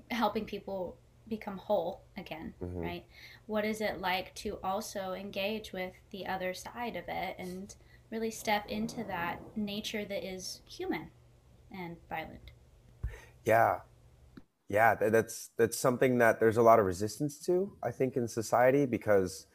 helping 0.10 0.46
people 0.46 0.98
become 1.28 1.58
whole 1.58 2.02
again, 2.17 2.54
mm-hmm. 2.62 2.80
right? 2.80 3.06
What 3.46 3.65
is 3.65 3.82
it 3.82 4.02
like 4.02 4.34
to 4.36 4.60
also 4.63 5.13
engage 5.13 5.72
with 5.72 5.93
the 6.12 6.26
other 6.28 6.54
side 6.54 6.96
of 6.96 7.06
it 7.08 7.36
and 7.38 7.74
really 8.12 8.32
step 8.32 8.65
into 8.69 9.04
that 9.06 9.39
nature 9.56 10.06
that 10.06 10.24
is 10.24 10.62
human 10.65 11.10
and 11.72 11.98
violent? 12.10 12.52
Yeah. 13.46 13.80
Yeah, 14.69 14.96
that's 14.96 15.52
that's 15.58 15.78
something 15.78 16.17
that 16.17 16.39
there's 16.39 16.58
a 16.58 16.62
lot 16.62 16.80
of 16.80 16.86
resistance 16.86 17.38
to, 17.46 17.72
I 17.84 17.91
think 17.91 18.15
in 18.15 18.28
society 18.28 18.86
because 18.86 19.46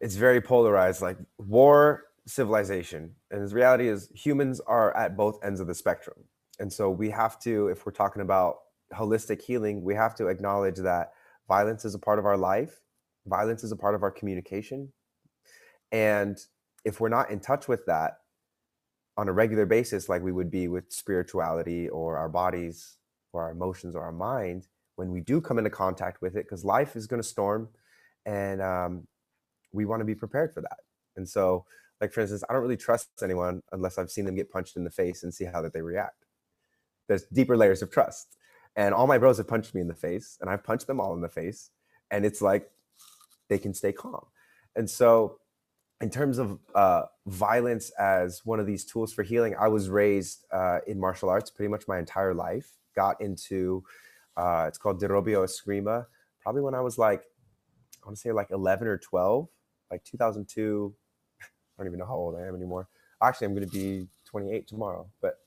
it's 0.00 0.16
very 0.16 0.40
polarized 0.40 1.02
like 1.02 1.16
war 1.38 2.04
civilization 2.26 3.14
and 3.30 3.46
the 3.48 3.54
reality 3.54 3.88
is 3.88 4.08
humans 4.14 4.60
are 4.60 4.96
at 4.96 5.16
both 5.16 5.42
ends 5.42 5.60
of 5.60 5.66
the 5.66 5.74
spectrum. 5.74 6.16
And 6.60 6.72
so 6.72 6.90
we 6.90 7.10
have 7.10 7.38
to 7.40 7.68
if 7.68 7.86
we're 7.86 7.92
talking 7.92 8.22
about 8.22 8.56
holistic 8.92 9.42
healing 9.42 9.82
we 9.82 9.94
have 9.94 10.14
to 10.14 10.28
acknowledge 10.28 10.76
that 10.76 11.12
violence 11.46 11.84
is 11.84 11.94
a 11.94 11.98
part 11.98 12.18
of 12.18 12.26
our 12.26 12.36
life 12.36 12.80
violence 13.26 13.62
is 13.62 13.72
a 13.72 13.76
part 13.76 13.94
of 13.94 14.02
our 14.02 14.10
communication 14.10 14.90
and 15.92 16.38
if 16.84 17.00
we're 17.00 17.08
not 17.08 17.30
in 17.30 17.38
touch 17.38 17.68
with 17.68 17.84
that 17.86 18.18
on 19.18 19.28
a 19.28 19.32
regular 19.32 19.66
basis 19.66 20.08
like 20.08 20.22
we 20.22 20.32
would 20.32 20.50
be 20.50 20.68
with 20.68 20.90
spirituality 20.90 21.88
or 21.90 22.16
our 22.16 22.28
bodies 22.28 22.96
or 23.32 23.42
our 23.42 23.50
emotions 23.50 23.94
or 23.94 24.02
our 24.02 24.12
mind 24.12 24.66
when 24.96 25.10
we 25.10 25.20
do 25.20 25.40
come 25.40 25.58
into 25.58 25.70
contact 25.70 26.22
with 26.22 26.34
it 26.34 26.44
because 26.44 26.64
life 26.64 26.96
is 26.96 27.06
going 27.06 27.20
to 27.20 27.28
storm 27.28 27.68
and 28.24 28.62
um, 28.62 29.06
we 29.72 29.84
want 29.84 30.00
to 30.00 30.04
be 30.04 30.14
prepared 30.14 30.52
for 30.52 30.60
that. 30.60 30.80
And 31.16 31.28
so 31.28 31.64
like 32.00 32.12
for 32.12 32.20
instance 32.20 32.44
i 32.48 32.52
don't 32.52 32.62
really 32.62 32.76
trust 32.76 33.08
anyone 33.22 33.62
unless 33.72 33.98
i've 33.98 34.10
seen 34.10 34.24
them 34.24 34.34
get 34.34 34.50
punched 34.50 34.76
in 34.76 34.84
the 34.84 34.90
face 34.90 35.22
and 35.22 35.32
see 35.32 35.44
how 35.44 35.62
that 35.62 35.72
they 35.72 35.82
react. 35.82 36.24
There's 37.06 37.24
deeper 37.24 37.56
layers 37.56 37.82
of 37.82 37.90
trust. 37.90 38.36
And 38.76 38.94
all 38.94 39.06
my 39.06 39.18
bros 39.18 39.38
have 39.38 39.48
punched 39.48 39.74
me 39.74 39.80
in 39.80 39.88
the 39.88 39.94
face 39.94 40.38
and 40.40 40.50
i've 40.50 40.64
punched 40.64 40.86
them 40.86 41.00
all 41.00 41.14
in 41.14 41.20
the 41.20 41.28
face 41.28 41.70
and 42.10 42.24
it's 42.24 42.40
like 42.40 42.70
they 43.48 43.58
can 43.58 43.74
stay 43.74 43.92
calm. 43.92 44.26
And 44.76 44.88
so 44.88 45.38
in 46.00 46.10
terms 46.10 46.38
of 46.38 46.58
uh, 46.74 47.02
violence 47.26 47.90
as 47.98 48.44
one 48.44 48.60
of 48.60 48.66
these 48.66 48.84
tools 48.84 49.12
for 49.12 49.22
healing, 49.22 49.56
I 49.58 49.68
was 49.68 49.90
raised 49.90 50.44
uh, 50.52 50.78
in 50.86 51.00
martial 51.00 51.28
arts 51.28 51.50
pretty 51.50 51.70
much 51.70 51.88
my 51.88 51.98
entire 51.98 52.34
life. 52.34 52.70
Got 52.94 53.20
into 53.20 53.82
uh, 54.36 54.66
it's 54.68 54.78
called 54.78 55.00
Derobio 55.00 55.44
Eskrima, 55.44 56.06
probably 56.40 56.62
when 56.62 56.74
I 56.74 56.80
was 56.80 56.98
like 56.98 57.24
I 58.02 58.06
want 58.06 58.16
to 58.16 58.20
say 58.20 58.32
like 58.32 58.50
11 58.50 58.86
or 58.86 58.96
12, 58.96 59.48
like 59.90 60.04
2002. 60.04 60.94
I 61.40 61.46
don't 61.78 61.86
even 61.86 61.98
know 61.98 62.06
how 62.06 62.14
old 62.14 62.36
I 62.36 62.46
am 62.46 62.54
anymore. 62.54 62.88
Actually, 63.22 63.46
I'm 63.46 63.54
going 63.54 63.68
to 63.68 63.72
be 63.72 64.06
28 64.26 64.66
tomorrow. 64.66 65.08
But 65.20 65.38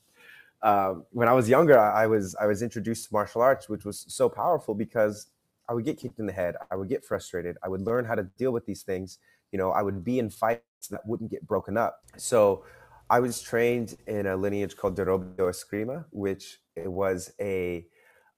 um, 0.61 1.05
when 1.11 1.27
I 1.27 1.33
was 1.33 1.49
younger, 1.49 1.79
I 1.79 2.07
was 2.07 2.35
I 2.35 2.45
was 2.45 2.61
introduced 2.61 3.07
to 3.07 3.13
martial 3.13 3.41
arts, 3.41 3.69
which 3.69 3.85
was 3.85 4.05
so 4.07 4.29
powerful 4.29 4.75
because 4.75 5.27
I 5.69 5.73
would 5.73 5.85
get 5.85 5.97
kicked 5.97 6.19
in 6.19 6.25
the 6.25 6.33
head, 6.33 6.55
I 6.69 6.75
would 6.75 6.89
get 6.89 7.05
frustrated, 7.05 7.57
I 7.63 7.69
would 7.69 7.81
learn 7.81 8.05
how 8.05 8.15
to 8.15 8.23
deal 8.37 8.51
with 8.51 8.65
these 8.65 8.83
things 8.83 9.19
you 9.51 9.57
know, 9.57 9.71
I 9.71 9.81
would 9.81 10.03
be 10.03 10.19
in 10.19 10.29
fights 10.29 10.87
that 10.89 11.05
wouldn't 11.05 11.29
get 11.29 11.45
broken 11.45 11.77
up. 11.77 11.99
So 12.17 12.63
I 13.09 13.19
was 13.19 13.41
trained 13.41 13.97
in 14.07 14.25
a 14.25 14.35
lineage 14.35 14.75
called 14.75 14.97
Derobio 14.97 15.35
Eskrima, 15.37 16.05
which 16.11 16.59
was 16.77 17.33
a 17.39 17.85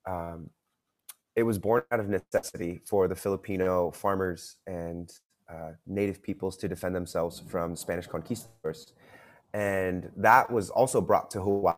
um, 0.08 0.50
it 1.36 1.44
was 1.44 1.58
born 1.58 1.84
out 1.92 2.00
of 2.00 2.10
necessity 2.10 2.82
for 2.86 3.08
the 3.08 3.16
Filipino 3.16 3.92
farmers 3.92 4.58
and 4.68 5.12
native 5.86 6.22
peoples 6.22 6.58
to 6.58 6.68
defend 6.68 6.96
themselves 6.96 7.42
from 7.48 7.76
Spanish 7.76 8.08
conquistadors. 8.08 8.94
And 9.54 10.12
that 10.18 10.52
was 10.52 10.70
also 10.70 11.02
brought 11.02 11.30
to 11.32 11.42
Hawaii 11.42 11.76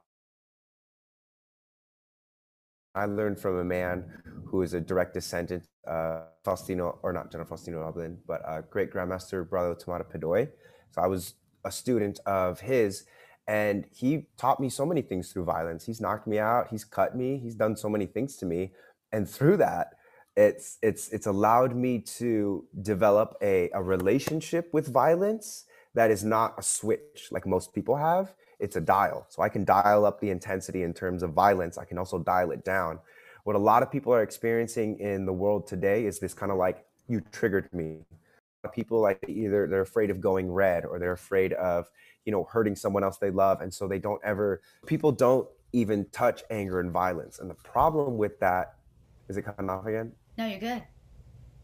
I 2.96 3.06
learned 3.06 3.40
from 3.40 3.58
a 3.58 3.64
man 3.64 4.06
who 4.46 4.62
is 4.62 4.74
a 4.74 4.80
direct 4.80 5.14
descendant 5.14 5.68
of 5.86 6.24
Faustino, 6.46 6.98
or 7.04 7.12
not 7.12 7.30
General 7.30 7.50
Faustino 7.50 7.82
Roblin, 7.82 8.18
but 8.26 8.42
uh, 8.48 8.62
great 8.62 8.92
Grandmaster 8.92 9.48
Brother 9.48 9.76
Tamara 9.76 10.06
Pedoy. 10.06 10.50
So 10.92 11.02
I 11.02 11.08
was 11.08 11.36
a 11.66 11.72
student 11.72 12.20
of 12.26 12.62
his, 12.62 13.04
and 13.48 13.86
he 13.92 14.28
taught 14.38 14.62
me 14.62 14.70
so 14.70 14.86
many 14.86 15.02
things 15.02 15.32
through 15.32 15.44
violence. 15.44 15.86
He's 15.86 16.00
knocked 16.00 16.26
me 16.26 16.40
out, 16.40 16.70
he's 16.70 16.86
cut 16.86 17.18
me, 17.18 17.38
he's 17.38 17.56
done 17.56 17.76
so 17.76 17.90
many 17.90 18.06
things 18.06 18.38
to 18.38 18.46
me, 18.46 18.72
and 19.12 19.30
through 19.30 19.58
that, 19.58 19.96
it's 20.36 20.78
it's 20.82 21.10
it's 21.10 21.28
allowed 21.28 21.76
me 21.76 22.00
to 22.00 22.66
develop 22.82 23.36
a, 23.42 23.70
a 23.74 23.82
relationship 23.82 24.74
with 24.74 24.92
violence 24.92 25.66
that 25.94 26.12
is 26.12 26.26
not 26.26 26.56
a 26.58 26.62
switch 26.62 27.30
like 27.32 27.46
most 27.46 27.74
people 27.74 27.96
have 27.96 28.34
it's 28.60 28.76
a 28.76 28.82
dial. 28.82 29.26
So 29.30 29.42
I 29.42 29.50
can 29.50 29.64
dial 29.66 30.06
up 30.06 30.20
the 30.20 30.30
intensity 30.30 30.84
in 30.84 30.94
terms 30.94 31.24
of 31.24 31.32
violence. 31.32 31.78
I 31.78 31.86
can 31.86 31.98
also 31.98 32.20
dial 32.20 32.52
it 32.52 32.64
down. 32.64 33.00
What 33.44 33.56
a 33.56 33.60
lot 33.60 33.84
of 33.84 33.92
people 33.92 34.14
are 34.14 34.24
experiencing 34.24 35.00
in 35.00 35.26
the 35.26 35.34
world 35.34 35.68
today 35.68 36.06
is 36.06 36.20
this 36.20 36.34
kind 36.34 36.52
of 36.52 36.58
like, 36.58 36.86
you 37.08 37.22
triggered 37.32 37.72
me. 37.74 38.00
People 38.74 39.00
like 39.00 39.24
either 39.28 39.68
they're 39.68 39.82
afraid 39.82 40.10
of 40.10 40.20
going 40.20 40.52
red 40.52 40.86
or 40.86 40.98
they're 40.98 41.12
afraid 41.12 41.54
of, 41.54 41.88
you 42.26 42.32
know, 42.32 42.46
hurting 42.46 42.76
someone 42.76 43.04
else 43.04 43.18
they 43.18 43.30
love. 43.30 43.62
And 43.62 43.72
so 43.72 43.88
they 43.88 44.00
don't 44.00 44.22
ever, 44.24 44.62
people 44.88 45.12
don't 45.12 45.48
even 45.72 46.06
touch 46.12 46.44
anger 46.50 46.80
and 46.80 46.92
violence. 46.92 47.38
And 47.38 47.48
the 47.48 47.56
problem 47.56 48.18
with 48.18 48.40
that, 48.40 48.74
is 49.30 49.38
it 49.38 49.44
cutting 49.44 49.70
off 49.70 49.86
again? 49.86 50.12
No, 50.38 50.46
you're 50.46 50.60
good. 50.60 50.84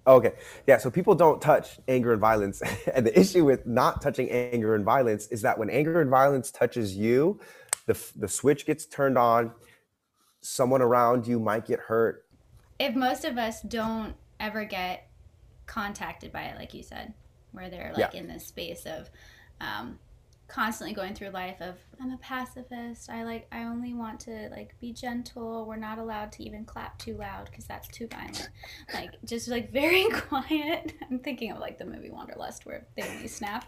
Okay. 0.07 0.33
Yeah. 0.65 0.77
So 0.77 0.89
people 0.89 1.13
don't 1.13 1.41
touch 1.41 1.79
anger 1.87 2.11
and 2.11 2.21
violence. 2.21 2.61
and 2.93 3.05
the 3.05 3.17
issue 3.19 3.45
with 3.45 3.65
not 3.67 4.01
touching 4.01 4.29
anger 4.29 4.75
and 4.75 4.83
violence 4.83 5.27
is 5.27 5.41
that 5.43 5.57
when 5.57 5.69
anger 5.69 6.01
and 6.01 6.09
violence 6.09 6.51
touches 6.51 6.95
you, 6.95 7.39
the, 7.85 7.99
the 8.15 8.27
switch 8.27 8.65
gets 8.65 8.85
turned 8.85 9.17
on. 9.17 9.51
Someone 10.41 10.81
around 10.81 11.27
you 11.27 11.39
might 11.39 11.67
get 11.67 11.79
hurt. 11.79 12.25
If 12.79 12.95
most 12.95 13.25
of 13.25 13.37
us 13.37 13.61
don't 13.61 14.15
ever 14.39 14.65
get 14.65 15.07
contacted 15.67 16.31
by 16.31 16.45
it, 16.45 16.57
like 16.57 16.73
you 16.73 16.81
said, 16.81 17.13
where 17.51 17.69
they're 17.69 17.93
like 17.95 18.13
yeah. 18.13 18.19
in 18.19 18.27
this 18.27 18.47
space 18.47 18.87
of 18.87 19.09
um, 19.59 19.99
constantly 20.51 20.93
going 20.93 21.15
through 21.15 21.29
life 21.29 21.61
of 21.61 21.75
I'm 22.01 22.11
a 22.11 22.17
pacifist. 22.17 23.09
I 23.09 23.23
like 23.23 23.47
I 23.51 23.63
only 23.63 23.93
want 23.93 24.19
to 24.21 24.49
like 24.51 24.75
be 24.81 24.91
gentle. 24.91 25.65
We're 25.65 25.77
not 25.77 25.97
allowed 25.97 26.31
to 26.33 26.43
even 26.43 26.65
clap 26.65 26.97
too 26.99 27.15
loud 27.15 27.45
because 27.45 27.65
that's 27.65 27.87
too 27.87 28.07
violent. 28.07 28.49
Like 28.93 29.11
just 29.23 29.47
like 29.47 29.71
very 29.71 30.09
quiet. 30.11 30.93
I'm 31.09 31.19
thinking 31.19 31.51
of 31.51 31.59
like 31.59 31.77
the 31.77 31.85
movie 31.85 32.11
Wanderlust 32.11 32.65
where 32.65 32.85
they 32.95 33.03
only 33.03 33.27
snap. 33.27 33.65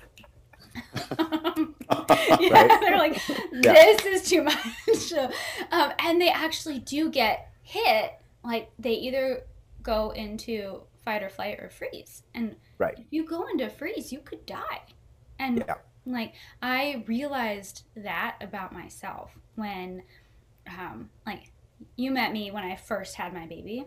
yeah, 1.20 2.50
right? 2.50 2.80
they're 2.82 2.98
like, 2.98 3.22
this 3.52 4.04
yeah. 4.04 4.10
is 4.10 4.28
too 4.28 4.44
much. 4.44 5.14
um, 5.72 5.92
and 6.00 6.20
they 6.20 6.30
actually 6.30 6.80
do 6.80 7.10
get 7.10 7.52
hit. 7.62 8.14
Like 8.44 8.72
they 8.78 8.94
either 8.94 9.44
go 9.84 10.10
into 10.12 10.82
fight 11.06 11.24
or 11.24 11.30
flight 11.30 11.60
or 11.60 11.70
freeze. 11.70 12.24
And 12.34 12.56
right. 12.78 12.96
if 12.98 13.06
you 13.12 13.26
go 13.26 13.48
into 13.48 13.70
freeze, 13.70 14.12
you 14.12 14.20
could 14.20 14.46
die. 14.46 14.82
And 15.40 15.64
yeah 15.68 15.76
like 16.06 16.34
I 16.62 17.04
realized 17.08 17.84
that 17.96 18.38
about 18.42 18.74
myself 18.74 19.38
when 19.56 20.04
um 20.68 21.10
like 21.26 21.52
you 21.96 22.12
met 22.12 22.32
me 22.32 22.52
when 22.52 22.64
I 22.64 22.76
first 22.76 23.16
had 23.16 23.34
my 23.34 23.46
baby 23.46 23.86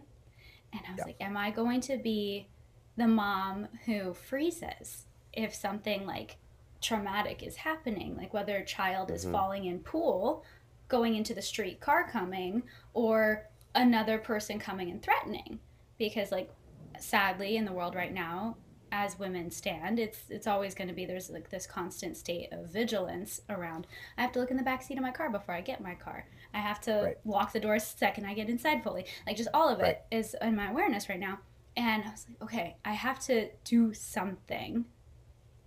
and 0.73 0.83
I 0.87 0.93
was 0.93 0.99
yeah. 0.99 1.05
like 1.05 1.17
am 1.21 1.37
I 1.37 1.51
going 1.51 1.81
to 1.83 1.99
be 1.99 2.49
the 2.97 3.07
mom 3.07 3.69
who 3.85 4.15
freezes 4.15 5.07
if 5.33 5.55
something 5.55 6.07
like 6.07 6.37
traumatic 6.81 7.43
is 7.43 7.57
happening 7.57 8.17
like 8.17 8.33
whether 8.33 8.57
a 8.57 8.65
child 8.65 9.09
mm-hmm. 9.09 9.17
is 9.17 9.25
falling 9.25 9.67
in 9.67 9.81
pool 9.81 10.45
going 10.89 11.17
into 11.17 11.35
the 11.35 11.43
street 11.43 11.81
car 11.81 12.09
coming 12.09 12.63
or 12.95 13.49
another 13.75 14.19
person 14.19 14.59
coming 14.59 14.91
and 14.91 15.03
threatening 15.03 15.59
because 15.99 16.31
like 16.31 16.51
sadly 16.99 17.57
in 17.57 17.65
the 17.65 17.73
world 17.73 17.95
right 17.95 18.15
now 18.15 18.57
as 18.97 19.19
women 19.19 19.51
stand 19.51 19.99
it's 19.99 20.21
it's 20.31 20.47
always 20.47 20.75
going 20.75 20.89
to 20.89 20.95
be 20.95 21.05
there's 21.05 21.29
like 21.29 21.51
this 21.51 21.67
constant 21.67 22.17
state 22.17 22.49
of 22.51 22.67
vigilance 22.71 23.43
around 23.51 23.87
i 24.17 24.23
have 24.23 24.33
to 24.33 24.39
look 24.39 24.51
in 24.51 24.57
the 24.57 24.63
back 24.63 24.83
seat 24.83 24.97
of 24.97 25.03
my 25.03 25.11
car 25.11 25.29
before 25.29 25.55
i 25.55 25.61
get 25.61 25.83
my 25.83 25.95
car 25.95 26.27
i 26.55 26.59
have 26.59 26.81
to 26.81 27.03
right. 27.05 27.19
lock 27.27 27.53
the 27.53 27.61
door 27.61 27.79
second 27.79 28.25
i 28.25 28.33
get 28.33 28.49
inside 28.49 28.83
fully 28.83 29.05
like 29.27 29.37
just 29.37 29.51
all 29.53 29.69
of 29.69 29.81
right. 29.81 29.99
it 30.11 30.17
is 30.17 30.35
in 30.41 30.57
my 30.57 30.71
awareness 30.71 31.11
right 31.11 31.21
now 31.21 31.39
and 31.77 32.05
i 32.05 32.11
was 32.11 32.25
like 32.27 32.43
okay 32.43 32.77
i 32.87 32.93
have 32.93 33.19
to 33.19 33.51
do 33.65 33.93
something 33.93 34.87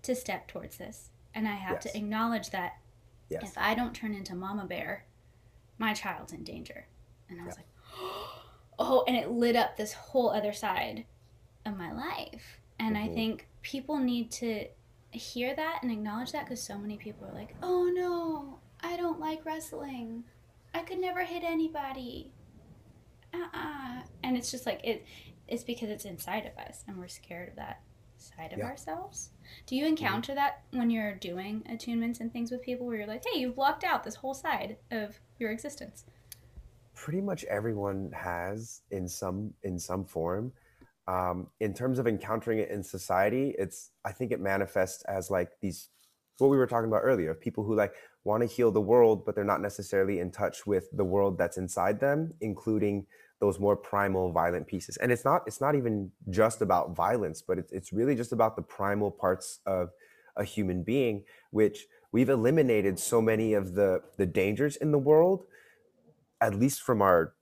to 0.02 0.16
step 0.16 0.48
towards 0.48 0.78
this 0.78 1.12
and 1.36 1.48
i 1.48 1.54
have 1.54 1.80
yes. 1.84 1.84
to 1.84 1.98
acknowledge 1.98 2.50
that 2.50 2.78
yes. 3.30 3.44
if 3.44 3.58
i 3.60 3.76
don't 3.76 3.94
turn 3.94 4.16
into 4.16 4.34
mama 4.34 4.66
bear 4.66 5.06
my 5.78 5.94
child's 5.94 6.34
in 6.34 6.44
danger 6.44 6.88
and 7.30 7.40
i 7.40 7.46
was 7.46 7.56
yeah. 7.56 7.62
like 7.62 8.10
oh 8.80 9.04
and 9.08 9.16
it 9.16 9.30
lit 9.30 9.56
up 9.56 9.78
this 9.78 9.94
whole 9.94 10.32
other 10.32 10.52
side 10.52 11.06
of 11.64 11.78
my 11.78 11.92
life 11.92 12.59
and 12.80 12.96
mm-hmm. 12.96 13.12
I 13.12 13.14
think 13.14 13.48
people 13.62 13.98
need 13.98 14.32
to 14.32 14.66
hear 15.12 15.56
that 15.56 15.80
and 15.82 15.92
acknowledge 15.92 16.32
that 16.32 16.46
because 16.46 16.62
so 16.62 16.78
many 16.78 16.98
people 16.98 17.28
are 17.28 17.34
like, 17.34 17.56
oh 17.62 17.92
no, 17.94 18.60
I 18.82 18.98
don't 18.98 19.20
like 19.20 19.46
wrestling. 19.46 20.24
I 20.74 20.82
could 20.82 21.00
never 21.00 21.24
hit 21.24 21.44
anybody. 21.44 22.32
Uh-uh. 23.34 24.02
And 24.24 24.38
it's 24.38 24.52
just 24.52 24.66
like 24.66 24.82
it 24.84 25.06
it's 25.48 25.64
because 25.64 25.90
it's 25.90 26.06
inside 26.06 26.46
of 26.46 26.58
us 26.64 26.84
and 26.88 26.98
we're 26.98 27.08
scared 27.08 27.50
of 27.50 27.56
that 27.56 27.82
side 28.18 28.54
of 28.54 28.60
yeah. 28.60 28.66
ourselves. 28.66 29.32
Do 29.66 29.76
you 29.76 29.84
mm-hmm. 29.84 29.90
encounter 29.90 30.34
mm-hmm. 30.34 30.40
that 30.40 30.64
when 30.72 30.90
you're 30.90 31.16
doing 31.16 31.64
attunements 31.70 32.20
and 32.20 32.32
things 32.32 32.52
with 32.52 32.62
people 32.62 32.86
where 32.86 32.98
you're 32.98 33.08
like, 33.08 33.24
hey, 33.32 33.40
you've 33.40 33.56
blocked 33.56 33.84
out 33.84 34.04
this 34.04 34.16
whole 34.16 34.34
side 34.34 34.78
of 34.92 35.20
your 35.40 35.52
existence? 35.52 36.06
Pretty 36.94 37.22
much 37.22 37.46
everyone 37.46 38.12
has 38.14 38.82
in 38.92 39.08
some 39.08 39.54
in 39.64 39.80
some 39.80 40.06
form 40.06 40.52
um, 41.10 41.48
in 41.60 41.74
terms 41.74 41.98
of 42.00 42.08
encountering 42.08 42.60
it 42.60 42.70
in 42.70 42.84
society 42.84 43.56
it's 43.58 43.92
i 44.06 44.12
think 44.12 44.32
it 44.32 44.40
manifests 44.40 45.04
as 45.04 45.30
like 45.30 45.50
these 45.62 45.90
what 46.38 46.50
we 46.50 46.58
were 46.58 46.68
talking 46.68 46.88
about 46.88 47.02
earlier 47.04 47.32
of 47.32 47.42
people 47.42 47.66
who 47.66 47.76
like 47.76 47.94
want 48.24 48.42
to 48.42 48.48
heal 48.48 48.72
the 48.72 48.80
world 48.80 49.26
but 49.26 49.36
they're 49.36 49.44
not 49.44 49.62
necessarily 49.62 50.20
in 50.20 50.32
touch 50.32 50.66
with 50.66 50.88
the 50.94 51.04
world 51.04 51.38
that's 51.38 51.58
inside 51.58 52.00
them 52.00 52.34
including 52.40 53.06
those 53.40 53.60
more 53.60 53.76
primal 53.76 54.32
violent 54.32 54.68
pieces. 54.68 54.98
And 54.98 55.12
it's 55.12 55.26
not 55.26 55.44
it's 55.48 55.62
not 55.62 55.76
even 55.76 56.12
just 56.30 56.62
about 56.62 56.96
violence 56.96 57.42
but 57.42 57.58
it's, 57.58 57.72
it's 57.72 57.94
really 57.94 58.16
just 58.16 58.32
about 58.32 58.56
the 58.56 58.62
primal 58.62 59.12
parts 59.12 59.60
of 59.66 59.92
a 60.36 60.44
human 60.44 60.84
being 60.84 61.24
which 61.52 61.86
we've 62.12 62.30
eliminated 62.30 63.00
so 63.00 63.22
many 63.22 63.54
of 63.54 63.74
the 63.74 64.02
the 64.18 64.26
dangers 64.26 64.76
in 64.76 64.92
the 64.92 65.00
world 65.00 65.46
at 66.42 66.56
least 66.56 66.82
from 66.82 67.02
our 67.02 67.34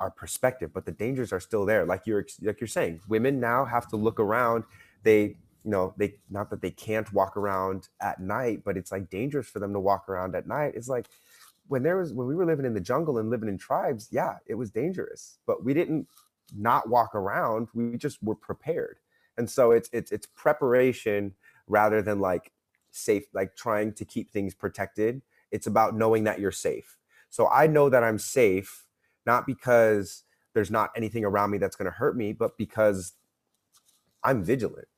our 0.00 0.10
perspective, 0.10 0.72
but 0.72 0.86
the 0.86 0.92
dangers 0.92 1.32
are 1.32 1.40
still 1.40 1.64
there. 1.66 1.84
Like 1.84 2.06
you're 2.06 2.26
like 2.42 2.60
you're 2.60 2.68
saying, 2.68 3.00
women 3.08 3.38
now 3.38 3.64
have 3.64 3.88
to 3.88 3.96
look 3.96 4.18
around. 4.18 4.64
They 5.02 5.36
you 5.64 5.70
know 5.70 5.94
they 5.96 6.14
not 6.30 6.50
that 6.50 6.62
they 6.62 6.70
can't 6.70 7.12
walk 7.12 7.36
around 7.36 7.88
at 8.00 8.20
night, 8.20 8.62
but 8.64 8.76
it's 8.76 8.90
like 8.90 9.10
dangerous 9.10 9.48
for 9.48 9.58
them 9.60 9.72
to 9.74 9.80
walk 9.80 10.08
around 10.08 10.34
at 10.34 10.46
night. 10.46 10.72
It's 10.74 10.88
like 10.88 11.06
when 11.68 11.82
there 11.82 11.98
was 11.98 12.12
when 12.12 12.26
we 12.26 12.34
were 12.34 12.46
living 12.46 12.66
in 12.66 12.74
the 12.74 12.80
jungle 12.80 13.18
and 13.18 13.30
living 13.30 13.48
in 13.48 13.58
tribes, 13.58 14.08
yeah, 14.10 14.36
it 14.46 14.54
was 14.54 14.70
dangerous, 14.70 15.38
but 15.46 15.64
we 15.64 15.74
didn't 15.74 16.08
not 16.56 16.88
walk 16.88 17.14
around. 17.14 17.68
We 17.74 17.96
just 17.96 18.22
were 18.22 18.34
prepared, 18.34 18.98
and 19.36 19.48
so 19.48 19.70
it's 19.70 19.90
it's 19.92 20.10
it's 20.10 20.26
preparation 20.26 21.34
rather 21.68 22.02
than 22.02 22.20
like 22.20 22.52
safe, 22.90 23.24
like 23.32 23.54
trying 23.54 23.92
to 23.92 24.04
keep 24.04 24.32
things 24.32 24.54
protected. 24.54 25.22
It's 25.50 25.66
about 25.66 25.94
knowing 25.94 26.24
that 26.24 26.40
you're 26.40 26.52
safe. 26.52 26.98
So 27.28 27.48
I 27.48 27.66
know 27.66 27.88
that 27.88 28.02
I'm 28.02 28.18
safe, 28.18 28.86
not 29.26 29.46
because 29.46 30.24
there's 30.54 30.70
not 30.70 30.90
anything 30.96 31.24
around 31.24 31.50
me 31.50 31.58
that's 31.58 31.76
going 31.76 31.90
to 31.90 31.96
hurt 31.96 32.16
me, 32.16 32.32
but 32.32 32.56
because 32.58 33.12
I'm 34.24 34.44
vigilant. 34.44 34.88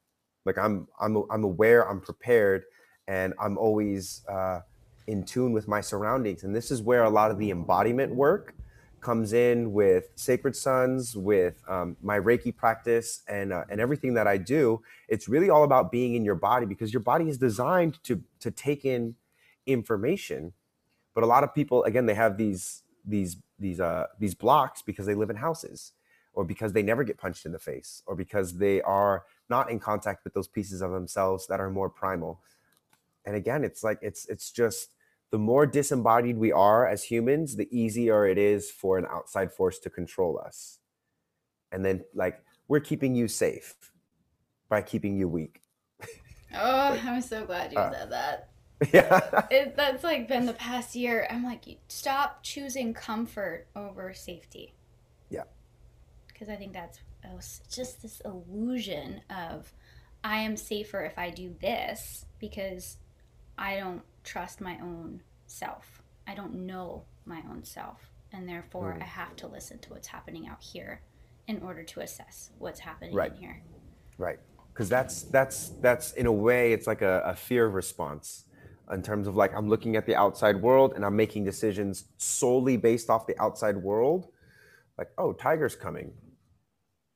Like 0.44 0.58
I'm 0.58 0.88
I'm 1.00 1.24
I'm 1.30 1.44
aware, 1.44 1.88
I'm 1.88 2.00
prepared, 2.00 2.64
and 3.06 3.34
I'm 3.40 3.56
always 3.58 4.22
uh, 4.28 4.60
in 5.06 5.24
tune 5.24 5.52
with 5.52 5.68
my 5.68 5.80
surroundings. 5.80 6.42
And 6.42 6.54
this 6.54 6.70
is 6.70 6.82
where 6.82 7.04
a 7.04 7.10
lot 7.10 7.30
of 7.30 7.38
the 7.38 7.50
embodiment 7.50 8.14
work 8.14 8.54
comes 9.00 9.32
in 9.32 9.72
with 9.72 10.10
Sacred 10.14 10.56
Sons, 10.56 11.16
with 11.16 11.62
um, 11.68 11.96
my 12.02 12.18
Reiki 12.18 12.54
practice, 12.54 13.22
and 13.28 13.52
uh, 13.52 13.64
and 13.70 13.80
everything 13.80 14.14
that 14.14 14.26
I 14.26 14.36
do. 14.36 14.82
It's 15.08 15.28
really 15.28 15.50
all 15.50 15.64
about 15.64 15.92
being 15.92 16.14
in 16.14 16.24
your 16.24 16.34
body 16.34 16.66
because 16.66 16.92
your 16.92 17.02
body 17.02 17.28
is 17.28 17.38
designed 17.38 18.02
to 18.04 18.22
to 18.40 18.50
take 18.50 18.84
in 18.84 19.14
information. 19.66 20.52
But 21.14 21.22
a 21.22 21.26
lot 21.26 21.44
of 21.44 21.54
people, 21.54 21.84
again, 21.84 22.06
they 22.06 22.14
have 22.14 22.36
these 22.36 22.82
these 23.04 23.36
these 23.58 23.80
uh 23.80 24.06
these 24.18 24.34
blocks 24.34 24.82
because 24.82 25.06
they 25.06 25.14
live 25.14 25.30
in 25.30 25.36
houses, 25.36 25.92
or 26.32 26.44
because 26.44 26.72
they 26.72 26.82
never 26.82 27.04
get 27.04 27.18
punched 27.18 27.46
in 27.46 27.52
the 27.52 27.58
face, 27.58 28.02
or 28.06 28.14
because 28.14 28.58
they 28.58 28.80
are 28.82 29.24
not 29.48 29.70
in 29.70 29.78
contact 29.78 30.24
with 30.24 30.34
those 30.34 30.48
pieces 30.48 30.82
of 30.82 30.92
themselves 30.92 31.46
that 31.46 31.60
are 31.60 31.70
more 31.70 31.90
primal. 31.90 32.40
And 33.24 33.36
again, 33.36 33.64
it's 33.64 33.82
like 33.84 33.98
it's 34.02 34.26
it's 34.26 34.50
just 34.50 34.94
the 35.32 35.38
more 35.38 35.66
disembodied 35.66 36.36
we 36.36 36.52
are 36.52 36.86
as 36.86 37.04
humans, 37.04 37.56
the 37.56 37.68
easier 37.76 38.26
it 38.26 38.36
is 38.36 38.70
for 38.70 38.98
an 38.98 39.06
outside 39.10 39.50
force 39.50 39.78
to 39.80 39.90
control 39.90 40.38
us. 40.38 40.78
And 41.72 41.82
then, 41.82 42.04
like, 42.14 42.44
we're 42.68 42.80
keeping 42.80 43.14
you 43.14 43.28
safe 43.28 43.74
by 44.68 44.82
keeping 44.82 45.16
you 45.16 45.28
weak. 45.28 45.62
Oh, 46.54 47.00
I'm 47.06 47.22
so 47.22 47.46
glad 47.46 47.72
you 47.72 47.78
uh, 47.78 47.90
said 47.90 48.12
that. 48.12 48.51
Yeah. 48.92 49.46
It, 49.50 49.76
that's 49.76 50.02
like 50.02 50.28
been 50.28 50.46
the 50.46 50.52
past 50.52 50.96
year. 50.96 51.26
I'm 51.30 51.44
like, 51.44 51.64
stop 51.88 52.42
choosing 52.42 52.94
comfort 52.94 53.66
over 53.76 54.12
safety. 54.12 54.74
Yeah. 55.30 55.44
Because 56.26 56.48
I 56.48 56.56
think 56.56 56.72
that's 56.72 57.00
oh, 57.24 57.38
just 57.70 58.02
this 58.02 58.20
illusion 58.24 59.20
of 59.30 59.72
I 60.24 60.38
am 60.38 60.56
safer 60.56 61.04
if 61.04 61.18
I 61.18 61.30
do 61.30 61.54
this 61.60 62.26
because 62.38 62.96
I 63.58 63.76
don't 63.76 64.02
trust 64.24 64.60
my 64.60 64.78
own 64.80 65.22
self. 65.46 66.02
I 66.26 66.34
don't 66.34 66.54
know 66.66 67.04
my 67.24 67.42
own 67.50 67.64
self. 67.64 68.10
And 68.32 68.48
therefore, 68.48 68.96
mm. 68.98 69.02
I 69.02 69.06
have 69.06 69.36
to 69.36 69.46
listen 69.46 69.78
to 69.80 69.90
what's 69.90 70.08
happening 70.08 70.48
out 70.48 70.62
here 70.62 71.02
in 71.46 71.60
order 71.62 71.82
to 71.82 72.00
assess 72.00 72.50
what's 72.58 72.80
happening 72.80 73.14
right. 73.14 73.32
in 73.32 73.36
here. 73.36 73.62
Right. 74.16 74.38
Because 74.72 74.88
that's, 74.88 75.22
that's, 75.24 75.70
that's 75.80 76.12
in 76.12 76.26
a 76.26 76.32
way, 76.32 76.72
it's 76.72 76.86
like 76.86 77.02
a, 77.02 77.22
a 77.26 77.36
fear 77.36 77.68
response 77.68 78.44
in 78.92 79.02
terms 79.02 79.26
of 79.26 79.36
like, 79.36 79.54
I'm 79.54 79.68
looking 79.68 79.96
at 79.96 80.06
the 80.06 80.16
outside 80.16 80.60
world 80.60 80.92
and 80.94 81.04
I'm 81.04 81.16
making 81.16 81.44
decisions 81.44 82.04
solely 82.18 82.76
based 82.76 83.10
off 83.10 83.26
the 83.26 83.40
outside 83.40 83.76
world. 83.76 84.28
Like, 84.98 85.08
oh, 85.18 85.32
tiger's 85.32 85.74
coming. 85.74 86.12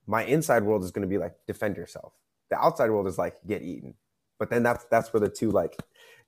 My 0.07 0.25
inside 0.25 0.62
world 0.62 0.85
is 0.85 0.91
going 0.91 1.03
to 1.03 1.09
be 1.09 1.19
like, 1.19 1.35
defend 1.47 1.77
yourself. 1.77 2.12
The 2.51 2.59
outside 2.59 2.91
world 2.91 3.07
is 3.07 3.19
like, 3.19 3.37
get 3.47 3.62
eaten. 3.62 3.95
But 4.39 4.51
then 4.51 4.62
that's, 4.62 4.85
that's 4.91 5.12
where 5.12 5.21
the 5.21 5.29
two 5.29 5.51
like 5.51 5.77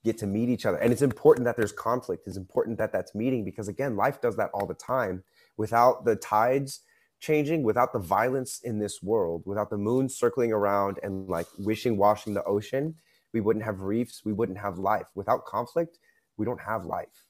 get 0.05 0.19
to 0.19 0.27
meet 0.27 0.49
each 0.49 0.67
other. 0.67 0.79
And 0.79 0.93
it's 0.93 1.03
important 1.03 1.45
that 1.45 1.57
there's 1.57 1.73
conflict. 1.73 2.27
It's 2.27 2.37
important 2.37 2.79
that 2.79 2.93
that's 2.93 3.15
meeting 3.15 3.45
because, 3.45 3.69
again, 3.69 3.97
life 3.97 4.21
does 4.21 4.37
that 4.37 4.51
all 4.55 4.67
the 4.67 4.75
time. 4.75 5.25
Without 5.57 6.05
the 6.05 6.17
tides 6.17 6.81
changing, 7.21 7.63
without 7.63 7.93
the 7.93 7.99
violence 7.99 8.61
in 8.63 8.79
this 8.79 9.03
world, 9.03 9.43
without 9.45 9.71
the 9.71 9.77
moon 9.77 10.09
circling 10.09 10.53
around 10.53 10.99
and 11.03 11.29
like 11.29 11.47
wishing 11.59 11.97
washing 11.97 12.35
the 12.35 12.45
ocean, 12.45 12.95
we 13.33 13.41
wouldn't 13.41 13.65
have 13.65 13.83
reefs. 13.83 14.23
We 14.25 14.33
wouldn't 14.33 14.59
have 14.59 14.79
life. 14.79 15.07
Without 15.15 15.45
conflict, 15.45 15.99
we 16.37 16.45
don't 16.47 16.61
have 16.61 16.85
life. 16.85 17.25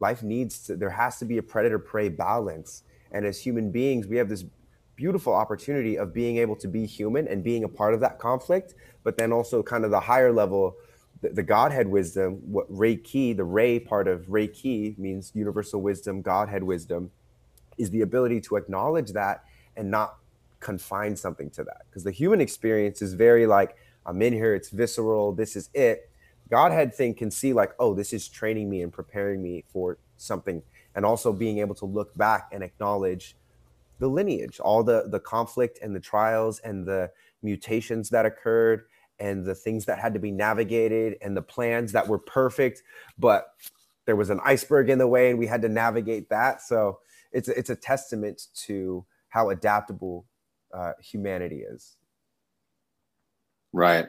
Life 0.00 0.22
needs 0.22 0.60
to, 0.64 0.76
there 0.76 0.90
has 0.90 1.18
to 1.18 1.24
be 1.24 1.38
a 1.38 1.42
predator 1.42 1.78
prey 1.78 2.08
balance. 2.08 2.84
And 3.12 3.26
as 3.26 3.40
human 3.40 3.70
beings, 3.70 4.06
we 4.06 4.16
have 4.16 4.28
this 4.28 4.44
beautiful 4.96 5.34
opportunity 5.34 5.96
of 5.96 6.12
being 6.12 6.38
able 6.38 6.56
to 6.56 6.68
be 6.68 6.86
human 6.86 7.28
and 7.28 7.42
being 7.42 7.64
a 7.64 7.68
part 7.68 7.94
of 7.94 8.00
that 8.00 8.18
conflict, 8.18 8.74
but 9.04 9.16
then 9.16 9.32
also 9.32 9.62
kind 9.62 9.84
of 9.84 9.90
the 9.90 10.00
higher 10.00 10.32
level 10.32 10.76
the, 11.20 11.30
the 11.30 11.42
Godhead 11.42 11.88
wisdom, 11.88 12.34
what 12.44 12.70
Reiki, 12.72 13.36
the 13.36 13.44
Rei 13.44 13.78
part 13.78 14.08
of 14.08 14.26
Reiki 14.26 14.96
means 14.98 15.32
universal 15.34 15.82
wisdom, 15.82 16.22
Godhead 16.22 16.62
wisdom, 16.62 17.10
is 17.76 17.90
the 17.90 18.02
ability 18.02 18.40
to 18.42 18.56
acknowledge 18.56 19.12
that 19.12 19.44
and 19.76 19.90
not 19.90 20.16
confine 20.60 21.16
something 21.16 21.50
to 21.50 21.64
that. 21.64 21.82
Because 21.88 22.04
the 22.04 22.10
human 22.10 22.40
experience 22.40 23.02
is 23.02 23.14
very 23.14 23.46
like, 23.46 23.76
I'm 24.08 24.22
in 24.22 24.32
here, 24.32 24.54
it's 24.56 24.70
visceral, 24.70 25.32
this 25.34 25.56
is 25.56 25.70
it. 25.74 26.10
Godhead 26.50 26.94
thing 26.94 27.14
can 27.14 27.30
see 27.30 27.52
like, 27.52 27.74
oh, 27.78 27.94
this 27.94 28.14
is 28.14 28.28
training 28.28 28.70
me 28.70 28.82
and 28.82 28.92
preparing 28.92 29.42
me 29.42 29.64
for 29.68 29.98
something. 30.16 30.62
And 30.96 31.06
also 31.06 31.32
being 31.32 31.58
able 31.58 31.76
to 31.76 31.86
look 31.86 32.16
back 32.16 32.48
and 32.52 32.64
acknowledge 32.64 33.36
the 34.00 34.08
lineage, 34.08 34.60
all 34.60 34.82
the 34.84 35.08
the 35.08 35.20
conflict 35.20 35.78
and 35.82 35.94
the 35.94 36.00
trials 36.00 36.60
and 36.60 36.86
the 36.86 37.10
mutations 37.42 38.10
that 38.10 38.26
occurred 38.26 38.86
and 39.20 39.44
the 39.44 39.54
things 39.54 39.86
that 39.86 40.00
had 40.00 40.14
to 40.14 40.20
be 40.20 40.30
navigated 40.30 41.16
and 41.22 41.36
the 41.36 41.42
plans 41.42 41.92
that 41.92 42.08
were 42.08 42.18
perfect, 42.18 42.82
but 43.18 43.54
there 44.06 44.16
was 44.16 44.30
an 44.30 44.40
iceberg 44.44 44.90
in 44.90 44.98
the 44.98 45.08
way 45.08 45.30
and 45.30 45.38
we 45.38 45.46
had 45.46 45.62
to 45.62 45.68
navigate 45.68 46.30
that. 46.30 46.62
So 46.62 47.00
it's 47.32 47.48
it's 47.48 47.70
a 47.70 47.76
testament 47.76 48.48
to 48.66 49.04
how 49.28 49.50
adaptable 49.50 50.26
uh, 50.74 50.92
humanity 51.00 51.62
is. 51.68 51.96
Right. 53.72 54.06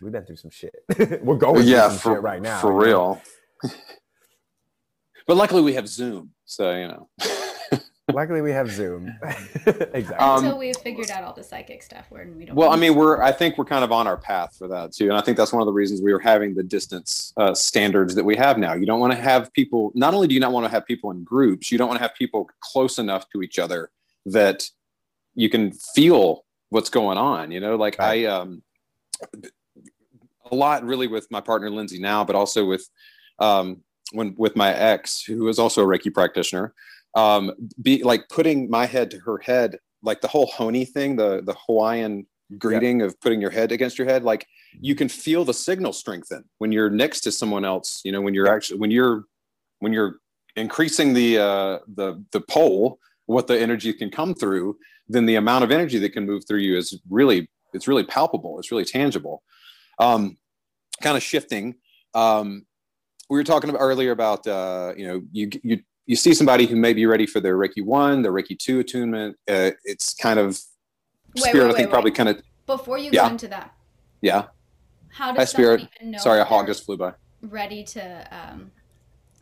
We've 0.00 0.12
been 0.12 0.24
through 0.24 0.36
some 0.36 0.50
shit. 0.50 0.74
We're 1.22 1.36
going 1.36 1.66
yeah, 1.66 1.88
through 1.88 1.90
some 1.90 1.98
for, 1.98 2.16
shit 2.16 2.22
right 2.22 2.42
now. 2.42 2.60
For 2.60 2.72
real. 2.72 3.20
but 5.26 5.36
luckily 5.36 5.62
we 5.62 5.74
have 5.74 5.88
Zoom, 5.88 6.30
so 6.44 6.74
you 6.74 6.88
know. 6.88 7.08
Luckily, 8.12 8.40
we 8.40 8.52
have 8.52 8.70
Zoom. 8.70 9.12
exactly. 9.66 10.16
Um, 10.16 10.44
Until 10.44 10.58
we've 10.58 10.76
figured 10.76 11.10
out 11.10 11.24
all 11.24 11.32
the 11.32 11.42
psychic 11.42 11.82
stuff, 11.82 12.06
where 12.08 12.28
we 12.36 12.44
don't. 12.44 12.54
Well, 12.54 12.70
I 12.70 12.76
mean, 12.76 12.94
we're. 12.94 13.20
I 13.20 13.32
think 13.32 13.58
we're 13.58 13.64
kind 13.64 13.82
of 13.82 13.90
on 13.90 14.06
our 14.06 14.16
path 14.16 14.54
for 14.56 14.68
that 14.68 14.92
too, 14.92 15.06
and 15.06 15.14
I 15.14 15.20
think 15.20 15.36
that's 15.36 15.52
one 15.52 15.60
of 15.60 15.66
the 15.66 15.72
reasons 15.72 16.00
we 16.00 16.12
are 16.12 16.20
having 16.20 16.54
the 16.54 16.62
distance 16.62 17.32
uh, 17.36 17.52
standards 17.52 18.14
that 18.14 18.24
we 18.24 18.36
have 18.36 18.58
now. 18.58 18.74
You 18.74 18.86
don't 18.86 19.00
want 19.00 19.12
to 19.12 19.20
have 19.20 19.52
people. 19.54 19.90
Not 19.96 20.14
only 20.14 20.28
do 20.28 20.34
you 20.34 20.40
not 20.40 20.52
want 20.52 20.64
to 20.66 20.70
have 20.70 20.86
people 20.86 21.10
in 21.10 21.24
groups, 21.24 21.72
you 21.72 21.78
don't 21.78 21.88
want 21.88 21.98
to 21.98 22.02
have 22.02 22.14
people 22.14 22.48
close 22.60 22.98
enough 22.98 23.28
to 23.30 23.42
each 23.42 23.58
other 23.58 23.90
that 24.26 24.70
you 25.34 25.48
can 25.48 25.72
feel 25.72 26.44
what's 26.68 26.90
going 26.90 27.18
on. 27.18 27.50
You 27.50 27.58
know, 27.58 27.74
like 27.74 27.98
right. 27.98 28.24
I 28.24 28.26
um, 28.26 28.62
a 30.50 30.54
lot 30.54 30.84
really 30.84 31.06
with 31.06 31.26
my 31.30 31.40
partner 31.40 31.70
Lindsay 31.70 31.98
now, 31.98 32.24
but 32.24 32.36
also 32.36 32.64
with 32.64 32.88
um, 33.38 33.82
when 34.12 34.34
with 34.38 34.56
my 34.56 34.72
ex, 34.72 35.22
who 35.22 35.48
is 35.48 35.58
also 35.58 35.82
a 35.82 35.86
Reiki 35.86 36.12
practitioner 36.12 36.74
um, 37.16 37.50
be 37.82 38.02
like 38.04 38.28
putting 38.28 38.70
my 38.70 38.86
head 38.86 39.10
to 39.10 39.18
her 39.20 39.38
head, 39.38 39.78
like 40.02 40.20
the 40.20 40.28
whole 40.28 40.46
Honi 40.46 40.84
thing, 40.84 41.16
the 41.16 41.42
the 41.42 41.56
Hawaiian 41.66 42.26
greeting 42.58 43.00
yeah. 43.00 43.06
of 43.06 43.20
putting 43.20 43.40
your 43.40 43.50
head 43.50 43.72
against 43.72 43.98
your 43.98 44.06
head, 44.06 44.22
like 44.22 44.46
you 44.78 44.94
can 44.94 45.08
feel 45.08 45.44
the 45.44 45.54
signal 45.54 45.92
strengthen 45.92 46.44
when 46.58 46.70
you're 46.70 46.90
next 46.90 47.22
to 47.22 47.32
someone 47.32 47.64
else. 47.64 48.02
You 48.04 48.12
know, 48.12 48.20
when 48.20 48.34
you're 48.34 48.46
actually 48.46 48.78
when 48.78 48.90
you're 48.90 49.24
when 49.80 49.92
you're 49.92 50.16
increasing 50.54 51.14
the 51.14 51.38
uh, 51.38 51.78
the 51.94 52.22
the 52.32 52.42
pole, 52.42 52.98
what 53.24 53.46
the 53.46 53.58
energy 53.58 53.92
can 53.94 54.10
come 54.10 54.34
through, 54.34 54.76
then 55.08 55.24
the 55.24 55.36
amount 55.36 55.64
of 55.64 55.72
energy 55.72 55.98
that 55.98 56.10
can 56.10 56.26
move 56.26 56.46
through 56.46 56.60
you 56.60 56.76
is 56.76 57.00
really 57.08 57.48
it's 57.72 57.88
really 57.88 58.04
palpable. 58.04 58.58
It's 58.58 58.70
really 58.70 58.84
tangible. 58.84 59.42
Um, 59.98 60.36
kind 61.02 61.16
of 61.16 61.22
shifting. 61.22 61.76
Um, 62.14 62.66
we 63.28 63.38
were 63.38 63.44
talking 63.44 63.70
about 63.70 63.80
earlier 63.80 64.12
about 64.12 64.46
uh, 64.46 64.92
you 64.96 65.06
know 65.06 65.22
you 65.32 65.50
you 65.62 65.80
you 66.06 66.16
see 66.16 66.34
somebody 66.34 66.66
who 66.66 66.76
may 66.76 66.92
be 66.92 67.06
ready 67.06 67.26
for 67.26 67.40
their 67.40 67.56
Reiki 67.56 67.84
one, 67.84 68.22
their 68.22 68.32
Reiki 68.32 68.58
two 68.58 68.78
attunement. 68.78 69.36
Uh, 69.48 69.72
it's 69.84 70.14
kind 70.14 70.38
of 70.38 70.60
wait, 71.34 71.44
spirit. 71.44 71.66
Wait, 71.66 71.74
I 71.74 71.76
think 71.76 71.90
probably 71.90 72.12
kind 72.12 72.28
of 72.28 72.42
before 72.66 72.98
you 72.98 73.10
yeah. 73.12 73.22
go 73.22 73.32
into 73.32 73.48
that. 73.48 73.74
Yeah. 74.20 74.46
How 75.08 75.32
does 75.32 75.38
Hi, 75.38 75.44
spirit. 75.44 75.88
Sorry, 76.18 76.40
a 76.40 76.44
hog 76.44 76.66
just 76.66 76.84
flew 76.84 76.96
by. 76.96 77.14
Ready 77.40 77.82
to 77.84 78.28
um, 78.30 78.70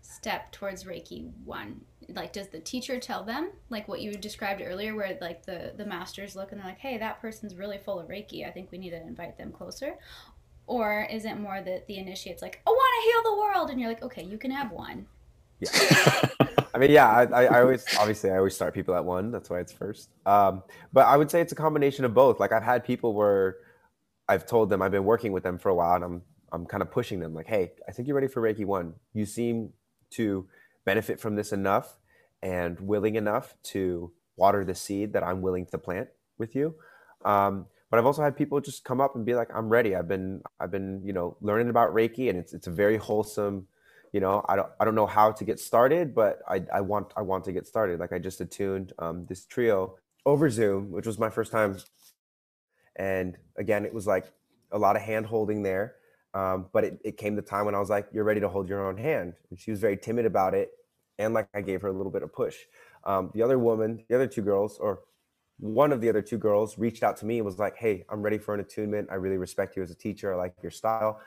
step 0.02 0.52
towards 0.52 0.84
Reiki 0.84 1.32
one. 1.44 1.80
Like, 2.08 2.32
does 2.32 2.48
the 2.48 2.60
teacher 2.60 2.98
tell 2.98 3.24
them 3.24 3.50
like 3.70 3.88
what 3.88 4.00
you 4.00 4.16
described 4.16 4.62
earlier, 4.64 4.94
where 4.94 5.16
like 5.20 5.44
the 5.46 5.72
the 5.76 5.84
masters 5.84 6.36
look 6.36 6.52
and 6.52 6.60
they're 6.60 6.68
like, 6.68 6.78
"Hey, 6.78 6.98
that 6.98 7.20
person's 7.20 7.54
really 7.54 7.78
full 7.78 7.98
of 8.00 8.08
Reiki. 8.08 8.46
I 8.46 8.50
think 8.50 8.70
we 8.70 8.78
need 8.78 8.90
to 8.90 9.00
invite 9.00 9.38
them 9.38 9.52
closer." 9.52 9.98
Or 10.66 11.06
is 11.10 11.24
it 11.24 11.38
more 11.38 11.60
that 11.60 11.86
the 11.86 11.98
initiate's 11.98 12.42
like, 12.42 12.62
"I 12.66 12.70
want 12.70 13.04
to 13.04 13.10
heal 13.10 13.32
the 13.32 13.38
world," 13.40 13.70
and 13.70 13.80
you're 13.80 13.88
like, 13.88 14.02
"Okay, 14.02 14.22
you 14.22 14.38
can 14.38 14.50
have 14.50 14.70
one." 14.72 15.06
Yeah. 15.60 16.22
I 16.74 16.78
mean, 16.78 16.90
yeah, 16.90 17.08
I, 17.08 17.44
I, 17.44 17.60
always, 17.60 17.84
obviously, 18.00 18.30
I 18.32 18.38
always 18.38 18.54
start 18.54 18.74
people 18.74 18.96
at 18.96 19.04
one. 19.04 19.30
That's 19.30 19.48
why 19.48 19.60
it's 19.60 19.72
first. 19.72 20.10
Um, 20.26 20.64
but 20.92 21.06
I 21.06 21.16
would 21.16 21.30
say 21.30 21.40
it's 21.40 21.52
a 21.52 21.56
combination 21.56 22.04
of 22.04 22.14
both. 22.14 22.40
Like 22.40 22.50
I've 22.50 22.64
had 22.64 22.84
people 22.84 23.14
where 23.14 23.58
I've 24.28 24.44
told 24.44 24.70
them 24.70 24.82
I've 24.82 24.90
been 24.90 25.04
working 25.04 25.30
with 25.30 25.44
them 25.44 25.56
for 25.56 25.68
a 25.68 25.74
while, 25.74 25.94
and 25.94 26.04
I'm, 26.04 26.22
I'm 26.50 26.66
kind 26.66 26.82
of 26.82 26.90
pushing 26.90 27.20
them, 27.20 27.32
like, 27.32 27.46
hey, 27.46 27.72
I 27.88 27.92
think 27.92 28.08
you're 28.08 28.16
ready 28.16 28.26
for 28.26 28.42
Reiki 28.42 28.64
one. 28.64 28.94
You 29.12 29.24
seem 29.24 29.70
to 30.12 30.48
benefit 30.84 31.20
from 31.20 31.36
this 31.36 31.52
enough 31.52 31.98
and 32.42 32.78
willing 32.80 33.16
enough 33.16 33.54
to 33.62 34.12
water 34.36 34.64
the 34.64 34.74
seed 34.74 35.12
that 35.12 35.22
I'm 35.22 35.42
willing 35.42 35.66
to 35.66 35.78
plant 35.78 36.08
with 36.38 36.54
you. 36.54 36.74
Um, 37.24 37.66
but 37.90 37.98
I've 37.98 38.06
also 38.06 38.22
had 38.22 38.36
people 38.36 38.60
just 38.60 38.84
come 38.84 39.00
up 39.00 39.14
and 39.14 39.24
be 39.24 39.34
like, 39.34 39.48
"I'm 39.54 39.68
ready. 39.68 39.94
I've 39.94 40.08
been 40.08 40.42
I've 40.58 40.70
been 40.70 41.00
you 41.04 41.12
know 41.12 41.36
learning 41.40 41.70
about 41.70 41.94
Reiki, 41.94 42.28
and 42.28 42.38
it's 42.38 42.52
it's 42.52 42.66
a 42.66 42.70
very 42.70 42.96
wholesome. 42.96 43.68
You 44.12 44.20
know, 44.20 44.44
I 44.48 44.56
don't 44.56 44.68
I 44.80 44.84
don't 44.84 44.94
know 44.94 45.06
how 45.06 45.32
to 45.32 45.44
get 45.44 45.60
started, 45.60 46.14
but 46.14 46.40
I 46.48 46.64
I 46.72 46.80
want 46.80 47.12
I 47.16 47.22
want 47.22 47.44
to 47.44 47.52
get 47.52 47.66
started. 47.66 48.00
Like 48.00 48.12
I 48.12 48.18
just 48.18 48.40
attuned 48.40 48.92
um, 48.98 49.26
this 49.26 49.44
trio 49.46 49.96
over 50.26 50.50
Zoom, 50.50 50.90
which 50.90 51.06
was 51.06 51.18
my 51.18 51.30
first 51.30 51.52
time, 51.52 51.78
and 52.96 53.36
again, 53.56 53.84
it 53.84 53.94
was 53.94 54.06
like 54.06 54.26
a 54.72 54.78
lot 54.78 54.96
of 54.96 55.02
hand 55.02 55.26
holding 55.26 55.62
there. 55.62 55.94
Um, 56.34 56.66
but 56.72 56.84
it, 56.84 57.00
it 57.04 57.16
came 57.16 57.36
the 57.36 57.42
time 57.42 57.64
when 57.64 57.74
I 57.74 57.78
was 57.78 57.90
like, 57.90 58.08
"You're 58.12 58.24
ready 58.24 58.40
to 58.40 58.48
hold 58.48 58.68
your 58.68 58.86
own 58.86 58.96
hand," 58.96 59.34
and 59.50 59.58
she 59.58 59.70
was 59.70 59.80
very 59.80 59.96
timid 59.96 60.26
about 60.26 60.54
it, 60.54 60.72
and 61.18 61.32
like 61.32 61.48
I 61.54 61.60
gave 61.60 61.80
her 61.82 61.88
a 61.88 61.92
little 61.92 62.12
bit 62.12 62.22
of 62.22 62.32
push. 62.32 62.56
Um, 63.04 63.30
the 63.34 63.42
other 63.42 63.58
woman, 63.58 64.04
the 64.08 64.14
other 64.14 64.26
two 64.26 64.42
girls, 64.42 64.78
or 64.78 65.00
one 65.58 65.92
of 65.92 66.00
the 66.00 66.08
other 66.08 66.22
two 66.22 66.38
girls 66.38 66.78
reached 66.78 67.02
out 67.02 67.16
to 67.18 67.26
me 67.26 67.36
and 67.36 67.44
was 67.44 67.58
like, 67.58 67.76
Hey, 67.76 68.04
I'm 68.10 68.22
ready 68.22 68.38
for 68.38 68.54
an 68.54 68.60
attunement. 68.60 69.08
I 69.10 69.14
really 69.14 69.36
respect 69.36 69.76
you 69.76 69.82
as 69.82 69.90
a 69.90 69.94
teacher. 69.94 70.32
I 70.32 70.36
like 70.36 70.54
your 70.62 70.70
style. 70.70 71.20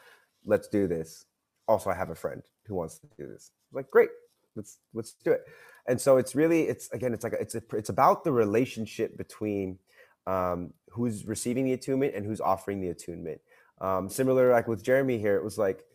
Let's 0.46 0.68
do 0.68 0.88
this. 0.88 1.26
Also, 1.68 1.90
I 1.90 1.96
have 1.96 2.10
a 2.10 2.16
friend 2.16 2.44
who 2.66 2.76
wants 2.76 3.00
to 3.00 3.08
do 3.18 3.28
this. 3.28 3.52
Like, 3.72 3.90
great, 3.90 4.10
let's 4.56 4.80
let's 4.94 5.14
do 5.24 5.32
it. 5.32 5.44
And 5.88 6.00
so 6.00 6.18
it's 6.18 6.36
really 6.36 6.64
it's 6.64 6.90
again 6.92 7.14
it's 7.14 7.24
like 7.24 7.34
a, 7.34 7.42
it's 7.42 7.56
a, 7.56 7.62
it's 7.74 7.90
about 7.90 8.24
the 8.24 8.32
relationship 8.32 9.18
between 9.18 9.80
um, 10.26 10.74
who's 10.90 11.26
receiving 11.26 11.66
the 11.66 11.74
attunement 11.74 12.14
and 12.16 12.26
who's 12.26 12.42
offering 12.42 12.82
the 12.82 12.90
attunement. 12.90 13.40
Um, 13.80 14.10
similar 14.10 14.52
like 14.52 14.68
with 14.68 14.84
Jeremy 14.84 15.20
here, 15.20 15.36
it 15.36 15.44
was 15.44 15.58
like, 15.58 15.86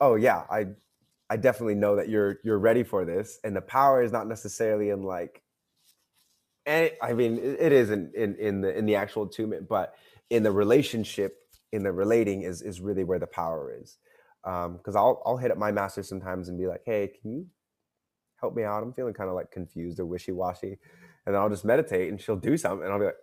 oh 0.00 0.16
yeah, 0.16 0.44
I 0.50 0.68
I 1.30 1.36
definitely 1.36 1.74
know 1.76 1.96
that 1.96 2.08
you're 2.08 2.38
you're 2.44 2.58
ready 2.58 2.82
for 2.84 3.04
this, 3.04 3.38
and 3.44 3.54
the 3.56 3.60
power 3.62 4.02
is 4.02 4.12
not 4.12 4.26
necessarily 4.28 4.90
in 4.90 5.02
like 5.02 5.42
and 6.66 6.84
it, 6.86 6.98
I 7.02 7.14
mean, 7.14 7.38
it 7.38 7.72
is 7.72 7.90
in, 7.90 8.12
in 8.14 8.36
in 8.36 8.60
the 8.60 8.76
in 8.76 8.84
the 8.84 8.94
actual 8.94 9.24
attunement, 9.24 9.68
but 9.68 9.94
in 10.28 10.42
the 10.42 10.52
relationship, 10.52 11.38
in 11.72 11.82
the 11.82 11.92
relating, 11.92 12.42
is 12.42 12.60
is 12.60 12.80
really 12.80 13.04
where 13.04 13.18
the 13.18 13.26
power 13.26 13.74
is. 13.80 13.96
Because 14.44 14.94
um, 14.94 14.96
I'll 14.96 15.22
I'll 15.24 15.36
hit 15.38 15.50
up 15.50 15.56
my 15.58 15.72
master 15.72 16.02
sometimes 16.02 16.48
and 16.48 16.58
be 16.58 16.66
like, 16.66 16.82
"Hey, 16.84 17.08
can 17.08 17.32
you 17.32 17.46
help 18.36 18.54
me 18.54 18.64
out? 18.64 18.82
I'm 18.82 18.92
feeling 18.92 19.14
kind 19.14 19.30
of 19.30 19.36
like 19.36 19.50
confused 19.50 19.98
or 19.98 20.06
wishy 20.06 20.32
washy," 20.32 20.78
and 21.26 21.34
then 21.34 21.36
I'll 21.36 21.48
just 21.48 21.64
meditate, 21.64 22.10
and 22.10 22.20
she'll 22.20 22.36
do 22.36 22.56
something, 22.58 22.84
and 22.84 22.92
I'll 22.92 22.98
be 23.00 23.06
like, 23.06 23.16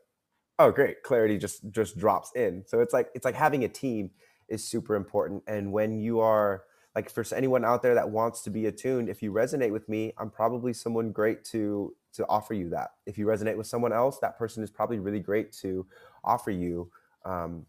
"Oh, 0.59 0.71
great! 0.71 1.03
Clarity 1.03 1.37
just 1.37 1.69
just 1.71 1.97
drops 1.97 2.31
in." 2.35 2.63
So 2.67 2.79
it's 2.79 2.93
like 2.93 3.09
it's 3.15 3.25
like 3.25 3.35
having 3.35 3.63
a 3.63 3.69
team 3.69 4.11
is 4.49 4.67
super 4.67 4.95
important, 4.95 5.43
and 5.47 5.71
when 5.71 5.99
you 5.99 6.19
are 6.19 6.63
like 6.95 7.09
for 7.09 7.25
anyone 7.35 7.65
out 7.65 7.83
there 7.83 7.95
that 7.95 8.09
wants 8.09 8.41
to 8.43 8.49
be 8.49 8.65
attuned, 8.67 9.09
if 9.09 9.21
you 9.21 9.31
resonate 9.33 9.71
with 9.71 9.89
me, 9.89 10.13
I'm 10.17 10.29
probably 10.29 10.73
someone 10.73 11.11
great 11.11 11.43
to 11.45 11.93
to 12.13 12.25
offer 12.29 12.53
you 12.53 12.69
that. 12.69 12.91
If 13.05 13.17
you 13.17 13.25
resonate 13.25 13.57
with 13.57 13.67
someone 13.67 13.91
else, 13.91 14.19
that 14.19 14.37
person 14.37 14.63
is 14.63 14.71
probably 14.71 14.99
really 14.99 15.19
great 15.19 15.51
to 15.61 15.85
offer 16.23 16.51
you 16.51 16.89
um, 17.25 17.65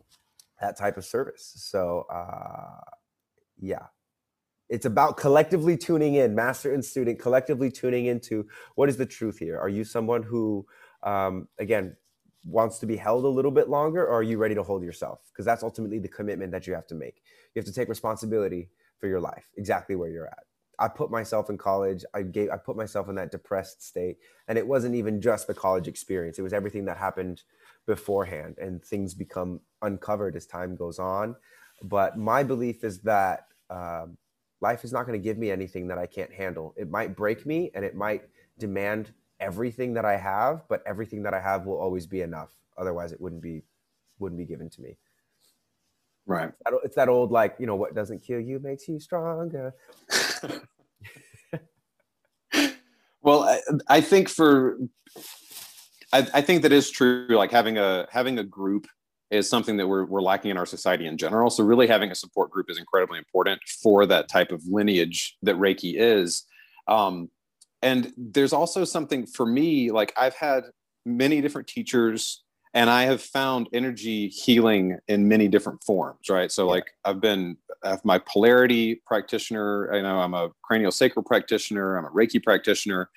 that 0.61 0.79
type 0.79 0.97
of 0.97 1.05
service. 1.05 1.53
So, 1.57 2.07
uh, 2.09 2.81
yeah, 3.61 3.87
it's 4.69 4.87
about 4.87 5.17
collectively 5.17 5.77
tuning 5.77 6.15
in, 6.15 6.35
master 6.35 6.73
and 6.73 6.85
student, 6.85 7.19
collectively 7.21 7.71
tuning 7.71 8.07
into 8.07 8.47
what 8.77 8.89
is 8.89 8.97
the 8.97 9.07
truth 9.07 9.39
here. 9.39 9.59
Are 9.59 9.69
you 9.69 9.85
someone 9.85 10.23
who, 10.23 10.67
um, 11.03 11.49
again, 11.59 11.97
wants 12.47 12.79
to 12.79 12.87
be 12.87 12.97
held 12.97 13.25
a 13.25 13.29
little 13.29 13.51
bit 13.51 13.69
longer, 13.69 14.07
or 14.07 14.19
are 14.19 14.23
you 14.23 14.39
ready 14.39 14.55
to 14.55 14.63
hold 14.63 14.83
yourself? 14.83 15.21
Because 15.33 15.45
that's 15.45 15.63
ultimately 15.63 15.99
the 15.99 16.09
commitment 16.09 16.53
that 16.53 16.67
you 16.67 16.75
have 16.75 16.87
to 16.87 16.95
make. 16.95 17.23
You 17.55 17.61
have 17.61 17.67
to 17.67 17.73
take 17.73 17.89
responsibility 17.89 18.71
for 18.99 19.09
your 19.09 19.21
life, 19.21 19.51
exactly 19.57 19.97
where 19.97 20.11
you're 20.11 20.29
at. 20.29 20.45
I 20.79 20.89
put 20.89 21.11
myself 21.11 21.49
in 21.51 21.57
college. 21.59 22.05
I 22.15 22.23
gave 22.23 22.51
I 22.51 22.57
put 22.57 22.77
myself 22.77 23.09
in 23.09 23.15
that 23.17 23.31
depressed 23.31 23.83
state, 23.83 24.19
and 24.49 24.59
it 24.59 24.67
wasn't 24.67 24.95
even 24.95 25.21
just 25.21 25.47
the 25.47 25.55
college 25.55 25.89
experience. 25.89 26.39
It 26.39 26.43
was 26.43 26.53
everything 26.53 26.85
that 26.85 26.99
happened 26.99 27.43
beforehand, 27.87 28.59
and 28.59 28.85
things 28.85 29.15
become 29.15 29.61
uncovered 29.83 30.37
as 30.37 30.47
time 30.47 30.77
goes 30.77 30.99
on. 30.99 31.35
But 31.83 32.17
my 32.17 32.43
belief 32.43 32.85
is 32.85 33.01
that 33.03 33.47
um, 33.71 34.19
life 34.61 34.85
is 34.85 34.93
not 34.93 35.07
going 35.07 35.19
to 35.19 35.23
give 35.23 35.39
me 35.39 35.51
anything 35.51 35.89
that 35.89 35.99
I 35.99 36.07
can't 36.07 36.33
handle. 36.33 36.75
It 36.77 36.91
might 36.91 37.17
break 37.17 37.47
me, 37.47 37.71
and 37.75 37.85
it 37.85 37.95
might 37.95 38.23
demand 38.59 39.13
everything 39.41 39.95
that 39.95 40.05
I 40.05 40.17
have, 40.17 40.65
but 40.69 40.83
everything 40.87 41.23
that 41.25 41.35
I 41.35 41.41
have 41.41 41.67
will 41.67 41.79
always 41.79 42.07
be 42.07 42.21
enough. 42.23 42.53
Otherwise, 42.77 43.13
it 43.13 43.21
wouldn't 43.21 43.43
be 43.43 43.63
wouldn't 44.19 44.39
be 44.39 44.45
given 44.47 44.71
to 44.71 44.81
me. 44.81 44.97
Right. 46.27 46.49
It's 46.49 46.57
that, 46.65 46.81
it's 46.85 46.97
that 46.97 47.09
old 47.09 47.31
like 47.31 47.57
you 47.59 47.67
know 47.67 47.77
what 47.77 47.95
doesn't 47.95 48.21
kill 48.21 48.41
you 48.41 48.59
makes 48.59 48.89
you 48.89 48.99
stronger. 48.99 49.75
well, 53.23 53.45
I, 53.45 53.61
I, 53.89 54.01
think 54.01 54.29
for 54.29 54.79
I, 56.13 56.27
I 56.35 56.41
think 56.41 56.63
that 56.63 56.73
is 56.73 56.91
true. 56.91 57.29
Like 57.31 57.53
having 57.53 57.79
a 57.79 58.07
having 58.11 58.39
a 58.39 58.45
group 58.45 58.87
is 59.31 59.49
something 59.49 59.77
that 59.77 59.87
we're, 59.87 60.05
we're 60.05 60.23
lacking 60.23 60.51
in 60.53 60.57
our 60.57 60.67
society 60.67 61.07
in 61.07 61.17
general. 61.17 61.51
So 61.51 61.65
really 61.65 61.87
having 61.87 62.11
a 62.11 62.15
support 62.15 62.51
group 62.51 62.71
is 62.71 62.79
incredibly 62.79 63.19
important 63.19 63.61
for 63.83 64.07
that 64.07 64.29
type 64.29 64.53
of 64.53 64.63
lineage 64.67 65.37
that 65.43 65.57
Reiki 65.57 65.95
is. 65.97 66.45
Um, 66.87 67.29
and 67.83 68.13
there's 68.17 68.53
also 68.53 68.85
something 68.85 69.27
for 69.27 69.47
me, 69.47 69.91
like 69.91 70.13
I've 70.17 70.35
had 70.35 70.65
many 71.05 71.41
different 71.41 71.69
teachers 71.69 72.43
and 72.77 72.91
I 72.91 73.05
have 73.05 73.23
found 73.23 73.69
energy 73.73 74.29
healing 74.29 74.99
in 75.09 75.27
many 75.27 75.49
different 75.49 75.83
forms, 75.83 76.29
right? 76.29 76.53
So, 76.53 76.67
like, 76.67 76.91
I've 77.07 77.23
been 77.23 77.57
I 77.83 77.91
have 77.91 78.05
my 78.05 78.19
polarity 78.19 79.01
practitioner. 79.07 79.91
You 79.95 80.03
know, 80.03 80.19
I'm 80.19 80.35
a 80.35 80.51
cranial 80.63 80.91
sacral 80.91 81.23
practitioner. 81.23 81.97
I'm 81.97 82.05
a 82.05 82.11
Reiki 82.11 82.43
practitioner. 82.43 83.09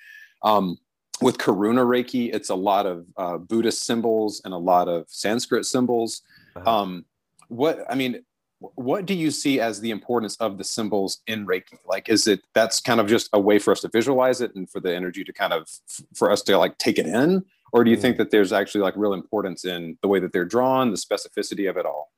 Um, 0.42 0.78
with 1.20 1.36
Karuna 1.36 1.84
Reiki, 1.84 2.34
it's 2.34 2.48
a 2.48 2.54
lot 2.54 2.86
of 2.86 3.04
uh, 3.18 3.36
Buddhist 3.36 3.82
symbols 3.82 4.40
and 4.46 4.54
a 4.54 4.56
lot 4.56 4.88
of 4.88 5.04
Sanskrit 5.08 5.66
symbols. 5.66 6.22
Uh-huh. 6.56 6.80
Um, 6.80 7.04
what 7.48 7.84
I 7.90 7.96
mean, 7.96 8.22
what 8.60 9.06
do 9.06 9.14
you 9.14 9.30
see 9.30 9.58
as 9.58 9.80
the 9.80 9.90
importance 9.90 10.36
of 10.36 10.58
the 10.58 10.64
symbols 10.64 11.22
in 11.26 11.46
Reiki? 11.46 11.78
Like, 11.86 12.08
is 12.08 12.26
it 12.26 12.42
that's 12.54 12.80
kind 12.80 13.00
of 13.00 13.06
just 13.06 13.30
a 13.32 13.40
way 13.40 13.58
for 13.58 13.72
us 13.72 13.80
to 13.80 13.88
visualize 13.88 14.40
it 14.40 14.54
and 14.54 14.68
for 14.68 14.80
the 14.80 14.94
energy 14.94 15.24
to 15.24 15.32
kind 15.32 15.52
of 15.52 15.68
for 16.14 16.30
us 16.30 16.42
to 16.42 16.58
like 16.58 16.76
take 16.78 16.98
it 16.98 17.06
in, 17.06 17.44
or 17.72 17.84
do 17.84 17.90
you 17.90 17.96
think 17.96 18.16
mm. 18.16 18.18
that 18.18 18.30
there's 18.30 18.52
actually 18.52 18.82
like 18.82 18.94
real 18.96 19.14
importance 19.14 19.64
in 19.64 19.96
the 20.02 20.08
way 20.08 20.20
that 20.20 20.32
they're 20.32 20.44
drawn 20.44 20.90
the 20.90 20.96
specificity 20.96 21.68
of 21.68 21.76
it 21.76 21.86
all? 21.86 22.12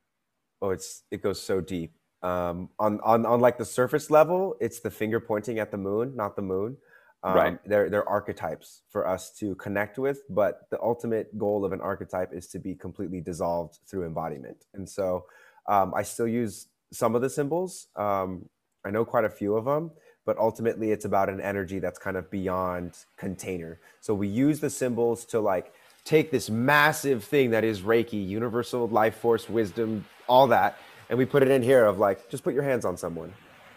Oh 0.61 0.71
it's 0.71 1.03
it 1.11 1.21
goes 1.21 1.41
so 1.41 1.61
deep. 1.61 1.93
Um, 2.21 2.69
on 2.79 2.99
on 3.01 3.25
on 3.25 3.39
like 3.39 3.57
the 3.57 3.65
surface 3.65 4.09
level 4.09 4.55
it's 4.61 4.79
the 4.79 4.91
finger 4.91 5.19
pointing 5.19 5.59
at 5.59 5.71
the 5.71 5.77
moon 5.77 6.15
not 6.15 6.35
the 6.35 6.41
moon. 6.41 6.77
Um, 7.25 7.35
right. 7.35 7.59
they're 7.65 7.89
they're 7.89 8.07
archetypes 8.07 8.81
for 8.89 9.07
us 9.07 9.31
to 9.39 9.55
connect 9.55 9.97
with 9.97 10.23
but 10.29 10.69
the 10.71 10.81
ultimate 10.81 11.37
goal 11.37 11.63
of 11.63 11.71
an 11.71 11.79
archetype 11.79 12.33
is 12.33 12.47
to 12.47 12.59
be 12.59 12.75
completely 12.75 13.21
dissolved 13.21 13.79
through 13.87 14.05
embodiment. 14.05 14.65
And 14.73 14.89
so 14.89 15.25
um, 15.67 15.93
i 15.95 16.01
still 16.01 16.27
use 16.27 16.67
some 16.91 17.15
of 17.15 17.21
the 17.21 17.29
symbols 17.29 17.87
um, 17.95 18.47
i 18.85 18.91
know 18.91 19.05
quite 19.05 19.25
a 19.25 19.29
few 19.29 19.55
of 19.55 19.65
them 19.65 19.91
but 20.25 20.37
ultimately 20.37 20.91
it's 20.91 21.05
about 21.05 21.29
an 21.29 21.41
energy 21.41 21.79
that's 21.79 21.99
kind 21.99 22.15
of 22.17 22.29
beyond 22.31 22.97
container. 23.17 23.79
So 23.99 24.13
we 24.13 24.27
use 24.27 24.59
the 24.59 24.69
symbols 24.69 25.25
to 25.25 25.39
like 25.39 25.73
take 26.05 26.31
this 26.31 26.49
massive 26.49 27.23
thing 27.23 27.51
that 27.51 27.63
is 27.63 27.81
Reiki, 27.81 28.25
universal 28.25 28.87
life 28.87 29.17
force, 29.17 29.49
wisdom, 29.49 30.05
all 30.27 30.47
that, 30.47 30.77
and 31.09 31.17
we 31.17 31.25
put 31.25 31.43
it 31.43 31.49
in 31.49 31.61
here 31.61 31.85
of 31.85 31.99
like, 31.99 32.29
just 32.29 32.43
put 32.43 32.53
your 32.53 32.63
hands 32.63 32.85
on 32.85 32.97
someone. 32.97 33.33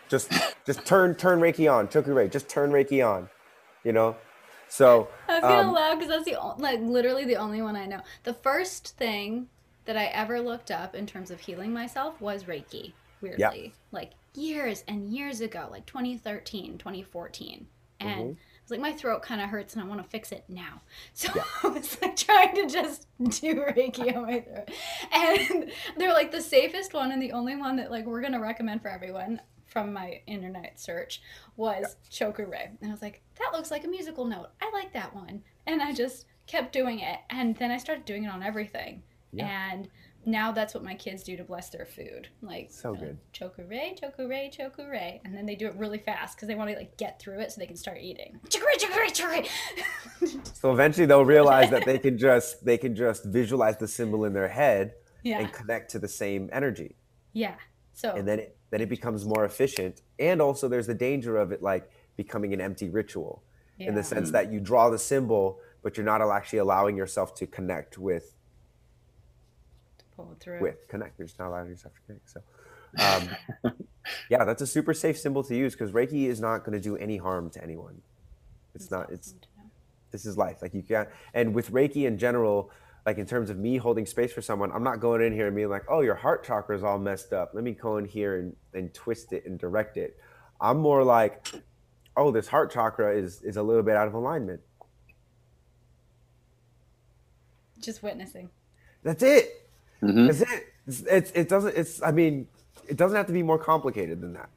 Just 0.09 0.33
just 0.65 0.87
turn 0.87 1.17
turn 1.17 1.41
Reiki 1.41 1.73
on, 1.73 1.89
Choku 1.89 2.31
just 2.31 2.49
turn 2.49 2.71
Reiki 2.71 3.07
on. 3.07 3.29
You 3.83 3.93
know? 3.93 4.17
So 4.69 5.09
I 5.29 5.41
gonna 5.41 5.69
um, 5.69 5.75
laugh 5.75 5.99
because 5.99 6.09
that's 6.09 6.25
the 6.25 6.39
like 6.59 6.81
literally 6.81 7.25
the 7.25 7.37
only 7.37 7.61
one 7.61 7.75
I 7.75 7.87
know. 7.87 8.01
The 8.23 8.35
first 8.35 8.97
thing 8.97 9.49
that 9.87 9.97
I 9.97 10.07
ever 10.07 10.41
looked 10.41 10.71
up 10.71 10.95
in 10.95 11.07
terms 11.07 11.31
of 11.31 11.41
healing 11.41 11.73
myself 11.73 12.21
was 12.21 12.45
Reiki. 12.45 12.93
Weirdly, 13.23 13.39
yeah. 13.39 13.71
like 13.93 14.13
years 14.35 14.85
and 14.87 15.09
years 15.09 15.41
ago, 15.41 15.69
like 15.71 15.87
2013, 15.87 16.79
2014. 16.79 17.67
And 17.99 18.11
mm-hmm. 18.11 18.31
I 18.31 18.63
was 18.63 18.71
like, 18.71 18.81
my 18.81 18.93
throat 18.93 19.23
kind 19.23 19.41
of 19.41 19.49
hurts 19.49 19.75
and 19.75 19.83
I 19.83 19.87
want 19.87 20.03
to 20.03 20.09
fix 20.09 20.33
it 20.33 20.45
now. 20.49 20.83
So 21.15 21.31
yeah. 21.35 21.45
I 21.65 21.69
was 21.69 22.01
like 22.03 22.17
trying 22.17 22.55
to 22.57 22.69
just 22.69 23.07
do 23.19 23.55
Reiki 23.55 24.15
on 24.15 24.27
my 24.27 24.41
throat. 24.41 24.71
And 25.13 25.71
they're 25.97 26.13
like 26.13 26.31
the 26.31 26.43
safest 26.43 26.93
one 26.93 27.11
and 27.11 27.23
the 27.23 27.33
only 27.33 27.57
one 27.57 27.77
that 27.77 27.91
like 27.91 28.07
we're 28.07 28.21
going 28.21 28.33
to 28.33 28.41
recommend 28.41 28.83
for 28.83 28.89
everyone 28.89 29.41
from 29.67 29.93
my 29.93 30.21
internet 30.27 30.79
search 30.79 31.23
was 31.57 31.97
yeah. 32.11 32.29
Choku-rei. 32.29 32.71
And 32.81 32.91
I 32.91 32.93
was 32.93 33.03
like, 33.03 33.23
that 33.39 33.53
looks 33.53 33.71
like 33.71 33.85
a 33.85 33.89
musical 33.89 34.25
note. 34.25 34.49
I 34.61 34.71
like 34.73 34.93
that 34.93 35.15
one. 35.15 35.43
And 35.67 35.83
I 35.83 35.93
just 35.93 36.27
kept 36.47 36.73
doing 36.73 37.01
it. 37.01 37.19
And 37.31 37.57
then 37.57 37.71
I 37.71 37.79
started 37.79 38.05
doing 38.05 38.25
it 38.25 38.31
on 38.31 38.43
everything. 38.43 39.03
Yeah. 39.33 39.73
And 39.73 39.89
now 40.25 40.51
that's 40.51 40.75
what 40.75 40.83
my 40.83 40.95
kids 40.95 41.23
do 41.23 41.37
to 41.37 41.45
bless 41.45 41.71
their 41.71 41.87
food. 41.87 42.29
Like 42.43 42.71
so 42.71 42.95
good. 42.95 43.17
Choku-rei, 43.33 43.97
choku-rei, 44.01 44.51
choku-rei, 44.57 45.21
and 45.25 45.35
then 45.35 45.47
they 45.47 45.55
do 45.55 45.67
it 45.67 45.75
really 45.77 45.99
fast 45.99 46.37
because 46.37 46.49
they 46.49 46.57
want 46.57 46.71
to 46.71 46.77
like 46.77 46.97
get 46.97 47.21
through 47.21 47.41
it 47.41 47.53
so 47.53 47.61
they 47.61 47.67
can 47.67 47.77
start 47.77 47.99
eating. 48.01 48.41
Choku-rei, 48.49 48.77
choku-rei, 48.77 49.11
choku-rei. 49.11 50.41
so 50.53 50.73
eventually 50.73 51.07
they'll 51.07 51.25
realize 51.25 51.71
that 51.71 51.85
they 51.85 51.99
can 51.99 52.19
just 52.19 52.65
they 52.65 52.77
can 52.77 52.95
just 52.97 53.25
visualize 53.25 53.77
the 53.77 53.89
symbol 53.89 54.25
in 54.25 54.33
their 54.33 54.49
head 54.49 54.95
yeah. 55.23 55.39
and 55.39 55.53
connect 55.53 55.91
to 55.93 55.99
the 55.99 56.09
same 56.09 56.51
energy. 56.53 56.97
Yeah. 57.33 57.55
So 57.93 58.13
and 58.13 58.27
then 58.27 58.41
it 58.41 58.57
then 58.71 58.81
it 58.81 58.89
becomes 58.89 59.25
more 59.25 59.45
efficient. 59.45 60.03
And 60.19 60.43
also 60.43 60.69
there's 60.69 60.89
the 60.89 60.95
danger 60.95 61.37
of 61.37 61.53
it 61.53 61.63
like 61.63 61.89
becoming 62.17 62.53
an 62.53 62.61
empty 62.61 62.89
ritual 62.89 63.45
in 63.79 63.95
the 63.95 64.01
Yeah. 64.01 64.05
sense 64.07 64.31
that 64.33 64.51
you 64.51 64.59
draw 64.59 64.91
the 64.91 64.99
symbol, 64.99 65.61
but 65.83 65.97
you're 65.97 66.07
not 66.07 66.21
actually 66.23 66.59
allowing 66.59 66.97
yourself 66.97 67.35
to 67.37 67.47
connect 67.47 67.99
with 67.99 68.36
pull 70.17 70.33
it 70.33 70.41
through. 70.41 70.61
with 70.61 70.89
connectors, 70.89 71.19
You're 71.19 71.27
just 71.27 71.39
not 71.39 71.49
allowing 71.49 71.69
yourself 71.69 71.95
to 71.95 72.01
connect. 72.07 72.31
So, 72.31 72.41
um, 73.65 73.75
yeah, 74.31 74.45
that's 74.45 74.63
a 74.63 74.67
super 74.67 74.95
safe 74.95 75.19
symbol 75.19 75.45
to 75.45 75.55
use 75.55 75.75
because 75.75 75.93
Reiki 75.93 76.27
is 76.27 76.41
not 76.41 76.65
going 76.65 76.73
to 76.73 76.81
do 76.81 76.97
any 76.97 77.17
harm 77.17 77.51
to 77.51 77.63
anyone. 77.63 78.01
It's 78.75 78.89
That's 78.89 78.91
not. 78.91 79.13
It's 79.13 79.29
awesome 79.29 79.57
this 80.17 80.27
is 80.27 80.37
life. 80.37 80.63
Like 80.63 80.75
you 80.75 80.83
can't. 80.83 81.09
And 81.35 81.55
with 81.55 81.71
Reiki 81.73 82.07
in 82.07 82.19
general, 82.19 82.71
like 83.05 83.19
in 83.19 83.27
terms 83.27 83.51
of 83.51 83.59
me 83.59 83.77
holding 83.77 84.07
space 84.07 84.33
for 84.33 84.43
someone, 84.43 84.73
I'm 84.73 84.83
not 84.83 84.99
going 85.01 85.23
in 85.23 85.33
here 85.33 85.47
and 85.47 85.55
being 85.55 85.69
like, 85.69 85.85
"Oh, 85.89 86.01
your 86.01 86.15
heart 86.15 86.45
chakra 86.45 86.77
is 86.77 86.83
all 86.83 86.99
messed 86.99 87.33
up. 87.33 87.51
Let 87.55 87.65
me 87.65 87.73
go 87.73 87.99
in 87.99 88.05
here 88.05 88.39
and, 88.39 88.57
and 88.75 88.93
twist 88.95 89.33
it 89.33 89.47
and 89.47 89.59
direct 89.59 89.97
it." 89.97 90.19
I'm 90.61 90.79
more 90.79 91.05
like, 91.05 91.47
"Oh, 92.17 92.31
this 92.31 92.49
heart 92.49 92.73
chakra 92.73 93.15
is 93.15 93.43
is 93.43 93.57
a 93.57 93.63
little 93.63 93.83
bit 93.83 93.97
out 93.97 94.09
of 94.09 94.15
alignment." 94.15 94.61
Just 97.79 98.03
witnessing. 98.03 98.51
That's 99.03 99.23
it. 99.23 99.56
Mhm. 100.03 100.27
That's 100.27 100.41
it. 100.43 100.67
It's, 100.87 101.01
it's 101.03 101.31
it 101.33 101.49
doesn't. 101.49 101.77
It's 101.77 102.03
I 102.03 102.13
mean, 102.13 102.49
it 102.89 102.97
doesn't 102.97 103.17
have 103.17 103.27
to 103.27 103.33
be 103.33 103.43
more 103.43 103.59
complicated 103.59 104.21
than 104.21 104.33
that, 104.35 104.51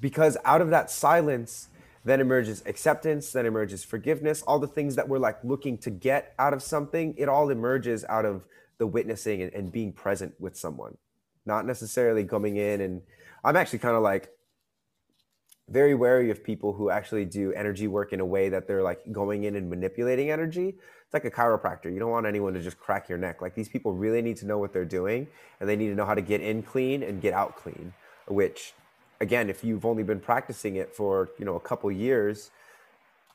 because 0.00 0.36
out 0.44 0.60
of 0.60 0.70
that 0.70 0.90
silence, 0.90 1.68
then 2.04 2.20
emerges 2.20 2.62
acceptance, 2.66 3.32
then 3.32 3.46
emerges 3.46 3.84
forgiveness. 3.84 4.42
All 4.42 4.58
the 4.58 4.68
things 4.68 4.96
that 4.96 5.08
we're 5.08 5.18
like 5.18 5.42
looking 5.44 5.76
to 5.78 5.90
get 5.90 6.34
out 6.38 6.54
of 6.54 6.62
something, 6.62 7.14
it 7.18 7.28
all 7.28 7.50
emerges 7.50 8.04
out 8.08 8.24
of 8.24 8.46
the 8.78 8.86
witnessing 8.86 9.42
and, 9.42 9.52
and 9.52 9.72
being 9.72 9.92
present 9.92 10.34
with 10.38 10.56
someone, 10.56 10.96
not 11.46 11.66
necessarily 11.66 12.24
coming 12.24 12.56
in. 12.56 12.80
And 12.80 13.02
I'm 13.44 13.56
actually 13.56 13.80
kind 13.80 13.96
of 13.96 14.02
like 14.02 14.35
very 15.68 15.94
wary 15.94 16.30
of 16.30 16.44
people 16.44 16.72
who 16.74 16.90
actually 16.90 17.24
do 17.24 17.52
energy 17.52 17.88
work 17.88 18.12
in 18.12 18.20
a 18.20 18.24
way 18.26 18.48
that 18.48 18.68
they're 18.68 18.82
like 18.82 19.00
going 19.12 19.44
in 19.44 19.56
and 19.56 19.68
manipulating 19.68 20.30
energy. 20.30 20.68
It's 21.04 21.14
like 21.14 21.24
a 21.24 21.30
chiropractor. 21.30 21.92
You 21.92 21.98
don't 21.98 22.10
want 22.10 22.26
anyone 22.26 22.54
to 22.54 22.60
just 22.60 22.78
crack 22.78 23.08
your 23.08 23.18
neck. 23.18 23.42
Like 23.42 23.54
these 23.54 23.68
people 23.68 23.92
really 23.92 24.22
need 24.22 24.36
to 24.38 24.46
know 24.46 24.58
what 24.58 24.72
they're 24.72 24.84
doing 24.84 25.26
and 25.60 25.68
they 25.68 25.76
need 25.76 25.88
to 25.88 25.94
know 25.94 26.04
how 26.06 26.14
to 26.14 26.22
get 26.22 26.40
in 26.40 26.62
clean 26.62 27.02
and 27.02 27.20
get 27.20 27.34
out 27.34 27.56
clean, 27.56 27.94
which 28.28 28.74
again, 29.20 29.50
if 29.50 29.64
you've 29.64 29.84
only 29.84 30.02
been 30.04 30.20
practicing 30.20 30.76
it 30.76 30.94
for, 30.94 31.30
you 31.38 31.44
know, 31.44 31.56
a 31.56 31.60
couple 31.60 31.90
years, 31.90 32.50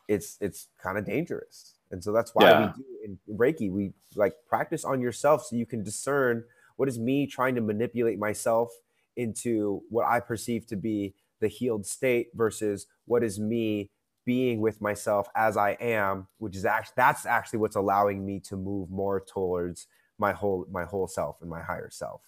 it's 0.07 0.37
it's 0.41 0.67
kind 0.81 0.97
of 0.97 1.05
dangerous. 1.05 1.75
And 1.91 2.03
so 2.03 2.13
that's 2.13 2.33
why 2.33 2.51
Yeah. 2.51 2.57
we 2.57 2.67
do 2.67 2.83
in 3.03 3.19
Reiki, 3.37 3.71
we 3.71 3.93
like 4.15 4.33
practice 4.47 4.85
on 4.85 5.01
yourself 5.01 5.45
so 5.45 5.55
you 5.57 5.65
can 5.65 5.83
discern 5.83 6.45
what 6.77 6.87
is 6.87 6.97
me 6.97 7.27
trying 7.27 7.55
to 7.55 7.61
manipulate 7.61 8.19
myself 8.19 8.69
into 9.17 9.83
what 9.89 10.05
I 10.07 10.19
perceive 10.21 10.65
to 10.67 10.75
be 10.77 11.15
the 11.41 11.47
healed 11.47 11.85
state 11.85 12.27
versus 12.33 12.87
what 13.05 13.23
is 13.23 13.39
me 13.39 13.89
being 14.25 14.61
with 14.61 14.79
myself 14.79 15.27
as 15.35 15.57
I 15.57 15.71
am, 15.81 16.27
which 16.37 16.55
is 16.55 16.63
actually 16.65 16.93
that's 16.95 17.25
actually 17.25 17.59
what's 17.59 17.75
allowing 17.75 18.25
me 18.25 18.39
to 18.41 18.55
move 18.55 18.89
more 18.89 19.19
towards 19.19 19.87
my 20.17 20.31
whole 20.31 20.65
my 20.71 20.85
whole 20.85 21.07
self 21.07 21.41
and 21.41 21.49
my 21.49 21.61
higher 21.61 21.89
self, 21.89 22.21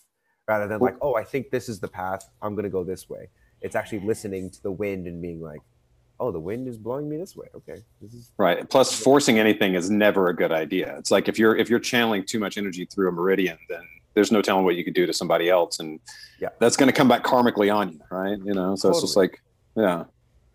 rather 0.47 0.67
than 0.67 0.79
like, 0.79 0.95
oh, 1.01 1.15
I 1.15 1.23
think 1.23 1.51
this 1.51 1.69
is 1.69 1.79
the 1.79 1.87
path. 1.87 2.27
I'm 2.41 2.55
gonna 2.55 2.69
go 2.69 2.83
this 2.83 3.09
way. 3.09 3.29
It's 3.61 3.75
actually 3.75 4.01
listening 4.01 4.49
to 4.51 4.61
the 4.61 4.71
wind 4.71 5.07
and 5.07 5.21
being 5.21 5.39
like, 5.39 5.61
oh, 6.19 6.31
the 6.31 6.39
wind 6.39 6.67
is 6.67 6.77
blowing 6.77 7.07
me 7.07 7.17
this 7.17 7.35
way. 7.35 7.47
Okay, 7.55 7.81
this 8.01 8.13
is 8.13 8.31
Right. 8.37 8.67
Plus, 8.69 8.93
forcing 8.93 9.39
anything 9.39 9.75
is 9.75 9.89
never 9.89 10.29
a 10.29 10.35
good 10.35 10.51
idea. 10.51 10.97
It's 10.97 11.11
like 11.11 11.27
if 11.27 11.37
you're 11.37 11.55
if 11.55 11.69
you're 11.69 11.79
channeling 11.79 12.25
too 12.25 12.39
much 12.39 12.57
energy 12.57 12.85
through 12.85 13.09
a 13.09 13.11
meridian, 13.11 13.57
then 13.69 13.83
there's 14.15 14.31
no 14.31 14.41
telling 14.41 14.63
what 14.65 14.75
you 14.75 14.83
could 14.83 14.93
do 14.93 15.05
to 15.05 15.13
somebody 15.13 15.49
else, 15.49 15.79
and 15.79 15.99
Yeah. 16.39 16.49
that's 16.59 16.77
going 16.77 16.87
to 16.87 16.93
come 16.93 17.07
back 17.07 17.23
karmically 17.23 17.73
on 17.73 17.91
you, 17.93 17.99
right? 18.11 18.37
You 18.43 18.53
know, 18.53 18.75
so 18.75 18.89
it's 18.89 19.01
just 19.01 19.17
like, 19.17 19.39
yeah, 19.75 20.05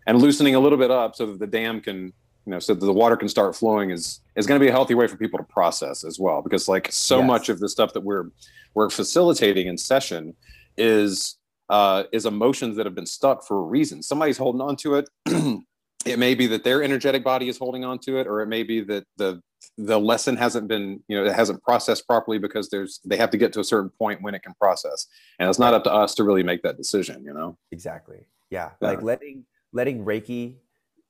and 0.07 0.19
loosening 0.21 0.55
a 0.55 0.59
little 0.59 0.77
bit 0.77 0.91
up 0.91 1.15
so 1.15 1.25
that 1.27 1.39
the 1.39 1.47
dam 1.47 1.81
can, 1.81 2.05
you 2.45 2.51
know, 2.53 2.59
so 2.59 2.73
that 2.73 2.85
the 2.85 2.93
water 2.93 3.17
can 3.17 3.27
start 3.29 3.55
flowing 3.55 3.91
is 3.91 4.21
is 4.35 4.47
going 4.47 4.59
to 4.59 4.63
be 4.63 4.69
a 4.69 4.71
healthy 4.71 4.95
way 4.95 5.07
for 5.07 5.17
people 5.17 5.37
to 5.37 5.45
process 5.45 6.03
as 6.03 6.17
well, 6.19 6.41
because 6.41 6.67
like 6.67 6.87
so 6.91 7.19
Yes. 7.19 7.27
much 7.27 7.49
of 7.49 7.59
the 7.59 7.69
stuff 7.69 7.93
that 7.93 8.01
we're 8.01 8.29
we're 8.75 8.89
facilitating 8.89 9.67
in 9.67 9.77
session 9.77 10.35
is 10.77 11.37
uh, 11.69 12.03
is 12.11 12.25
emotions 12.25 12.77
that 12.77 12.85
have 12.85 12.95
been 12.95 13.05
stuck 13.05 13.45
for 13.45 13.59
a 13.59 13.61
reason. 13.61 14.01
Somebody's 14.01 14.37
holding 14.37 14.61
on 14.61 14.75
to 14.77 14.95
it. 14.95 15.09
it 16.05 16.17
may 16.17 16.33
be 16.33 16.47
that 16.47 16.63
their 16.63 16.81
energetic 16.81 17.23
body 17.23 17.47
is 17.49 17.57
holding 17.59 17.83
on 17.85 17.99
to 17.99 18.17
it, 18.17 18.25
or 18.25 18.41
it 18.41 18.47
may 18.47 18.63
be 18.63 18.81
that 18.81 19.03
the 19.17 19.41
the 19.85 19.99
lesson 19.99 20.35
hasn't 20.35 20.67
been, 20.67 21.01
you 21.07 21.17
know, 21.17 21.25
it 21.25 21.33
hasn't 21.33 21.63
processed 21.63 22.05
properly 22.05 22.37
because 22.37 22.69
there's 22.69 22.99
they 23.05 23.15
have 23.15 23.29
to 23.29 23.37
get 23.37 23.53
to 23.53 23.61
a 23.61 23.63
certain 23.63 23.89
point 23.89 24.21
when 24.21 24.35
it 24.35 24.43
can 24.43 24.53
process, 24.55 25.07
and 25.39 25.49
it's 25.49 25.59
not 25.59 25.73
up 25.73 25.85
to 25.85 25.93
us 25.93 26.13
to 26.15 26.23
really 26.25 26.43
make 26.43 26.61
that 26.63 26.75
decision. 26.75 27.23
You 27.23 27.33
know. 27.33 27.57
Exactly. 27.71 28.27
Yeah. 28.49 28.71
Yeah. 28.81 28.89
Like 28.89 29.01
letting 29.01 29.45
letting 29.71 30.03
Reiki 30.03 30.57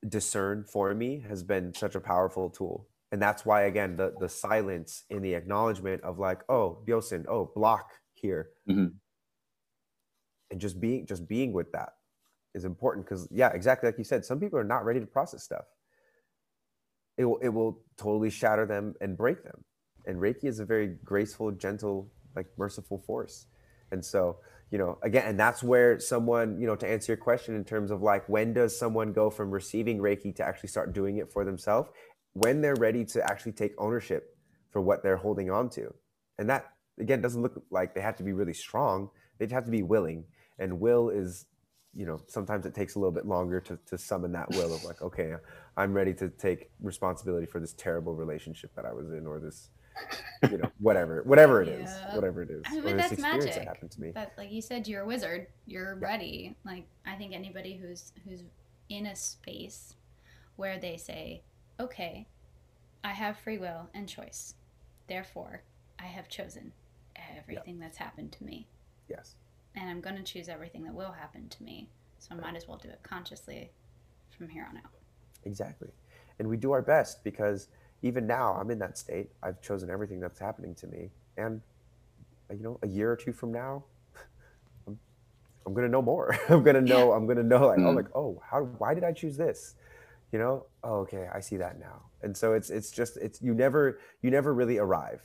discern 0.08 0.64
for 0.64 0.94
me 0.94 1.24
has 1.28 1.42
been 1.42 1.74
such 1.74 1.94
a 1.94 2.00
powerful 2.00 2.48
tool. 2.48 2.86
And 3.12 3.20
that's 3.20 3.44
why 3.44 3.62
again 3.62 3.96
the 3.96 4.14
the 4.20 4.28
silence 4.28 5.04
in 5.10 5.20
the 5.20 5.34
acknowledgement 5.34 6.02
of 6.02 6.18
like, 6.20 6.42
oh, 6.48 6.78
Byosen, 6.86 7.24
oh, 7.28 7.50
block 7.54 7.90
here. 8.14 8.50
Mhm. 8.68 8.92
And 10.52 10.60
just 10.60 10.80
being 10.80 11.06
just 11.06 11.26
being 11.26 11.52
with 11.52 11.72
that 11.72 11.94
is 12.54 12.64
important 12.64 13.04
because 13.04 13.26
yeah, 13.32 13.48
exactly 13.48 13.88
like 13.88 13.98
you 13.98 14.04
said, 14.04 14.24
some 14.24 14.38
people 14.38 14.60
are 14.60 14.64
not 14.64 14.84
ready 14.84 15.00
to 15.00 15.06
process 15.06 15.42
stuff. 15.42 15.64
It 17.20 17.26
will 17.26 17.38
it 17.42 17.50
will 17.50 17.82
totally 17.98 18.30
shatter 18.30 18.64
them 18.64 18.94
and 19.02 19.14
break 19.14 19.44
them. 19.44 19.62
And 20.06 20.16
Reiki 20.18 20.44
is 20.44 20.58
a 20.58 20.64
very 20.64 20.96
graceful, 21.04 21.50
gentle, 21.50 22.10
like 22.34 22.46
merciful 22.56 22.98
force. 22.98 23.44
And 23.92 24.02
so, 24.02 24.38
you 24.70 24.78
know, 24.78 24.98
again, 25.02 25.24
and 25.26 25.38
that's 25.38 25.62
where 25.62 26.00
someone, 26.00 26.58
you 26.58 26.66
know, 26.66 26.76
to 26.76 26.88
answer 26.88 27.12
your 27.12 27.18
question 27.18 27.54
in 27.54 27.64
terms 27.64 27.90
of 27.90 28.00
like 28.00 28.26
when 28.30 28.54
does 28.54 28.78
someone 28.78 29.12
go 29.12 29.28
from 29.28 29.50
receiving 29.50 29.98
Reiki 29.98 30.34
to 30.36 30.42
actually 30.46 30.70
start 30.70 30.94
doing 30.94 31.18
it 31.18 31.30
for 31.30 31.44
themselves? 31.44 31.90
When 32.32 32.62
they're 32.62 32.76
ready 32.76 33.04
to 33.06 33.22
actually 33.30 33.52
take 33.52 33.74
ownership 33.76 34.34
for 34.70 34.80
what 34.80 35.02
they're 35.02 35.18
holding 35.18 35.50
on 35.50 35.68
to. 35.70 35.92
And 36.38 36.48
that 36.48 36.70
again 36.98 37.20
doesn't 37.20 37.42
look 37.42 37.62
like 37.70 37.94
they 37.94 38.00
have 38.00 38.16
to 38.16 38.22
be 38.22 38.32
really 38.32 38.54
strong. 38.54 39.10
They 39.38 39.44
just 39.44 39.54
have 39.54 39.66
to 39.66 39.70
be 39.70 39.82
willing. 39.82 40.24
And 40.58 40.80
will 40.80 41.10
is, 41.10 41.44
you 41.94 42.06
know, 42.06 42.20
sometimes 42.28 42.66
it 42.66 42.74
takes 42.74 42.94
a 42.94 42.98
little 42.98 43.12
bit 43.12 43.26
longer 43.26 43.60
to, 43.60 43.78
to 43.86 43.98
summon 43.98 44.32
that 44.32 44.50
will 44.50 44.74
of 44.74 44.84
like, 44.84 45.02
okay, 45.02 45.34
I'm 45.76 45.92
ready 45.92 46.14
to 46.14 46.28
take 46.28 46.70
responsibility 46.80 47.46
for 47.46 47.60
this 47.60 47.72
terrible 47.72 48.14
relationship 48.14 48.74
that 48.76 48.84
I 48.84 48.92
was 48.92 49.10
in 49.10 49.26
or 49.26 49.40
this, 49.40 49.70
you 50.50 50.58
know, 50.58 50.70
whatever, 50.78 51.22
whatever 51.26 51.62
it 51.62 51.68
is, 51.68 51.90
Yeah. 51.90 52.14
whatever 52.14 52.42
it 52.42 52.50
is. 52.50 52.62
I 52.66 52.74
mean, 52.80 52.94
or 52.94 52.96
that's 52.96 53.12
experience 53.12 53.44
magic. 53.46 53.54
that 53.56 53.68
happened 53.68 53.90
to 53.90 54.00
me. 54.00 54.10
That, 54.12 54.32
like 54.38 54.52
you 54.52 54.62
said, 54.62 54.86
you're 54.86 55.02
a 55.02 55.06
wizard. 55.06 55.48
You're 55.66 55.98
Yeah. 56.00 56.06
ready. 56.06 56.56
Like 56.64 56.86
I 57.04 57.16
think 57.16 57.34
anybody 57.34 57.76
who's 57.76 58.12
who's 58.24 58.44
in 58.88 59.06
a 59.06 59.16
space 59.16 59.94
where 60.56 60.78
they 60.78 60.96
say, 60.96 61.42
"Okay, 61.78 62.28
I 63.02 63.10
have 63.12 63.38
free 63.38 63.58
will 63.58 63.88
and 63.94 64.08
choice. 64.08 64.54
Therefore, 65.08 65.62
I 65.98 66.04
have 66.06 66.28
chosen 66.28 66.72
everything 67.36 67.78
that's 67.78 67.98
happened 67.98 68.32
to 68.32 68.44
me, 68.44 68.68
Yes. 69.08 69.34
And 69.76 69.88
I'm 69.88 70.00
going 70.00 70.16
to 70.16 70.22
choose 70.22 70.48
everything 70.48 70.84
that 70.84 70.94
will 70.94 71.12
happen 71.12 71.48
to 71.48 71.62
me. 71.62 71.88
So 72.18 72.34
I 72.34 72.38
might 72.40 72.56
as 72.56 72.68
well 72.68 72.78
do 72.78 72.88
it 72.88 73.00
consciously 73.02 73.70
from 74.36 74.48
here 74.48 74.66
on 74.68 74.76
out." 74.78 74.90
Exactly. 75.44 75.88
And 76.38 76.48
we 76.48 76.56
do 76.56 76.72
our 76.72 76.82
best 76.82 77.22
because 77.24 77.68
even 78.02 78.26
now 78.26 78.54
I'm 78.54 78.70
in 78.70 78.78
that 78.80 78.96
state. 78.98 79.30
I've 79.42 79.60
chosen 79.60 79.90
everything 79.90 80.20
that's 80.20 80.38
happening 80.38 80.74
to 80.76 80.86
me. 80.86 81.10
And, 81.36 81.60
uh, 82.50 82.54
you 82.54 82.62
know, 82.62 82.78
a 82.82 82.86
year 82.88 83.10
or 83.12 83.16
two 83.16 83.32
from 83.32 83.52
now, 83.52 83.84
I'm, 84.86 84.98
I'm 85.66 85.74
going 85.74 85.86
to 85.86 85.90
know 85.92 86.02
more. 86.02 86.36
I'm 86.48 86.62
going 86.62 86.76
to 86.76 86.80
know, 86.82 87.12
I'm 87.12 87.26
going 87.26 87.36
to 87.38 87.42
know 87.42 87.66
like, 87.66 87.78
oh, 87.78 87.82
Mm. 87.92 87.96
like, 87.96 88.16
oh, 88.16 88.42
how, 88.50 88.62
why 88.78 88.94
did 88.94 89.04
I 89.04 89.12
choose 89.12 89.36
this? 89.36 89.74
You 90.32 90.38
know, 90.38 90.66
oh, 90.84 91.00
okay, 91.00 91.28
I 91.34 91.40
see 91.40 91.56
that 91.58 91.78
now. 91.78 92.02
And 92.22 92.36
so 92.36 92.54
it's, 92.54 92.70
it's 92.70 92.90
just, 92.90 93.16
it's, 93.18 93.42
you 93.42 93.52
never, 93.54 93.98
you 94.22 94.30
never 94.30 94.54
really 94.54 94.78
arrive 94.78 95.22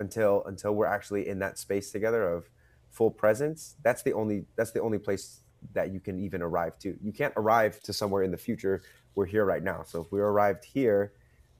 until, 0.00 0.44
until 0.46 0.74
we're 0.74 0.86
actually 0.86 1.28
in 1.28 1.38
that 1.40 1.58
space 1.58 1.90
together 1.90 2.28
of 2.28 2.50
full 2.90 3.10
presence. 3.10 3.76
That's 3.82 4.02
the 4.02 4.12
only, 4.12 4.46
that's 4.56 4.72
the 4.72 4.80
only 4.80 4.98
place 4.98 5.40
that 5.74 5.92
you 5.92 6.00
can 6.00 6.18
even 6.18 6.42
arrive 6.42 6.78
to. 6.80 6.96
You 7.02 7.12
can't 7.12 7.34
arrive 7.36 7.80
to 7.82 7.92
somewhere 7.92 8.22
in 8.22 8.30
the 8.30 8.36
future 8.36 8.82
we're 9.14 9.26
here 9.26 9.44
right 9.44 9.62
now. 9.62 9.82
So 9.84 10.00
if 10.00 10.12
we 10.12 10.20
arrived 10.20 10.64
here, 10.64 11.12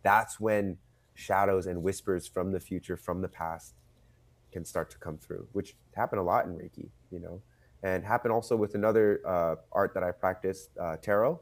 that's 0.03 0.39
when 0.39 0.79
shadows 1.14 1.66
and 1.66 1.83
whispers 1.83 2.26
from 2.26 2.53
the 2.53 2.61
future, 2.61 2.97
from 2.97 3.20
the 3.20 3.29
past, 3.29 3.74
can 4.53 4.64
start 4.64 4.91
to 4.91 4.99
come 4.99 5.18
through, 5.18 5.49
which 5.53 5.76
happen 5.95 6.18
a 6.18 6.22
lot 6.22 6.47
in 6.47 6.53
Reiki, 6.53 6.89
you 7.11 7.18
know, 7.18 7.43
and 7.83 8.05
happen 8.05 8.31
also 8.31 8.57
with 8.57 8.74
another 8.74 9.20
uh, 9.26 9.57
art 9.72 9.93
that 9.95 10.03
I 10.03 10.12
practice, 10.12 10.68
uh, 10.81 10.97
tarot. 10.97 11.41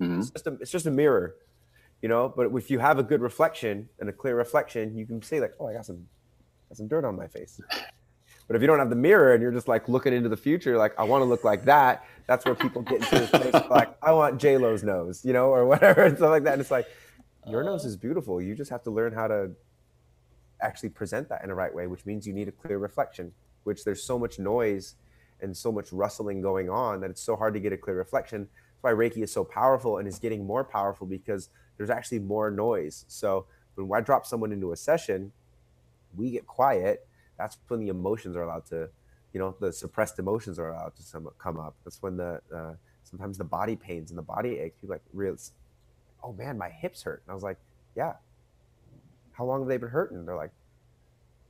Mhm. 0.00 0.18
It's 0.18 0.30
just 0.30 0.46
a, 0.46 0.52
it's 0.60 0.70
just 0.70 0.86
a 0.86 0.90
mirror, 0.90 1.36
you 2.02 2.08
know. 2.08 2.28
But 2.28 2.52
if 2.54 2.70
you 2.70 2.78
have 2.80 2.98
a 2.98 3.02
good 3.02 3.22
reflection 3.22 3.88
and 3.98 4.08
a 4.08 4.12
clear 4.12 4.36
reflection, 4.36 4.96
you 4.96 5.06
can 5.06 5.22
say 5.22 5.40
like, 5.40 5.54
"Oh, 5.58 5.68
I 5.68 5.72
got 5.72 5.86
some, 5.86 6.06
got 6.68 6.76
some 6.76 6.88
dirt 6.88 7.04
on 7.04 7.16
my 7.16 7.28
face." 7.28 7.60
But 8.46 8.56
if 8.56 8.62
you 8.62 8.68
don't 8.68 8.78
have 8.78 8.90
the 8.90 8.96
mirror 8.96 9.34
and 9.34 9.42
you're 9.42 9.52
just 9.52 9.68
like 9.68 9.88
looking 9.88 10.12
into 10.12 10.28
the 10.28 10.36
future, 10.36 10.76
like 10.76 10.98
I 10.98 11.04
want 11.04 11.22
to 11.22 11.24
look 11.24 11.42
like 11.42 11.64
that, 11.64 12.04
that's 12.26 12.44
where 12.44 12.54
people 12.54 12.82
get 12.82 13.02
into 13.02 13.18
this 13.18 13.30
place 13.30 13.70
like 13.70 13.96
I 14.02 14.12
want 14.12 14.40
J 14.40 14.56
Lo's 14.56 14.82
nose, 14.82 15.24
you 15.24 15.32
know, 15.32 15.46
or 15.48 15.66
whatever 15.66 16.02
and 16.04 16.16
stuff 16.16 16.30
like 16.30 16.44
that. 16.44 16.52
And 16.52 16.60
it's 16.60 16.70
like 16.70 16.86
your 17.48 17.64
nose 17.64 17.84
is 17.84 17.96
beautiful. 17.96 18.40
You 18.40 18.54
just 18.54 18.70
have 18.70 18.82
to 18.84 18.90
learn 18.90 19.12
how 19.12 19.28
to 19.28 19.50
actually 20.60 20.90
present 20.90 21.28
that 21.28 21.42
in 21.42 21.48
the 21.48 21.54
right 21.54 21.74
way, 21.74 21.86
which 21.86 22.06
means 22.06 22.26
you 22.26 22.32
need 22.32 22.48
a 22.48 22.52
clear 22.52 22.78
reflection. 22.78 23.32
Which 23.64 23.84
there's 23.84 24.02
so 24.02 24.16
much 24.18 24.38
noise 24.38 24.94
and 25.40 25.56
so 25.56 25.72
much 25.72 25.92
rustling 25.92 26.40
going 26.40 26.70
on 26.70 27.00
that 27.00 27.10
it's 27.10 27.22
so 27.22 27.36
hard 27.36 27.54
to 27.54 27.60
get 27.60 27.72
a 27.72 27.76
clear 27.76 27.96
reflection. 27.96 28.42
That's 28.42 28.82
why 28.82 28.92
Reiki 28.92 29.22
is 29.22 29.32
so 29.32 29.44
powerful 29.44 29.98
and 29.98 30.06
is 30.06 30.18
getting 30.18 30.46
more 30.46 30.64
powerful 30.64 31.06
because 31.06 31.50
there's 31.76 31.90
actually 31.90 32.20
more 32.20 32.50
noise. 32.50 33.04
So 33.08 33.46
when 33.74 33.98
I 33.98 34.02
drop 34.02 34.24
someone 34.24 34.52
into 34.52 34.72
a 34.72 34.76
session, 34.76 35.32
we 36.16 36.30
get 36.30 36.46
quiet. 36.46 37.06
That's 37.38 37.58
when 37.68 37.80
the 37.80 37.88
emotions 37.88 38.36
are 38.36 38.42
allowed 38.42 38.66
to, 38.66 38.88
you 39.32 39.40
know, 39.40 39.54
the 39.60 39.72
suppressed 39.72 40.18
emotions 40.18 40.58
are 40.58 40.70
allowed 40.70 40.92
to 40.96 41.32
come 41.38 41.58
up. 41.58 41.74
That's 41.84 42.02
when 42.02 42.16
the 42.16 42.40
uh, 42.54 42.74
sometimes 43.04 43.38
the 43.38 43.44
body 43.44 43.76
pains 43.76 44.10
and 44.10 44.18
the 44.18 44.22
body 44.22 44.58
aches. 44.58 44.76
People 44.80 44.94
like, 44.94 45.02
real, 45.12 45.36
oh 46.22 46.32
man, 46.32 46.58
my 46.58 46.68
hips 46.68 47.02
hurt. 47.02 47.22
And 47.26 47.30
I 47.30 47.34
was 47.34 47.42
like, 47.42 47.58
yeah. 47.96 48.14
How 49.32 49.44
long 49.44 49.60
have 49.60 49.68
they 49.68 49.76
been 49.76 49.90
hurting? 49.90 50.24
They're 50.24 50.36
like, 50.36 50.52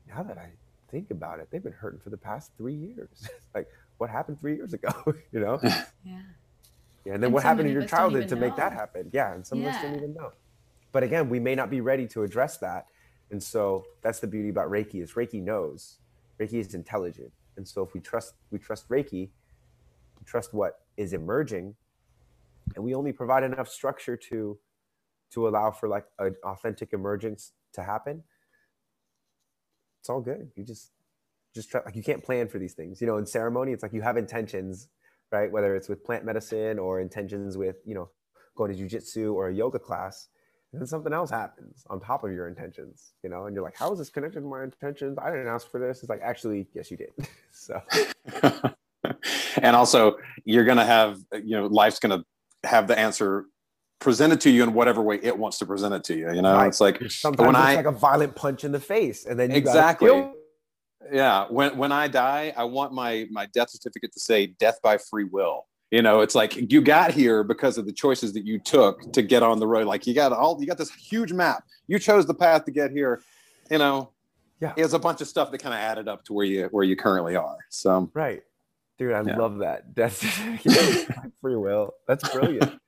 now 0.09 0.23
that 0.23 0.39
I 0.39 0.51
think 0.91 1.11
about 1.11 1.39
it, 1.41 1.49
they've 1.51 1.63
been 1.63 1.73
hurting 1.73 2.01
for 2.01 2.11
the 2.11 2.17
past 2.17 2.51
three 2.59 2.75
years. 2.75 3.29
like, 3.55 3.69
what 3.99 4.11
happened 4.11 4.41
three 4.41 4.57
years 4.57 4.75
ago? 4.75 4.91
you 5.33 5.41
know? 5.41 5.59
Yeah. 5.63 5.85
Yeah. 6.05 7.13
And 7.15 7.23
then 7.23 7.25
and 7.25 7.33
what 7.33 7.45
happened 7.45 7.69
in 7.69 7.75
your 7.75 7.87
childhood 7.87 8.29
to 8.29 8.35
know. 8.35 8.41
make 8.41 8.57
that 8.57 8.73
happen? 8.73 9.11
Yeah. 9.13 9.33
And 9.33 9.47
some 9.47 9.61
yeah. 9.61 9.69
of 9.69 9.75
us 9.77 9.83
don't 9.83 9.97
even 9.97 10.15
know. 10.15 10.33
But 10.93 11.03
again, 11.03 11.29
we 11.29 11.39
may 11.39 11.55
not 11.55 11.71
be 11.71 11.81
ready 11.81 12.07
to 12.09 12.25
address 12.25 12.57
that. 12.59 12.87
And 13.31 13.43
so 13.43 13.85
that's 14.03 14.21
the 14.21 14.27
beauty 14.27 14.49
about 14.49 14.71
Reiki 14.71 15.03
is 15.03 15.13
Reiki 15.13 15.43
knows. 15.43 15.99
Reiki 16.41 16.55
is 16.55 16.75
intelligent. 16.75 17.33
And 17.57 17.67
so 17.67 17.83
if 17.83 17.95
we 17.95 18.01
trust 18.01 18.35
we 18.51 18.59
trust 18.59 18.89
Reiki, 18.89 19.31
we 20.19 20.25
trust 20.25 20.55
what 20.55 20.81
is 20.97 21.13
emerging, 21.13 21.75
and 22.75 22.85
we 22.85 22.95
only 22.95 23.13
provide 23.13 23.43
enough 23.43 23.69
structure 23.69 24.17
to 24.17 24.59
to 25.33 25.49
allow 25.49 25.71
for 25.71 25.89
like 25.89 26.07
an 26.19 26.37
authentic 26.45 26.93
emergence 26.93 27.53
to 27.73 27.83
happen, 27.83 28.23
it's 30.01 30.09
all 30.09 30.21
good. 30.21 30.51
You 30.55 30.65
just 30.65 30.93
just 31.55 31.71
try, 31.71 31.81
like 31.85 31.97
you 31.97 32.03
can't 32.03 32.23
plan 32.23 32.49
for 32.49 32.59
these 32.59 32.75
things. 32.75 33.01
You 33.01 33.07
know, 33.07 33.17
in 33.17 33.27
ceremony, 33.27 33.73
it's 33.73 33.83
like 33.83 33.93
you 33.93 34.03
have 34.03 34.17
intentions, 34.17 34.89
right? 35.33 35.51
Whether 35.51 35.75
it's 35.75 35.89
with 35.89 36.05
plant 36.05 36.25
medicine 36.25 36.79
or 36.79 37.01
intentions 37.01 37.57
with 37.57 37.77
you 37.85 37.95
know 37.95 38.11
going 38.55 38.75
to 38.75 38.83
jujitsu 38.83 39.35
or 39.35 39.49
a 39.49 39.55
yoga 39.55 39.79
class, 39.79 40.29
and 40.77 40.83
then 40.83 40.87
something 40.87 41.15
else 41.15 41.31
happens 41.31 41.87
on 41.89 41.99
top 41.99 42.23
of 42.23 42.33
your 42.33 42.49
intentions. 42.49 43.15
You 43.23 43.31
know, 43.31 43.47
and 43.47 43.55
you're 43.55 43.65
like, 43.65 43.79
how 43.79 43.91
is 43.93 43.99
this 43.99 44.11
connected 44.11 44.41
to 44.41 44.47
my 44.47 44.63
intentions? 44.63 45.17
I 45.17 45.31
didn't 45.31 45.47
ask 45.47 45.71
for 45.71 45.81
this. 45.81 46.01
It's 46.01 46.11
like 46.11 46.21
actually, 46.23 46.67
yes, 46.75 46.91
you 46.91 46.99
did. 46.99 47.13
so. 47.51 47.81
and 49.63 49.75
also, 49.75 50.19
you're 50.45 50.67
gonna 50.67 50.85
have 50.85 51.19
you 51.33 51.57
know, 51.57 51.67
life's 51.67 51.99
gonna 51.99 52.23
have 52.65 52.89
the 52.89 52.99
answer 52.99 53.47
presented 54.01 54.39
to 54.43 54.51
you 54.51 54.65
in 54.65 54.75
whatever 54.75 55.01
way 55.01 55.19
it 55.23 55.39
wants 55.39 55.57
to 55.61 55.67
present 55.67 55.95
it 55.95 56.05
to 56.05 56.15
you. 56.15 56.31
You 56.31 56.43
know, 56.43 56.53
right. 56.53 56.67
it's 56.67 56.83
like 56.83 57.11
sometimes 57.11 57.47
when 57.47 57.57
it's 57.57 57.65
I, 57.65 57.77
like 57.77 57.87
a 57.87 57.93
violent 57.93 58.37
punch 58.37 58.63
in 58.63 58.73
the 58.73 58.81
face, 58.81 59.25
and 59.25 59.41
then 59.41 59.53
exactly. 59.53 60.29
Yeah, 61.11 61.47
when 61.49 61.79
when 61.79 61.91
I 61.91 62.07
die, 62.07 62.53
I 62.55 62.65
want 62.65 62.93
my 62.93 63.27
my 63.31 63.47
death 63.47 63.71
certificate 63.71 64.13
to 64.13 64.21
say 64.21 64.49
"death 64.49 64.81
by 64.83 64.99
free 64.99 65.25
will." 65.25 65.66
You 65.91 66.03
know, 66.03 66.21
it's 66.21 66.35
like 66.35 66.73
you 66.73 66.81
got 66.81 67.13
here 67.13 67.45
because 67.45 67.79
of 67.79 67.87
the 67.87 67.93
choices 67.93 68.33
that 68.33 68.45
you 68.45 68.59
took 68.59 69.13
to 69.13 69.23
get 69.23 69.43
on 69.43 69.61
the 69.61 69.67
road. 69.67 69.87
Like 69.87 70.07
you 70.07 70.15
got 70.15 70.33
all 70.33 70.57
you 70.61 70.67
got 70.67 70.79
this 70.79 70.93
huge 70.93 71.33
map. 71.33 71.65
You 71.87 71.99
chose 71.99 72.27
the 72.27 72.35
path 72.35 72.65
to 72.65 72.73
get 72.73 72.91
here. 72.91 73.23
You 73.71 73.79
know, 73.79 74.11
yeah, 74.61 74.73
it's 74.77 74.95
a 74.95 74.99
bunch 74.99 75.21
of 75.21 75.29
stuff 75.29 75.51
that 75.53 75.59
kind 75.59 75.75
of 75.75 75.81
added 75.81 76.09
up 76.09 76.25
to 76.25 76.33
where 76.33 76.47
you 76.47 76.69
where 76.73 76.85
you 76.85 76.97
currently 76.97 77.37
are. 77.37 77.59
So 77.71 78.11
right, 78.15 78.43
dude, 78.99 79.13
I 79.13 79.23
yeah. 79.23 79.37
love 79.37 79.59
that 79.59 79.95
death 79.95 80.17
free 81.41 81.57
will. 81.57 81.95
That's 82.09 82.29
brilliant 82.31 82.81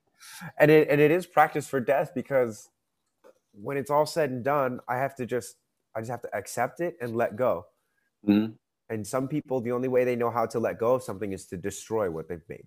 and 0.59 0.71
it 0.71 0.89
and 0.91 1.01
it 1.01 1.11
is 1.11 1.27
practice 1.27 1.69
for 1.69 1.81
death 1.81 2.13
because 2.15 2.71
when 3.53 3.77
it's 3.77 3.91
all 3.91 4.07
said 4.07 4.31
and 4.31 4.45
done, 4.45 4.81
I 4.89 4.97
have 4.97 5.15
to 5.17 5.27
just 5.27 5.57
I 5.95 6.01
just 6.01 6.11
have 6.11 6.23
to 6.23 6.37
accept 6.37 6.81
it 6.81 6.97
and 7.01 7.17
let 7.17 7.37
go. 7.37 7.67
Mm-hmm. 8.27 8.53
And 8.91 9.07
some 9.07 9.29
people, 9.29 9.61
the 9.61 9.73
only 9.73 9.89
way 9.89 10.05
they 10.05 10.17
know 10.17 10.31
how 10.31 10.47
to 10.47 10.59
let 10.59 10.79
go 10.79 10.95
of 10.95 11.03
something 11.03 11.33
is 11.33 11.47
to 11.47 11.57
destroy 11.57 12.11
what 12.11 12.29
they've 12.29 12.41
made, 12.49 12.67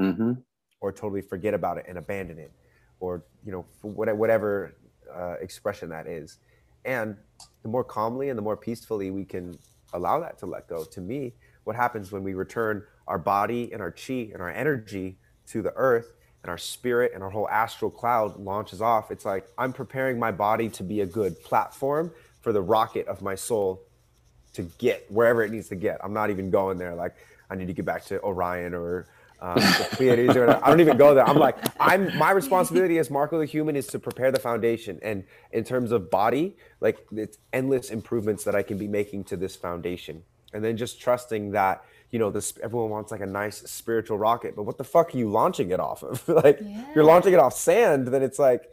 mm-hmm. 0.00 0.32
or 0.80 0.92
totally 0.92 1.22
forget 1.22 1.54
about 1.54 1.78
it 1.78 1.86
and 1.88 1.98
abandon 1.98 2.38
it, 2.38 2.52
or 3.00 3.24
you 3.44 3.52
know, 3.52 3.64
whatever 3.82 4.74
uh, 5.14 5.34
expression 5.40 5.88
that 5.90 6.06
is. 6.06 6.38
And 6.84 7.16
the 7.62 7.68
more 7.68 7.84
calmly 7.84 8.28
and 8.28 8.38
the 8.38 8.42
more 8.42 8.56
peacefully 8.56 9.10
we 9.10 9.24
can 9.24 9.58
allow 9.92 10.20
that 10.20 10.38
to 10.38 10.46
let 10.46 10.68
go. 10.68 10.84
To 10.84 11.00
me, 11.00 11.32
what 11.64 11.76
happens 11.76 12.12
when 12.12 12.22
we 12.22 12.34
return 12.34 12.84
our 13.06 13.18
body 13.18 13.72
and 13.72 13.80
our 13.80 13.90
chi 13.90 14.30
and 14.32 14.40
our 14.42 14.50
energy 14.50 15.16
to 15.46 15.62
the 15.62 15.72
earth 15.76 16.12
and 16.42 16.50
our 16.50 16.58
spirit 16.58 17.12
and 17.14 17.22
our 17.22 17.30
whole 17.30 17.48
astral 17.48 17.90
cloud 17.90 18.38
launches 18.38 18.82
off, 18.82 19.10
it's 19.10 19.24
like 19.24 19.46
I'm 19.56 19.72
preparing 19.72 20.18
my 20.18 20.30
body 20.30 20.68
to 20.70 20.82
be 20.82 21.00
a 21.00 21.06
good 21.06 21.42
platform 21.42 22.12
for 22.40 22.52
the 22.52 22.60
rocket 22.60 23.06
of 23.06 23.22
my 23.22 23.34
soul 23.34 23.82
to 24.52 24.62
get 24.78 25.10
wherever 25.10 25.42
it 25.42 25.50
needs 25.50 25.68
to 25.68 25.76
get. 25.76 25.98
I'm 26.04 26.12
not 26.12 26.30
even 26.30 26.50
going 26.50 26.78
there. 26.78 26.94
Like 26.94 27.14
I 27.50 27.54
need 27.54 27.66
to 27.66 27.72
get 27.72 27.84
back 27.84 28.04
to 28.06 28.20
Orion 28.22 28.74
or 28.74 29.06
um, 29.44 29.56
the 29.56 29.88
Pleiades. 29.92 30.36
Or, 30.36 30.64
I 30.64 30.68
don't 30.68 30.80
even 30.80 30.96
go 30.96 31.14
there. 31.14 31.26
I'm 31.26 31.36
like, 31.36 31.56
I'm 31.78 32.16
my 32.16 32.30
responsibility 32.30 32.98
as 32.98 33.10
Marco 33.10 33.38
the 33.38 33.44
Human 33.44 33.76
is 33.76 33.86
to 33.88 33.98
prepare 33.98 34.32
the 34.32 34.40
foundation. 34.40 34.98
And 35.02 35.24
in 35.52 35.64
terms 35.64 35.92
of 35.92 36.10
body, 36.10 36.56
like 36.80 36.98
it's 37.12 37.38
endless 37.52 37.90
improvements 37.90 38.44
that 38.44 38.54
I 38.54 38.62
can 38.62 38.78
be 38.78 38.88
making 38.88 39.24
to 39.24 39.36
this 39.36 39.54
foundation. 39.54 40.22
And 40.52 40.64
then 40.64 40.76
just 40.76 41.00
trusting 41.00 41.50
that 41.52 41.84
you 42.10 42.20
know, 42.20 42.30
this 42.30 42.54
everyone 42.62 42.90
wants 42.90 43.10
like 43.10 43.22
a 43.22 43.26
nice 43.26 43.56
spiritual 43.68 44.18
rocket, 44.18 44.54
but 44.54 44.62
what 44.62 44.78
the 44.78 44.84
fuck 44.84 45.12
are 45.12 45.18
you 45.18 45.28
launching 45.28 45.72
it 45.72 45.80
off 45.80 46.04
of? 46.04 46.28
like 46.28 46.60
yeah. 46.62 46.84
you're 46.94 47.02
launching 47.02 47.32
it 47.32 47.40
off 47.40 47.56
sand, 47.56 48.06
then 48.06 48.22
it's 48.22 48.38
like, 48.38 48.70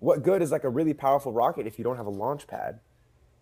what 0.00 0.24
good 0.24 0.42
is 0.42 0.50
like 0.50 0.64
a 0.64 0.68
really 0.68 0.92
powerful 0.92 1.32
rocket 1.32 1.64
if 1.64 1.78
you 1.78 1.84
don't 1.84 1.96
have 1.96 2.06
a 2.06 2.10
launch 2.10 2.48
pad? 2.48 2.80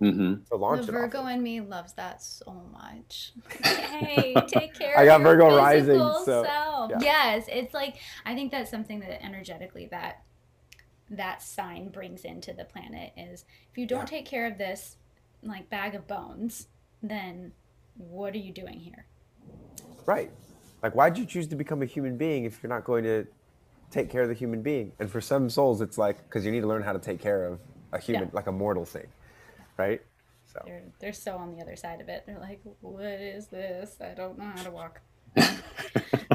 Mm-hmm. 0.03 0.45
To 0.45 0.57
launch 0.57 0.87
the 0.87 0.93
Virgo 0.93 1.27
in 1.27 1.43
me 1.43 1.61
loves 1.61 1.93
that 1.95 2.23
so 2.23 2.63
much. 2.73 3.33
hey, 3.63 4.35
take 4.47 4.75
care. 4.79 4.99
I 4.99 5.05
got 5.05 5.21
Virgo 5.21 5.55
rising, 5.55 5.99
so 6.25 6.45
yeah. 6.89 6.99
yes, 7.01 7.45
it's 7.49 7.75
like 7.75 7.97
I 8.25 8.35
think 8.35 8.51
that's 8.51 8.71
something 8.71 9.01
that 9.01 9.23
energetically 9.23 9.89
that 9.91 10.23
that 11.11 11.43
sign 11.43 11.89
brings 11.89 12.25
into 12.25 12.53
the 12.53 12.65
planet 12.65 13.13
is 13.17 13.45
if 13.71 13.77
you 13.77 13.87
don't 13.87 14.01
yeah. 14.01 14.05
take 14.05 14.27
care 14.27 14.47
of 14.47 14.57
this 14.57 14.97
like 15.43 15.69
bag 15.69 15.95
of 15.95 16.07
bones, 16.07 16.69
then 17.03 17.53
what 17.97 18.35
are 18.35 18.39
you 18.39 18.53
doing 18.53 18.79
here? 18.79 19.07
Right. 20.07 20.31
Like, 20.83 20.95
why'd 20.95 21.19
you 21.19 21.27
choose 21.27 21.47
to 21.49 21.57
become 21.57 21.83
a 21.83 21.87
human 21.87 22.17
being 22.17 22.45
if 22.45 22.63
you're 22.63 22.71
not 22.71 22.85
going 22.85 23.05
to 23.05 23.27
take 23.91 24.09
care 24.09 24.23
of 24.23 24.29
the 24.29 24.35
human 24.35 24.63
being? 24.63 24.93
And 24.99 25.11
for 25.11 25.21
some 25.21 25.51
souls, 25.51 25.81
it's 25.81 25.99
like, 25.99 26.23
because 26.25 26.45
you 26.45 26.53
need 26.53 26.63
to 26.63 26.67
learn 26.67 26.83
how 26.83 26.93
to 26.93 26.99
take 26.99 27.21
care 27.21 27.45
of 27.45 27.61
a 27.93 28.01
human, 28.01 28.25
yeah. 28.25 28.31
like 28.33 28.47
a 28.47 28.53
mortal 28.53 28.85
thing, 28.85 29.07
right? 29.77 30.01
So 30.53 30.61
they're, 30.65 30.83
they're 30.99 31.13
so 31.13 31.37
on 31.37 31.55
the 31.55 31.63
other 31.63 31.77
side 31.77 32.01
of 32.01 32.09
it. 32.09 32.25
They're 32.27 32.39
like, 32.39 32.61
what 32.81 33.05
is 33.05 33.47
this? 33.49 33.97
I 34.01 34.15
don't 34.15 34.39
know 34.39 34.51
how 34.55 34.63
to 34.63 34.71
walk. 34.71 35.01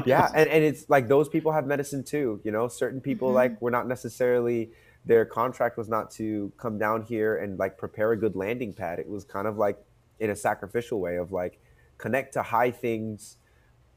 yeah. 0.06 0.30
And, 0.34 0.48
and 0.48 0.64
it's 0.64 0.88
like 0.88 1.08
those 1.08 1.28
people 1.28 1.52
have 1.52 1.66
medicine 1.66 2.02
too. 2.02 2.40
You 2.42 2.52
know, 2.52 2.68
certain 2.68 3.00
people, 3.00 3.28
mm-hmm. 3.28 3.36
like, 3.36 3.62
were 3.62 3.70
not 3.70 3.86
necessarily, 3.86 4.70
their 5.04 5.24
contract 5.24 5.76
was 5.76 5.88
not 5.88 6.10
to 6.12 6.50
come 6.56 6.78
down 6.78 7.02
here 7.02 7.36
and 7.36 7.58
like 7.58 7.76
prepare 7.76 8.12
a 8.12 8.16
good 8.16 8.36
landing 8.36 8.72
pad. 8.72 8.98
It 8.98 9.08
was 9.08 9.24
kind 9.24 9.46
of 9.46 9.58
like 9.58 9.78
in 10.18 10.30
a 10.30 10.36
sacrificial 10.36 10.98
way 10.98 11.16
of 11.16 11.30
like, 11.32 11.60
connect 11.98 12.34
to 12.34 12.42
high 12.42 12.70
things 12.70 13.36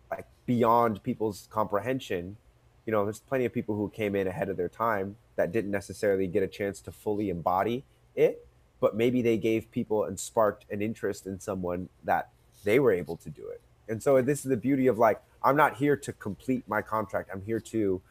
like 0.09 0.25
beyond 0.45 1.03
people's 1.03 1.47
comprehension 1.51 2.37
you 2.85 2.91
know 2.91 3.03
there's 3.03 3.19
plenty 3.19 3.45
of 3.45 3.53
people 3.53 3.75
who 3.75 3.89
came 3.89 4.15
in 4.15 4.27
ahead 4.27 4.49
of 4.49 4.57
their 4.57 4.69
time 4.69 5.15
that 5.35 5.51
didn't 5.51 5.71
necessarily 5.71 6.27
get 6.27 6.43
a 6.43 6.47
chance 6.47 6.81
to 6.81 6.91
fully 6.91 7.29
embody 7.29 7.83
it 8.15 8.47
but 8.79 8.95
maybe 8.95 9.21
they 9.21 9.37
gave 9.37 9.69
people 9.71 10.03
and 10.03 10.19
sparked 10.19 10.65
an 10.71 10.81
interest 10.81 11.25
in 11.25 11.39
someone 11.39 11.89
that 12.03 12.29
they 12.63 12.79
were 12.79 12.91
able 12.91 13.17
to 13.17 13.29
do 13.29 13.47
it. 13.47 13.61
And 13.87 14.01
so 14.01 14.21
this 14.21 14.39
is 14.39 14.49
the 14.49 14.57
beauty 14.57 14.87
of 14.87 14.97
like 14.97 15.21
i'm 15.41 15.55
not 15.55 15.77
here 15.77 15.95
to 15.95 16.11
complete 16.13 16.63
my 16.67 16.81
contract. 16.81 17.29
I'm 17.33 17.41
here 17.41 17.59
to 17.61 18.01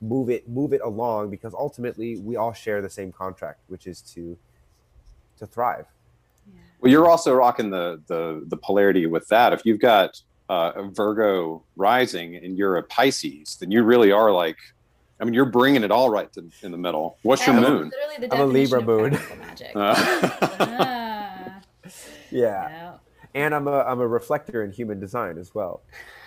move 0.00 0.30
it 0.30 0.48
move 0.48 0.72
it 0.72 0.80
along 0.82 1.30
because 1.30 1.54
ultimately 1.54 2.18
we 2.18 2.36
all 2.36 2.52
share 2.52 2.80
the 2.80 2.90
same 2.90 3.10
contract 3.10 3.60
which 3.66 3.86
is 3.86 4.00
to 4.00 4.38
to 5.38 5.46
thrive. 5.46 5.86
Well, 6.80 6.92
you're 6.92 7.08
also 7.08 7.34
rocking 7.34 7.70
the 7.70 8.00
the 8.06 8.44
the 8.46 8.56
polarity 8.56 9.06
with 9.06 9.26
that. 9.28 9.52
If 9.52 9.62
you've 9.64 9.80
got 9.80 10.20
uh, 10.48 10.72
a 10.76 10.82
Virgo 10.84 11.62
rising 11.76 12.36
and 12.36 12.56
you're 12.56 12.76
a 12.76 12.82
Pisces, 12.82 13.56
then 13.56 13.70
you 13.70 13.82
really 13.82 14.12
are 14.12 14.32
like, 14.32 14.56
I 15.20 15.24
mean, 15.24 15.34
you're 15.34 15.46
bringing 15.46 15.82
it 15.82 15.90
all 15.90 16.10
right 16.10 16.32
to, 16.34 16.48
in 16.62 16.70
the 16.70 16.78
middle. 16.78 17.18
What's 17.22 17.46
your 17.46 17.60
moon? 17.60 17.90
I'm 18.30 18.40
a 18.40 18.46
Libra 18.46 18.80
moon. 18.80 19.18
Uh. 19.74 21.60
yeah. 22.30 22.96
And 23.34 23.54
I'm 23.54 23.68
a 23.68 23.80
I'm 23.80 24.00
a 24.00 24.06
reflector 24.06 24.64
in 24.64 24.72
human 24.72 25.00
design 25.00 25.38
as 25.38 25.54
well. 25.54 25.82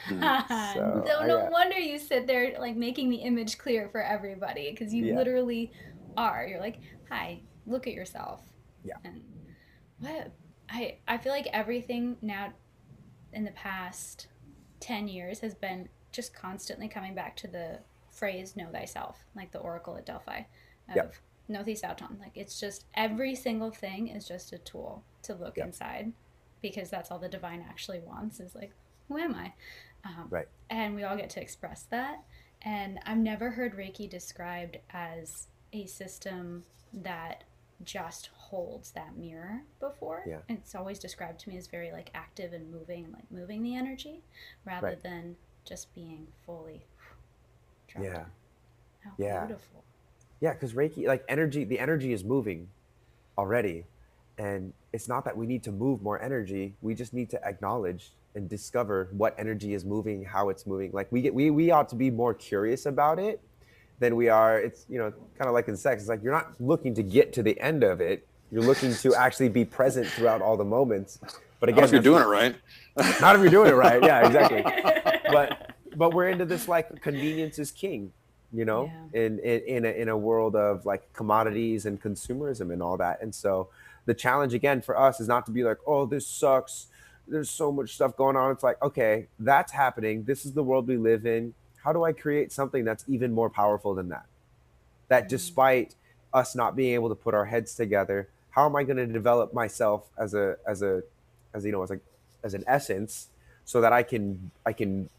Hmm. 0.07 0.21
so, 0.73 1.03
so 1.05 1.25
no 1.25 1.47
wonder 1.51 1.77
you 1.77 1.99
sit 1.99 2.27
there 2.27 2.55
like 2.59 2.75
making 2.75 3.09
the 3.09 3.17
image 3.17 3.57
clear 3.57 3.89
for 3.89 4.03
everybody 4.03 4.71
because 4.71 4.93
you 4.93 5.05
yeah. 5.05 5.15
literally 5.15 5.71
are. 6.17 6.45
You're 6.47 6.59
like, 6.59 6.79
hi, 7.09 7.41
look 7.65 7.87
at 7.87 7.93
yourself. 7.93 8.41
Yeah. 8.83 8.95
And 9.03 9.21
what 9.99 10.31
I 10.69 10.97
I 11.07 11.17
feel 11.17 11.31
like 11.31 11.47
everything 11.53 12.17
now 12.21 12.53
in 13.33 13.45
the 13.45 13.51
past 13.51 14.27
10 14.81 15.07
years 15.07 15.39
has 15.39 15.53
been 15.53 15.87
just 16.11 16.33
constantly 16.33 16.87
coming 16.87 17.15
back 17.15 17.35
to 17.37 17.47
the 17.47 17.79
phrase 18.21 18.55
know 18.55 18.69
thyself 18.71 19.25
like 19.35 19.51
the 19.51 19.59
oracle 19.59 19.97
at 19.97 20.05
delphi 20.05 20.41
of 20.89 20.95
yep. 20.95 21.15
gnothi 21.49 21.77
seauton 21.77 22.17
like 22.19 22.35
it's 22.35 22.59
just 22.59 22.85
every 22.93 23.35
single 23.35 23.71
thing 23.71 24.07
is 24.07 24.27
just 24.27 24.53
a 24.53 24.57
tool 24.59 25.03
to 25.23 25.33
look 25.33 25.57
yep. 25.57 25.67
inside 25.67 26.13
because 26.61 26.89
that's 26.89 27.11
all 27.11 27.19
the 27.19 27.27
divine 27.27 27.65
actually 27.67 27.99
wants 27.99 28.39
is 28.39 28.55
like 28.55 28.71
who 29.09 29.17
am 29.17 29.35
i 29.35 29.51
um, 30.05 30.27
right 30.29 30.47
and 30.69 30.95
we 30.95 31.03
all 31.03 31.17
get 31.17 31.29
to 31.31 31.41
express 31.41 31.83
that 31.89 32.23
And 32.63 32.99
I've 33.07 33.17
never 33.17 33.49
heard 33.51 33.75
Reiki 33.75 34.07
described 34.09 34.77
as 34.91 35.47
a 35.73 35.85
system 35.87 36.63
that 36.93 37.43
just 37.83 38.29
holds 38.35 38.91
that 38.91 39.17
mirror 39.17 39.63
before. 39.79 40.23
Yeah. 40.27 40.41
It's 40.47 40.75
always 40.75 40.99
described 40.99 41.39
to 41.41 41.49
me 41.49 41.57
as 41.57 41.67
very 41.67 41.91
like 41.91 42.11
active 42.13 42.53
and 42.53 42.69
moving, 42.71 43.11
like 43.11 43.31
moving 43.31 43.63
the 43.63 43.75
energy 43.75 44.21
rather 44.65 44.89
Right. 44.89 45.01
than 45.03 45.37
just 45.65 45.93
being 45.95 46.27
fully 46.45 46.85
dropped 47.91 48.07
Yeah. 48.07 48.23
How 49.03 49.11
Yeah. 49.17 49.45
beautiful. 49.45 49.83
Yeah, 50.39 50.53
because 50.53 50.73
Reiki, 50.73 51.05
like 51.07 51.23
energy, 51.29 51.63
the 51.63 51.79
energy 51.79 52.13
is 52.13 52.23
moving 52.23 52.67
already. 53.37 53.85
And 54.37 54.73
it's 54.93 55.07
not 55.07 55.23
that 55.25 55.37
we 55.37 55.45
need 55.45 55.63
to 55.63 55.71
move 55.71 56.01
more 56.01 56.21
energy. 56.21 56.73
We 56.81 56.95
just 56.95 57.13
need 57.13 57.29
to 57.31 57.43
acknowledge 57.45 58.13
and 58.35 58.49
discover 58.49 59.09
what 59.11 59.35
energy 59.37 59.73
is 59.73 59.85
moving, 59.85 60.23
how 60.23 60.49
it's 60.49 60.65
moving. 60.65 60.91
Like 60.93 61.11
we 61.11 61.21
get 61.21 61.33
we 61.33 61.51
we 61.51 61.69
ought 61.71 61.89
to 61.89 61.95
be 61.95 62.09
more 62.09 62.33
curious 62.33 62.85
about 62.85 63.19
it 63.19 63.39
than 63.99 64.15
we 64.15 64.29
are. 64.29 64.59
It's 64.59 64.85
you 64.89 64.97
know, 64.97 65.11
kind 65.37 65.47
of 65.47 65.53
like 65.53 65.67
in 65.67 65.77
sex. 65.77 66.01
It's 66.01 66.09
like 66.09 66.23
you're 66.23 66.33
not 66.33 66.53
looking 66.59 66.93
to 66.95 67.03
get 67.03 67.33
to 67.33 67.43
the 67.43 67.59
end 67.59 67.83
of 67.83 68.01
it. 68.01 68.25
You're 68.51 68.63
looking 68.63 68.93
to 68.95 69.15
actually 69.15 69.49
be 69.49 69.63
present 69.63 70.07
throughout 70.07 70.41
all 70.41 70.57
the 70.57 70.65
moments. 70.65 71.19
But 71.59 71.69
again, 71.69 71.81
Not 71.81 71.85
if 71.85 71.91
you're 71.93 72.01
doing 72.01 72.23
it 72.23 72.27
right. 72.27 72.55
not 73.21 73.35
if 73.35 73.41
you're 73.41 73.51
doing 73.51 73.69
it 73.69 73.75
right. 73.75 74.01
Yeah, 74.03 74.25
exactly. 74.25 74.63
but 75.31 75.70
but 75.95 76.13
we're 76.13 76.29
into 76.29 76.45
this 76.45 76.67
like 76.67 77.01
convenience 77.01 77.59
is 77.59 77.71
king, 77.71 78.11
you 78.53 78.65
know, 78.65 78.91
in 79.13 79.39
in 79.39 79.61
in 79.61 79.85
a, 79.85 79.89
in 79.89 80.09
a 80.09 80.17
world 80.17 80.55
of 80.55 80.85
like 80.85 81.11
commodities 81.13 81.85
and 81.85 82.01
consumerism 82.01 82.71
and 82.71 82.81
all 82.81 82.97
that. 82.97 83.21
And 83.21 83.33
so 83.33 83.69
the 84.05 84.13
challenge 84.13 84.53
again 84.53 84.81
for 84.81 84.97
us 84.97 85.19
is 85.19 85.27
not 85.27 85.45
to 85.45 85.51
be 85.51 85.63
like, 85.63 85.77
oh, 85.85 86.05
this 86.05 86.27
sucks. 86.27 86.87
There's 87.27 87.49
so 87.49 87.71
much 87.71 87.93
stuff 87.93 88.17
going 88.17 88.35
on. 88.35 88.51
It's 88.51 88.63
like, 88.63 88.81
okay, 88.81 89.27
that's 89.39 89.71
happening. 89.71 90.23
This 90.23 90.45
is 90.45 90.53
the 90.53 90.63
world 90.63 90.87
we 90.87 90.97
live 90.97 91.25
in. 91.25 91.53
How 91.83 91.93
do 91.93 92.03
I 92.03 92.11
create 92.13 92.51
something 92.51 92.83
that's 92.83 93.05
even 93.07 93.31
more 93.31 93.49
powerful 93.49 93.93
than 93.95 94.09
that? 94.09 94.25
That 95.07 95.23
mm-hmm. 95.23 95.29
despite 95.29 95.95
us 96.33 96.55
not 96.55 96.75
being 96.75 96.93
able 96.93 97.09
to 97.09 97.15
put 97.15 97.33
our 97.33 97.45
heads 97.45 97.75
together, 97.75 98.29
how 98.51 98.65
am 98.65 98.75
I 98.75 98.83
going 98.83 98.97
to 98.97 99.07
develop 99.07 99.53
myself 99.53 100.09
as 100.17 100.33
a 100.33 100.57
as 100.67 100.81
a 100.81 101.03
as 101.53 101.65
you 101.65 101.71
know 101.71 101.83
as 101.83 101.91
a 101.91 101.99
as 102.43 102.53
an 102.53 102.63
essence 102.67 103.27
so 103.65 103.81
that 103.81 103.93
I 103.93 104.03
can 104.03 104.51
I 104.65 104.73
can 104.73 105.09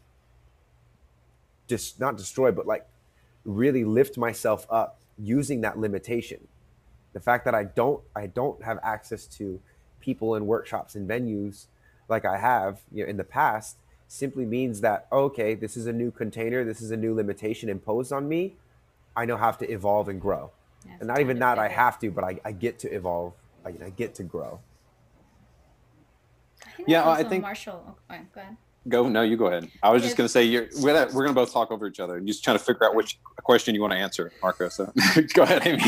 just 1.67 1.99
not 1.99 2.17
destroy 2.17 2.51
but 2.51 2.65
like 2.67 2.85
really 3.45 3.83
lift 3.83 4.17
myself 4.17 4.65
up 4.69 4.99
using 5.17 5.61
that 5.61 5.77
limitation. 5.77 6.47
The 7.13 7.19
fact 7.19 7.45
that 7.45 7.53
I 7.55 7.63
don't 7.65 8.01
I 8.15 8.27
don't 8.27 8.63
have 8.63 8.79
access 8.83 9.25
to 9.37 9.59
people 9.99 10.35
and 10.35 10.47
workshops 10.47 10.95
and 10.95 11.07
venues 11.09 11.67
like 12.09 12.25
I 12.25 12.37
have 12.37 12.81
you 12.91 13.03
know, 13.03 13.09
in 13.09 13.17
the 13.17 13.23
past 13.23 13.77
simply 14.07 14.45
means 14.45 14.81
that 14.81 15.07
okay, 15.11 15.55
this 15.55 15.77
is 15.77 15.85
a 15.87 15.93
new 15.93 16.11
container, 16.11 16.63
this 16.63 16.81
is 16.81 16.91
a 16.91 16.97
new 16.97 17.13
limitation 17.13 17.69
imposed 17.69 18.11
on 18.11 18.27
me. 18.27 18.55
I 19.15 19.25
know 19.25 19.37
how 19.37 19.51
to 19.51 19.69
evolve 19.71 20.09
and 20.09 20.19
grow. 20.19 20.51
Yeah, 20.85 20.93
and 20.99 21.07
not 21.07 21.19
even 21.19 21.39
that 21.39 21.59
I 21.59 21.67
have 21.69 21.99
to, 21.99 22.09
but 22.11 22.23
I, 22.23 22.39
I 22.43 22.51
get 22.51 22.79
to 22.79 22.93
evolve. 22.93 23.33
I, 23.65 23.69
I 23.85 23.89
get 23.91 24.15
to 24.15 24.23
grow. 24.23 24.59
I 26.65 26.69
think 26.75 26.89
Yeah, 26.89 27.09
I 27.09 27.23
think- 27.23 27.43
Marshall. 27.43 27.97
Oh, 28.09 28.15
go 28.33 28.41
ahead. 28.41 28.57
Go. 28.87 29.07
No, 29.07 29.21
you 29.21 29.37
go 29.37 29.45
ahead. 29.47 29.69
I 29.81 29.91
was 29.91 30.03
just 30.03 30.17
going 30.17 30.25
to 30.25 30.29
say 30.31 30.43
you're 30.43 30.67
we're 30.81 30.93
gonna, 30.93 31.05
we're 31.07 31.23
going 31.23 31.29
to 31.29 31.33
both 31.33 31.53
talk 31.53 31.71
over 31.71 31.87
each 31.87 31.99
other. 32.01 32.17
You're 32.17 32.27
just 32.27 32.43
trying 32.43 32.57
to 32.57 32.63
figure 32.63 32.85
out 32.85 32.95
which 32.95 33.17
question 33.43 33.73
you 33.75 33.81
want 33.81 33.93
to 33.93 33.99
answer, 33.99 34.31
Marco. 34.41 34.67
So 34.69 34.91
go 35.33 35.43
ahead, 35.43 35.65
Amy. 35.65 35.77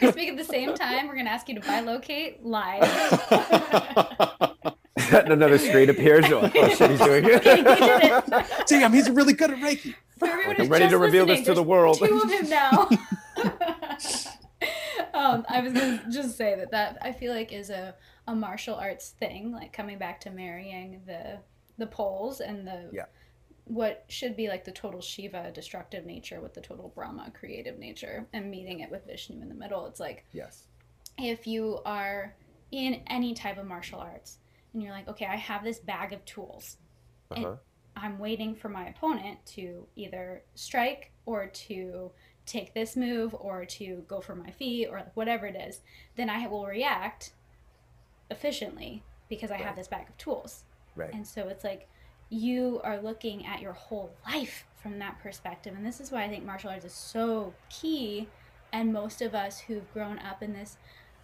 we 0.00 0.12
speak 0.12 0.28
at 0.28 0.36
the 0.36 0.44
same 0.44 0.74
time. 0.74 1.08
We're 1.08 1.16
gonna 1.16 1.30
ask 1.30 1.48
you 1.48 1.56
to 1.56 1.60
bilocate 1.60 2.38
live. 2.42 2.82
Another 5.12 5.58
straight 5.58 5.90
appears. 5.90 6.24
Oh, 6.26 6.48
shit, 6.50 6.90
he's 6.90 7.00
doing 7.00 7.24
He 7.24 7.30
did 7.30 7.42
it. 7.46 7.66
it. 7.66 8.66
Damn, 8.68 8.92
he's 8.92 9.10
really 9.10 9.32
good 9.32 9.50
at 9.50 9.58
Reiki. 9.58 9.94
For 10.18 10.28
everyone 10.28 10.60
I'm 10.60 10.68
ready 10.68 10.88
to 10.88 10.98
reveal 10.98 11.26
this 11.26 11.38
listening, 11.40 11.56
to 11.56 11.62
the 11.62 11.64
there's 11.64 11.66
world. 11.66 11.98
Two 11.98 12.20
of 12.20 12.30
him 12.30 12.48
now. 12.48 12.88
um, 15.14 15.44
I 15.48 15.60
was 15.62 15.72
gonna 15.72 16.00
just 16.10 16.36
say 16.36 16.54
that 16.56 16.70
that 16.70 16.98
I 17.02 17.12
feel 17.12 17.32
like 17.34 17.52
is 17.52 17.70
a, 17.70 17.94
a 18.30 18.34
martial 18.34 18.76
arts 18.76 19.10
thing, 19.10 19.52
like 19.52 19.72
coming 19.72 19.98
back 19.98 20.20
to 20.20 20.30
marrying 20.30 21.02
the 21.06 21.38
the 21.78 21.86
poles 21.86 22.40
and 22.40 22.66
the 22.66 22.88
Yeah. 22.92 23.06
what 23.64 24.04
should 24.08 24.36
be 24.36 24.48
like 24.48 24.64
the 24.64 24.72
total 24.72 25.00
Shiva 25.00 25.50
destructive 25.52 26.04
nature 26.04 26.40
with 26.40 26.54
the 26.54 26.60
total 26.60 26.92
Brahma 26.94 27.32
creative 27.32 27.78
nature 27.78 28.26
and 28.32 28.50
meeting 28.50 28.80
it 28.80 28.90
with 28.90 29.06
Vishnu 29.06 29.40
in 29.40 29.48
the 29.48 29.54
middle. 29.54 29.86
It's 29.86 30.00
like 30.00 30.26
yes. 30.32 30.66
if 31.18 31.46
you 31.46 31.80
are 31.84 32.36
in 32.70 33.02
any 33.06 33.34
type 33.34 33.58
of 33.58 33.66
martial 33.66 33.98
arts 33.98 34.38
and 34.72 34.82
you're 34.82 34.92
like, 34.92 35.08
okay, 35.08 35.26
I 35.26 35.36
have 35.36 35.64
this 35.64 35.80
bag 35.80 36.12
of 36.12 36.24
tools. 36.24 36.76
Uh-huh. 37.30 37.56
I'm 37.96 38.18
waiting 38.18 38.54
for 38.54 38.68
my 38.68 38.88
opponent 38.88 39.44
to 39.56 39.86
either 39.96 40.44
strike 40.54 41.12
or 41.26 41.46
to 41.46 42.12
take 42.46 42.74
this 42.74 42.94
move 42.96 43.34
or 43.38 43.64
to 43.64 44.04
go 44.06 44.20
for 44.20 44.34
my 44.34 44.50
feet 44.50 44.86
or 44.88 45.02
whatever 45.14 45.46
it 45.46 45.56
is, 45.56 45.80
then 46.16 46.28
I 46.30 46.46
will 46.46 46.66
react 46.66 47.32
efficiently 48.30 49.02
because 49.28 49.50
I 49.50 49.56
have 49.56 49.76
this 49.76 49.88
bag 49.88 50.08
of 50.08 50.16
tools. 50.18 50.64
Right. 50.96 51.12
And 51.12 51.26
so 51.26 51.48
it's 51.48 51.64
like 51.64 51.88
you 52.30 52.80
are 52.84 53.00
looking 53.00 53.46
at 53.46 53.60
your 53.60 53.72
whole 53.72 54.10
life 54.26 54.64
from 54.82 54.98
that 54.98 55.18
perspective. 55.22 55.74
And 55.76 55.84
this 55.84 56.00
is 56.00 56.10
why 56.10 56.24
I 56.24 56.28
think 56.28 56.44
martial 56.44 56.70
arts 56.70 56.84
is 56.84 56.92
so 56.92 57.52
key. 57.68 58.28
And 58.72 58.92
most 58.92 59.20
of 59.20 59.34
us 59.34 59.60
who've 59.60 59.92
grown 59.92 60.18
up 60.20 60.42
in 60.42 60.52
this, 60.52 60.78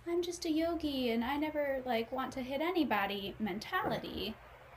I'm 0.07 0.23
just 0.23 0.45
a 0.45 0.51
yogi 0.51 1.11
and 1.11 1.25
I 1.25 1.37
never 1.37 1.81
like 1.85 2.11
want 2.13 2.33
to 2.35 2.43
hit 2.43 2.61
anybody 2.61 3.35
mentality, 3.39 4.35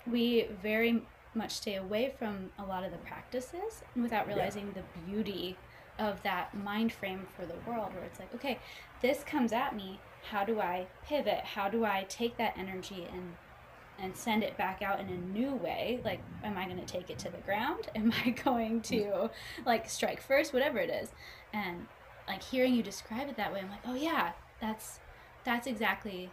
we 0.10 0.48
very 0.62 1.04
much 1.36 1.52
stay 1.52 1.76
away 1.76 2.14
from 2.18 2.50
a 2.58 2.64
lot 2.64 2.84
of 2.84 2.92
the 2.92 2.98
practices 3.00 3.84
without 3.96 4.28
Yeah. 4.28 4.34
realizing 4.36 4.74
the 4.74 4.84
beauty 5.06 5.56
of 6.00 6.22
that 6.24 6.56
mind 6.56 6.92
frame 6.94 7.28
for 7.36 7.46
the 7.46 7.56
world 7.68 7.94
where 7.94 8.04
it's 8.04 8.20
like, 8.20 8.34
okay, 8.34 8.58
this 9.02 9.24
comes 9.24 9.52
at 9.52 9.76
me. 9.76 10.00
How 10.24 10.44
do 10.44 10.60
I 10.60 10.88
pivot? 11.06 11.40
How 11.44 11.70
do 11.70 11.86
I 11.86 12.06
take 12.10 12.38
that 12.38 12.58
energy 12.58 13.08
and 13.12 13.36
and 14.02 14.16
send 14.16 14.44
it 14.44 14.58
back 14.58 14.82
out 14.82 15.00
in 15.00 15.10
a 15.10 15.38
new 15.38 15.56
way? 15.56 16.00
Like 16.06 16.22
am 16.44 16.58
i 16.58 16.66
going 16.66 16.80
to 16.80 16.86
take 16.86 17.10
it 17.10 17.20
to 17.20 17.30
the 17.30 17.38
ground? 17.40 17.90
Am 17.96 18.14
i 18.26 18.30
going 18.30 18.82
to 18.84 19.30
like 19.66 19.90
strike 19.90 20.22
first? 20.22 20.54
Whatever 20.54 20.80
it 20.80 20.90
is. 20.90 21.10
And 21.54 21.88
like 22.28 22.44
hearing 22.44 22.74
you 22.76 22.84
describe 22.84 23.28
it 23.28 23.36
that 23.38 23.52
way 23.52 23.60
i'm 23.60 23.72
like 23.72 23.80
oh 23.88 23.96
yeah 23.96 24.34
that's 24.62 25.00
that's 25.44 25.66
exactly 25.66 26.30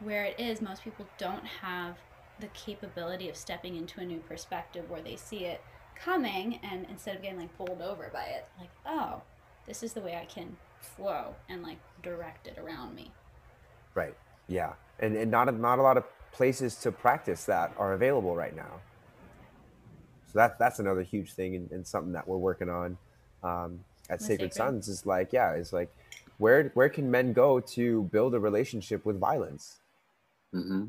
where 0.00 0.24
it 0.24 0.38
is. 0.38 0.60
Most 0.60 0.82
people 0.82 1.06
don't 1.18 1.44
have 1.44 1.96
the 2.40 2.48
capability 2.48 3.28
of 3.28 3.36
stepping 3.36 3.76
into 3.76 4.00
a 4.00 4.04
new 4.04 4.18
perspective 4.18 4.90
where 4.90 5.02
they 5.02 5.16
see 5.16 5.44
it 5.44 5.62
coming 5.94 6.58
and 6.62 6.86
instead 6.90 7.14
of 7.14 7.22
getting 7.22 7.38
like 7.38 7.56
bowled 7.56 7.80
over 7.80 8.10
by 8.12 8.24
it 8.24 8.46
like 8.58 8.70
oh 8.84 9.22
this 9.66 9.82
is 9.82 9.92
the 9.92 10.00
way 10.00 10.16
i 10.16 10.24
can 10.24 10.56
flow 10.82 11.34
and 11.48 11.62
like 11.62 11.78
direct 12.02 12.46
it 12.46 12.58
around 12.58 12.94
me 12.94 13.10
Right. 13.94 14.14
Yeah. 14.48 14.72
And 15.00 15.16
and 15.16 15.30
not 15.30 15.48
a, 15.48 15.52
not 15.52 15.78
a 15.78 15.82
lot 15.82 15.96
of 15.96 16.04
places 16.32 16.76
to 16.76 16.92
practice 16.92 17.44
that 17.46 17.72
are 17.78 17.92
available 17.92 18.34
right 18.36 18.54
now. 18.54 18.80
So 20.32 20.38
that 20.38 20.58
that's 20.58 20.78
another 20.78 21.02
huge 21.02 21.32
thing 21.34 21.56
and, 21.56 21.70
and 21.70 21.86
something 21.86 22.12
that 22.12 22.26
we're 22.26 22.38
working 22.38 22.70
on 22.70 22.96
um, 23.42 23.80
at 24.08 24.22
Sacred 24.22 24.52
Sacred. 24.52 24.54
Sons 24.54 24.88
is 24.88 25.04
like 25.06 25.32
yeah 25.32 25.54
is 25.54 25.72
like 25.72 25.94
where 26.38 26.70
where 26.74 26.88
can 26.88 27.10
men 27.10 27.32
go 27.32 27.60
to 27.60 28.04
build 28.04 28.34
a 28.34 28.40
relationship 28.40 29.04
with 29.04 29.18
violence 29.18 29.78
hmm 30.52 30.86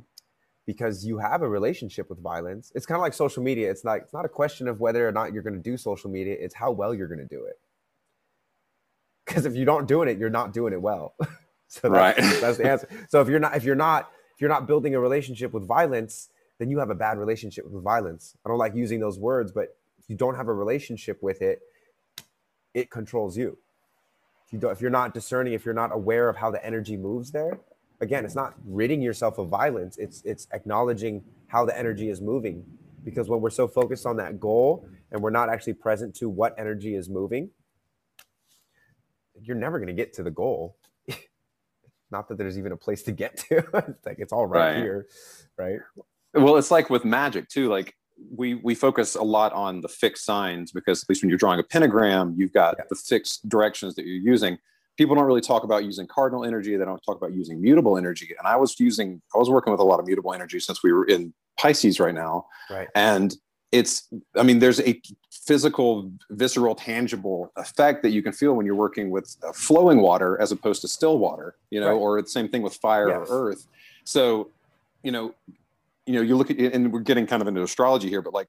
because 0.66 1.06
you 1.06 1.18
have 1.18 1.42
a 1.42 1.50
relationship 1.50 2.10
with 2.10 2.20
violence. 2.20 2.72
It's 2.74 2.86
kind 2.86 2.98
of 2.98 3.02
like 3.02 3.14
social 3.14 3.44
media. 3.44 3.70
It's 3.70 3.84
not 3.84 3.98
it's 4.00 4.14
not 4.14 4.26
a 4.26 4.30
question 4.30 4.68
of 4.70 4.80
whether 4.80 5.08
or 5.08 5.12
not 5.12 5.34
you're 5.34 5.44
going 5.44 5.56
to 5.56 5.62
do 5.62 5.76
social 5.78 6.10
media. 6.10 6.38
It's 6.40 6.56
how 6.56 6.72
well 6.72 6.94
you're 6.94 7.10
going 7.10 7.20
to 7.20 7.26
do 7.26 7.46
it. 7.46 7.60
Because 9.26 9.46
if 9.46 9.56
you 9.56 9.66
don't 9.66 9.88
doing 9.88 10.10
it, 10.10 10.18
you're 10.18 10.30
not 10.30 10.54
doing 10.54 10.74
it 10.74 10.82
well. 10.82 11.16
so 11.68 11.90
that's, 11.90 11.92
Right. 11.92 12.16
that's 12.42 12.58
the 12.58 12.70
answer. 12.70 12.88
So 13.10 13.22
if 13.22 13.28
you're 13.28 13.40
not 13.40 13.56
if 13.56 13.64
you're 13.64 13.76
not 13.76 14.12
if 14.36 14.42
you're 14.42 14.50
not 14.50 14.68
building 14.68 14.96
a 14.96 15.00
relationship 15.00 15.54
with 15.54 15.68
violence, 15.68 16.30
then 16.60 16.70
you 16.70 16.80
have 16.80 16.90
a 16.90 16.96
bad 16.96 17.18
relationship 17.18 17.70
with 17.70 17.84
violence. 17.84 18.36
I 18.46 18.50
don't 18.50 18.58
like 18.58 18.76
using 18.76 19.00
those 19.00 19.20
words, 19.20 19.52
but 19.52 19.76
if 20.00 20.10
you 20.10 20.16
don't 20.16 20.36
have 20.36 20.48
a 20.48 20.54
relationship 20.54 21.22
with 21.24 21.42
it, 21.42 21.62
it 22.74 22.90
controls 22.92 23.38
you. 23.38 23.58
If 24.46 24.54
you 24.54 24.60
don't, 24.60 24.72
if 24.72 24.82
you're 24.82 24.92
not 24.92 25.14
discerning, 25.14 25.54
if 25.54 25.66
you're 25.66 25.74
not 25.74 25.94
aware 25.94 26.30
of 26.30 26.38
how 26.38 26.52
the 26.52 26.64
energy 26.66 26.98
moves 26.98 27.32
there, 27.32 27.60
again, 28.02 28.26
it's 28.26 28.36
not 28.36 28.56
ridding 28.66 29.02
yourself 29.02 29.38
of 29.38 29.50
violence. 29.50 29.98
It's 29.98 30.22
it's 30.26 30.48
acknowledging 30.54 31.24
how 31.48 31.66
the 31.66 31.78
energy 31.78 32.10
is 32.10 32.22
moving. 32.22 32.66
Because 33.04 33.30
when 33.30 33.42
we're 33.42 33.50
so 33.50 33.68
focused 33.68 34.06
on 34.06 34.18
that 34.18 34.40
goal 34.40 34.88
and 35.12 35.22
we're 35.22 35.30
not 35.30 35.50
actually 35.50 35.74
present 35.74 36.16
to 36.16 36.30
what 36.30 36.56
energy 36.58 36.96
is 36.96 37.10
moving, 37.10 37.50
you're 39.44 39.58
never 39.58 39.78
going 39.80 39.88
to 39.88 39.94
get 39.94 40.14
to 40.14 40.24
the 40.24 40.32
goal. 40.32 40.78
not 42.12 42.28
that 42.30 42.38
there's 42.38 42.58
even 42.58 42.72
a 42.72 42.78
place 42.78 43.04
to 43.04 43.12
get 43.12 43.38
to. 43.38 43.58
it's 43.88 44.06
like 44.06 44.20
it's 44.20 44.34
all 44.34 44.46
right, 44.46 44.74
Right. 44.74 44.78
here, 44.78 45.08
right? 45.58 45.80
Well, 46.34 46.58
it's 46.58 46.72
like 46.72 46.90
with 46.90 47.06
magic 47.06 47.50
too. 47.50 47.70
Like 47.70 47.94
we 48.36 48.56
we 48.56 48.76
focus 48.76 49.16
a 49.16 49.22
lot 49.24 49.54
on 49.54 49.82
the 49.82 49.88
fixed 49.88 50.26
signs 50.26 50.72
because 50.72 51.04
at 51.04 51.10
least 51.10 51.22
when 51.24 51.30
you're 51.30 51.38
drawing 51.38 51.60
a 51.60 51.64
pentagram, 51.64 52.36
you've 52.38 52.54
got 52.54 52.76
Yeah. 52.78 52.86
the 52.90 52.96
fixed 52.96 53.48
directions 53.50 53.96
that 53.96 54.06
you're 54.06 54.16
using. 54.22 54.58
People 54.98 55.16
don't 55.16 55.26
really 55.26 55.42
talk 55.42 55.64
about 55.64 55.84
using 55.84 56.06
cardinal 56.06 56.46
energy. 56.46 56.76
They 56.78 56.86
don't 56.86 57.02
talk 57.04 57.18
about 57.18 57.34
using 57.34 57.60
mutable 57.60 57.98
energy. 57.98 58.36
And 58.38 58.48
I 58.48 58.56
was 58.56 58.80
using, 58.80 59.24
I 59.34 59.40
was 59.40 59.50
working 59.50 59.72
with 59.72 59.80
a 59.80 59.84
lot 59.84 60.00
of 60.00 60.06
mutable 60.06 60.34
energy 60.36 60.60
since 60.60 60.84
we 60.84 60.94
were 60.94 61.06
in 61.06 61.34
Pisces 61.58 62.00
right 62.00 62.14
now. 62.14 62.46
Right. 62.70 62.88
And 62.94 63.36
it's 63.74 64.08
i 64.38 64.44
mean 64.44 64.60
there's 64.60 64.80
a 64.82 65.02
physical 65.32 66.10
visceral 66.30 66.76
tangible 66.76 67.52
effect 67.58 68.04
that 68.04 68.12
you 68.12 68.22
can 68.22 68.32
feel 68.32 68.54
when 68.54 68.66
you're 68.66 68.76
working 68.76 69.10
with 69.10 69.36
uh, 69.46 69.52
flowing 69.52 70.00
water 70.00 70.40
as 70.40 70.52
opposed 70.52 70.80
to 70.82 70.88
still 70.88 71.18
water 71.18 71.56
you 71.72 71.80
know 71.80 71.88
right. 71.88 71.94
or 71.94 72.22
the 72.22 72.30
same 72.30 72.48
thing 72.48 72.62
with 72.62 72.76
fire 72.76 73.10
yes. 73.10 73.30
or 73.30 73.50
earth 73.50 73.68
so 74.06 74.50
you 75.02 75.12
know 75.12 75.34
you 76.06 76.14
know 76.14 76.22
you 76.22 76.38
look 76.38 76.52
at 76.52 76.58
and 76.58 76.94
we're 76.94 77.00
getting 77.00 77.26
kind 77.26 77.42
of 77.42 77.48
into 77.48 77.64
astrology 77.64 78.08
here 78.08 78.22
but 78.22 78.34
like 78.34 78.48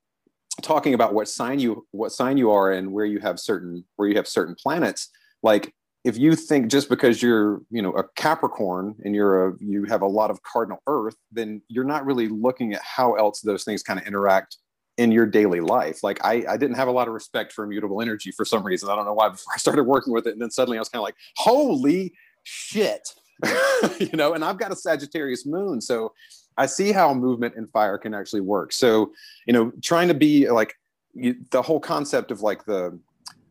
talking 0.62 0.94
about 0.94 1.14
what 1.14 1.26
sign 1.26 1.58
you 1.58 1.84
what 1.90 2.12
sign 2.12 2.36
you 2.36 2.50
are 2.50 2.72
and 2.72 2.92
where 2.92 3.06
you 3.06 3.18
have 3.18 3.40
certain 3.40 3.84
where 3.96 4.06
you 4.06 4.14
have 4.14 4.28
certain 4.28 4.54
planets 4.54 5.08
like 5.42 5.74
if 6.04 6.18
you 6.18 6.36
think 6.36 6.70
just 6.70 6.88
because 6.90 7.22
you're 7.22 7.62
you 7.70 7.80
know 7.80 7.92
a 7.92 8.04
capricorn 8.14 8.94
and 9.04 9.14
you're 9.14 9.48
a 9.48 9.52
you 9.58 9.84
have 9.84 10.02
a 10.02 10.06
lot 10.06 10.30
of 10.30 10.42
cardinal 10.42 10.80
earth 10.86 11.16
then 11.32 11.62
you're 11.68 11.82
not 11.82 12.04
really 12.04 12.28
looking 12.28 12.74
at 12.74 12.82
how 12.82 13.14
else 13.14 13.40
those 13.40 13.64
things 13.64 13.82
kind 13.82 13.98
of 13.98 14.06
interact 14.06 14.58
in 14.96 15.10
your 15.10 15.26
daily 15.26 15.60
life 15.60 16.02
like 16.02 16.24
I, 16.24 16.44
I 16.48 16.56
didn't 16.56 16.76
have 16.76 16.88
a 16.88 16.92
lot 16.92 17.08
of 17.08 17.14
respect 17.14 17.52
for 17.52 17.64
immutable 17.64 18.00
energy 18.00 18.30
for 18.30 18.44
some 18.44 18.62
reason 18.62 18.88
i 18.88 18.94
don't 18.94 19.04
know 19.04 19.14
why 19.14 19.28
before 19.30 19.52
i 19.54 19.58
started 19.58 19.84
working 19.84 20.12
with 20.12 20.26
it 20.26 20.32
and 20.32 20.42
then 20.42 20.50
suddenly 20.50 20.78
i 20.78 20.80
was 20.80 20.88
kind 20.88 21.00
of 21.00 21.04
like 21.04 21.16
holy 21.36 22.14
shit 22.44 23.14
you 23.98 24.10
know 24.12 24.34
and 24.34 24.44
i've 24.44 24.58
got 24.58 24.70
a 24.70 24.76
sagittarius 24.76 25.44
moon 25.44 25.80
so 25.80 26.12
I 26.56 26.66
see 26.66 26.92
how 26.92 27.12
movement 27.14 27.54
and 27.56 27.70
fire 27.70 27.98
can 27.98 28.14
actually 28.14 28.42
work. 28.42 28.72
So, 28.72 29.12
you 29.46 29.52
know, 29.52 29.72
trying 29.82 30.08
to 30.08 30.14
be 30.14 30.48
like 30.50 30.74
you, 31.14 31.36
the 31.50 31.62
whole 31.62 31.80
concept 31.80 32.30
of 32.30 32.42
like 32.42 32.64
the 32.64 32.98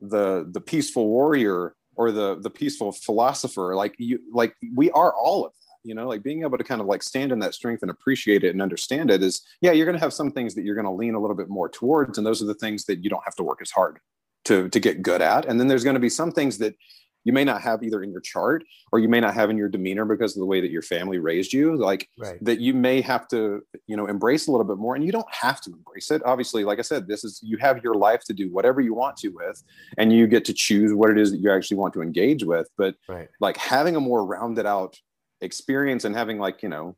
the 0.01 0.47
the 0.51 0.61
peaceful 0.61 1.07
warrior 1.07 1.75
or 1.95 2.11
the 2.11 2.39
the 2.39 2.49
peaceful 2.49 2.91
philosopher, 2.91 3.75
like 3.75 3.95
you 3.97 4.19
like 4.31 4.55
we 4.75 4.91
are 4.91 5.13
all 5.13 5.45
of. 5.47 5.53
You 5.83 5.95
know, 5.95 6.07
like 6.07 6.23
being 6.23 6.43
able 6.43 6.57
to 6.57 6.63
kind 6.63 6.81
of 6.81 6.87
like 6.87 7.03
stand 7.03 7.31
in 7.31 7.39
that 7.39 7.53
strength 7.53 7.81
and 7.81 7.91
appreciate 7.91 8.43
it 8.43 8.49
and 8.49 8.61
understand 8.61 9.11
it 9.11 9.21
is, 9.21 9.41
yeah, 9.61 9.71
you're 9.71 9.85
going 9.85 9.97
to 9.97 10.03
have 10.03 10.13
some 10.13 10.31
things 10.31 10.55
that 10.55 10.63
you're 10.63 10.75
going 10.75 10.85
to 10.85 10.91
lean 10.91 11.15
a 11.15 11.19
little 11.19 11.35
bit 11.35 11.49
more 11.49 11.69
towards, 11.69 12.17
and 12.17 12.25
those 12.25 12.41
are 12.41 12.45
the 12.45 12.53
things 12.53 12.85
that 12.85 13.03
you 13.03 13.09
don't 13.09 13.23
have 13.25 13.35
to 13.35 13.43
work 13.43 13.59
as 13.61 13.71
hard 13.71 13.99
to 14.45 14.69
to 14.69 14.79
get 14.79 15.01
good 15.01 15.21
at. 15.21 15.45
And 15.45 15.59
then 15.59 15.67
there's 15.67 15.83
going 15.83 15.95
to 15.95 15.99
be 15.99 16.09
some 16.09 16.31
things 16.31 16.57
that 16.59 16.75
you 17.23 17.33
may 17.33 17.43
not 17.43 17.61
have 17.61 17.83
either 17.83 18.03
in 18.03 18.11
your 18.11 18.21
chart 18.21 18.63
or 18.91 18.99
you 18.99 19.07
may 19.07 19.19
not 19.19 19.33
have 19.33 19.49
in 19.49 19.57
your 19.57 19.69
demeanor 19.69 20.05
because 20.05 20.35
of 20.35 20.39
the 20.39 20.45
way 20.45 20.61
that 20.61 20.71
your 20.71 20.81
family 20.81 21.19
raised 21.19 21.53
you 21.53 21.75
like 21.75 22.09
right. 22.19 22.43
that 22.43 22.59
you 22.59 22.73
may 22.73 23.01
have 23.01 23.27
to 23.29 23.61
you 23.87 23.95
know 23.95 24.05
embrace 24.07 24.47
a 24.47 24.51
little 24.51 24.65
bit 24.65 24.77
more 24.77 24.95
and 24.95 25.05
you 25.05 25.11
don't 25.11 25.31
have 25.33 25.61
to 25.61 25.71
embrace 25.71 26.11
it 26.11 26.21
obviously 26.25 26.63
like 26.63 26.79
i 26.79 26.81
said 26.81 27.07
this 27.07 27.23
is 27.23 27.39
you 27.43 27.57
have 27.57 27.83
your 27.83 27.95
life 27.95 28.23
to 28.23 28.33
do 28.33 28.51
whatever 28.51 28.81
you 28.81 28.93
want 28.93 29.15
to 29.17 29.29
with 29.29 29.63
and 29.97 30.11
you 30.11 30.27
get 30.27 30.45
to 30.45 30.53
choose 30.53 30.93
what 30.93 31.09
it 31.09 31.17
is 31.17 31.31
that 31.31 31.37
you 31.37 31.51
actually 31.51 31.77
want 31.77 31.93
to 31.93 32.01
engage 32.01 32.43
with 32.43 32.67
but 32.77 32.95
right. 33.07 33.29
like 33.39 33.57
having 33.57 33.95
a 33.95 33.99
more 33.99 34.25
rounded 34.25 34.65
out 34.65 34.99
experience 35.43 36.05
and 36.05 36.15
having 36.15 36.39
like 36.39 36.63
you 36.63 36.69
know 36.69 36.95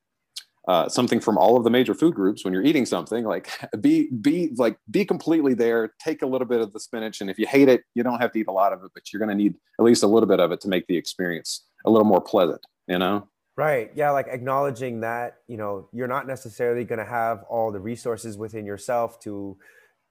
uh, 0.68 0.89
something 0.89 1.20
from 1.20 1.38
all 1.38 1.58
of 1.58 1.64
the 1.64 1.70
major 1.70 1.93
food 1.93 2.16
groups 2.16 2.43
when 2.43 2.54
you're 2.54 2.64
eating 2.64 2.86
something 2.86 3.24
like 3.24 3.52
be 3.82 4.10
be 4.22 4.52
like 4.56 4.78
be 4.89 5.06
completely 5.06 5.54
there 5.54 5.93
take 6.00 6.22
a 6.22 6.26
little 6.26 6.48
bit 6.48 6.62
of 6.62 6.74
the 6.74 6.80
spinach 6.80 7.22
and 7.22 7.30
if 7.30 7.38
you 7.38 7.46
hate 7.46 7.70
it 7.70 7.84
you 7.93 8.04
don't 8.04 8.20
have 8.20 8.32
to 8.32 8.39
eat 8.39 8.48
a 8.48 8.52
lot 8.52 8.74
of 8.74 8.84
it 8.84 8.91
but 8.93 9.12
you're 9.12 9.20
going 9.20 9.30
to 9.30 9.36
need 9.36 9.56
at 9.80 9.86
least 9.86 10.04
a 10.04 10.08
little 10.08 10.28
bit 10.28 10.39
of 10.39 10.52
it 10.52 10.60
to 10.60 10.68
make 10.68 10.88
the 10.88 10.98
experience 10.98 11.66
a 11.86 11.89
little 11.89 12.06
more 12.06 12.22
pleasant 12.22 12.62
you 12.88 12.98
know? 12.98 13.28
Right 13.58 13.91
yeah 13.96 14.12
like 14.12 14.28
acknowledging 14.28 15.02
that 15.02 15.38
you 15.48 15.58
know 15.58 15.88
you're 15.93 16.08
not 16.08 16.28
necessarily 16.28 16.84
going 16.84 17.00
to 17.00 17.06
have 17.06 17.43
all 17.50 17.72
the 17.72 17.80
resources 17.80 18.38
within 18.38 18.66
yourself 18.66 19.20
to 19.22 19.58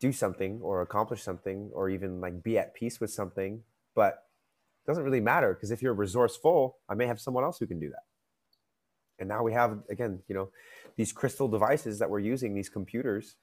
do 0.01 0.13
something 0.13 0.61
or 0.63 0.83
accomplish 0.83 1.23
something 1.23 1.71
or 1.75 1.91
even 1.91 2.21
like 2.21 2.43
be 2.43 2.59
at 2.59 2.75
peace 2.75 3.01
with 3.01 3.11
something 3.11 3.63
but 3.95 4.25
it 4.85 4.91
doesn't 4.91 5.05
really 5.05 5.21
matter 5.21 5.55
because 5.55 5.71
if 5.71 5.83
you're 5.83 5.95
resourceful 5.95 6.79
i 6.89 6.95
may 6.95 7.07
have 7.07 7.21
someone 7.21 7.45
else 7.45 7.59
who 7.59 7.67
can 7.67 7.79
do 7.79 7.89
that 7.91 8.03
and 9.19 9.29
now 9.29 9.43
we 9.43 9.53
have 9.53 9.79
again 9.89 10.21
you 10.29 10.35
know 10.35 10.49
these 10.97 11.13
crystal 11.13 11.49
devices 11.49 11.99
that 11.99 12.09
we're 12.09 12.21
using 12.21 12.55
these 12.55 12.69
computers 12.69 13.37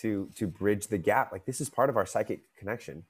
to 0.00 0.28
to 0.34 0.46
bridge 0.46 0.88
the 0.88 0.98
gap. 0.98 1.32
Like 1.32 1.46
this 1.46 1.60
is 1.60 1.68
part 1.68 1.90
of 1.90 1.96
our 1.96 2.06
psychic 2.06 2.40
connection. 2.58 3.04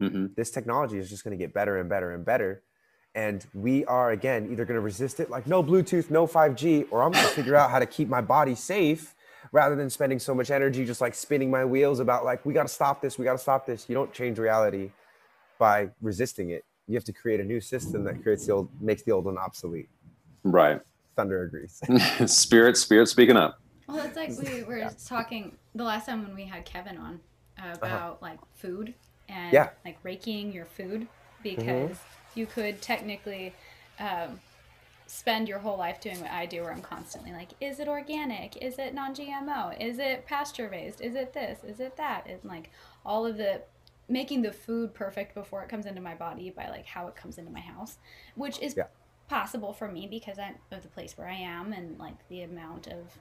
Mm-hmm. 0.00 0.26
this 0.36 0.50
technology 0.50 0.98
is 0.98 1.08
just 1.08 1.22
going 1.22 1.38
to 1.38 1.40
get 1.40 1.54
better 1.54 1.78
and 1.78 1.88
better 1.88 2.12
and 2.12 2.24
better. 2.24 2.64
And 3.14 3.46
we 3.54 3.84
are 3.84 4.10
again 4.10 4.48
either 4.50 4.64
going 4.64 4.76
to 4.76 4.80
resist 4.80 5.20
it 5.20 5.30
like 5.30 5.46
no 5.46 5.62
bluetooth 5.62 6.10
no 6.10 6.26
5g 6.26 6.86
or 6.90 7.02
i'm 7.02 7.12
going 7.12 7.24
to 7.24 7.30
figure 7.30 7.54
out 7.54 7.70
how 7.70 7.78
to 7.78 7.86
keep 7.86 8.08
my 8.08 8.22
body 8.22 8.54
safe 8.54 9.14
rather 9.52 9.76
than 9.76 9.90
spending 9.90 10.18
so 10.18 10.34
much 10.34 10.50
energy 10.50 10.84
just 10.84 11.00
like 11.00 11.14
spinning 11.14 11.50
my 11.50 11.64
wheels 11.64 12.00
about 12.00 12.24
like 12.24 12.44
we 12.44 12.54
got 12.54 12.66
to 12.66 12.72
stop 12.72 13.00
this 13.02 13.18
we 13.18 13.24
got 13.24 13.32
to 13.32 13.38
stop 13.38 13.66
this. 13.66 13.88
You 13.88 13.94
don't 13.94 14.12
change 14.12 14.38
reality 14.38 14.90
by 15.58 15.90
resisting 16.00 16.50
it. 16.50 16.64
You 16.88 16.94
have 16.94 17.04
to 17.04 17.12
create 17.12 17.38
a 17.38 17.44
new 17.44 17.60
system 17.60 18.02
that 18.04 18.22
creates 18.22 18.46
the 18.46 18.54
old 18.54 18.68
makes 18.80 19.02
the 19.02 19.12
old 19.12 19.26
one 19.26 19.38
obsolete. 19.38 19.90
Right 20.42 20.80
Thunder 21.16 21.44
agrees. 21.44 21.80
spirit, 22.32 22.76
spirit 22.76 23.08
speaking 23.08 23.36
up. 23.36 23.60
Well, 23.88 24.04
it's 24.04 24.16
like 24.16 24.30
we 24.38 24.62
were 24.62 24.78
yeah. 24.78 24.90
talking 25.06 25.56
the 25.74 25.84
last 25.84 26.06
time 26.06 26.24
when 26.24 26.34
we 26.34 26.44
had 26.44 26.64
Kevin 26.64 26.96
on 26.96 27.20
uh-huh. 27.58 27.74
about 27.74 27.92
uh-huh. 27.92 28.14
like 28.22 28.38
food 28.54 28.94
and 29.28 29.52
yeah. 29.52 29.70
like 29.84 29.98
raking 30.02 30.52
your 30.52 30.64
food 30.64 31.06
because 31.42 31.90
mm-hmm. 31.90 32.38
you 32.38 32.46
could 32.46 32.80
technically 32.80 33.54
um, 33.98 34.40
spend 35.06 35.48
your 35.48 35.58
whole 35.58 35.76
life 35.76 36.00
doing 36.00 36.20
what 36.20 36.30
I 36.30 36.46
do, 36.46 36.62
where 36.62 36.72
I'm 36.72 36.80
constantly 36.80 37.32
like, 37.32 37.50
is 37.60 37.80
it 37.80 37.88
organic? 37.88 38.56
Is 38.62 38.78
it 38.78 38.94
non-GMO? 38.94 39.80
Is 39.80 39.98
it 39.98 40.26
pasture 40.26 40.68
raised? 40.68 41.00
Is 41.00 41.14
it 41.14 41.32
this? 41.32 41.62
Is 41.64 41.80
it 41.80 41.96
that? 41.96 42.26
And 42.26 42.38
like 42.44 42.70
all 43.04 43.26
of 43.26 43.36
the 43.36 43.62
making 44.08 44.42
the 44.42 44.52
food 44.52 44.94
perfect 44.94 45.34
before 45.34 45.62
it 45.62 45.68
comes 45.68 45.86
into 45.86 46.00
my 46.00 46.14
body 46.14 46.50
by 46.50 46.68
like 46.68 46.86
how 46.86 47.08
it 47.08 47.16
comes 47.16 47.38
into 47.38 47.50
my 47.50 47.60
house, 47.60 47.98
which 48.36 48.58
is 48.60 48.74
yeah 48.76 48.84
possible 49.32 49.72
for 49.72 49.90
me 49.90 50.06
because 50.06 50.38
I'm 50.38 50.56
of 50.70 50.82
the 50.82 50.88
place 50.88 51.16
where 51.16 51.26
I 51.26 51.36
am 51.36 51.72
and 51.72 51.98
like 51.98 52.28
the 52.28 52.42
amount 52.42 52.86
of 52.86 53.18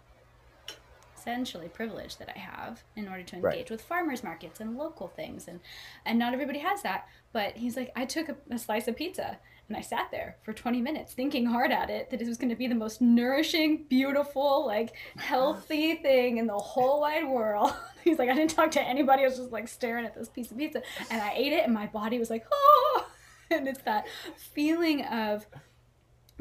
essentially 1.18 1.70
privilege 1.70 2.18
that 2.18 2.28
I 2.36 2.38
have 2.38 2.84
in 2.98 3.08
order 3.08 3.24
to 3.24 3.36
engage 3.38 3.54
right. 3.54 3.70
with 3.70 3.82
farmers 3.82 4.22
markets 4.22 4.60
and 4.60 4.78
local 4.78 5.08
things. 5.08 5.48
And 5.48 5.62
and 6.06 6.20
not 6.20 6.34
everybody 6.34 6.60
has 6.60 6.82
that 6.82 7.08
but 7.32 7.56
he's 7.56 7.78
like 7.78 7.94
I 7.96 8.04
took 8.04 8.28
a, 8.28 8.36
a 8.50 8.58
slice 8.58 8.90
of 8.90 8.98
pizza 8.98 9.40
and 9.70 9.78
I 9.78 9.80
sat 9.80 10.10
there 10.12 10.36
for 10.44 10.52
20 10.52 10.82
minutes 10.82 11.14
thinking 11.14 11.46
hard 11.46 11.72
at 11.72 11.90
it 11.90 12.10
that 12.10 12.22
it 12.22 12.28
was 12.28 12.38
going 12.38 12.50
to 12.50 12.58
be 12.58 12.68
the 12.68 12.76
most 12.76 13.02
nourishing 13.02 13.86
beautiful 13.88 14.66
like 14.68 14.94
healthy 15.16 15.96
thing 15.96 16.40
in 16.40 16.46
the 16.46 16.58
whole 16.58 17.00
wide 17.00 17.26
world. 17.26 17.74
He's 18.04 18.20
like 18.20 18.28
I 18.28 18.34
didn't 18.34 18.52
talk 18.52 18.72
to 18.72 18.82
anybody. 18.82 19.24
I 19.24 19.28
was 19.28 19.38
just 19.38 19.54
like 19.54 19.70
staring 19.70 20.04
at 20.04 20.14
this 20.14 20.28
piece 20.28 20.52
of 20.52 20.58
pizza. 20.58 20.82
And 21.10 21.22
I 21.22 21.32
ate 21.38 21.54
it 21.54 21.64
and 21.64 21.74
my 21.74 21.86
body 21.86 22.20
was 22.20 22.30
like 22.30 22.46
oh. 22.52 23.08
And 23.50 23.68
it's 23.68 23.82
that 23.82 24.08
feeling 24.38 25.04
of 25.04 25.46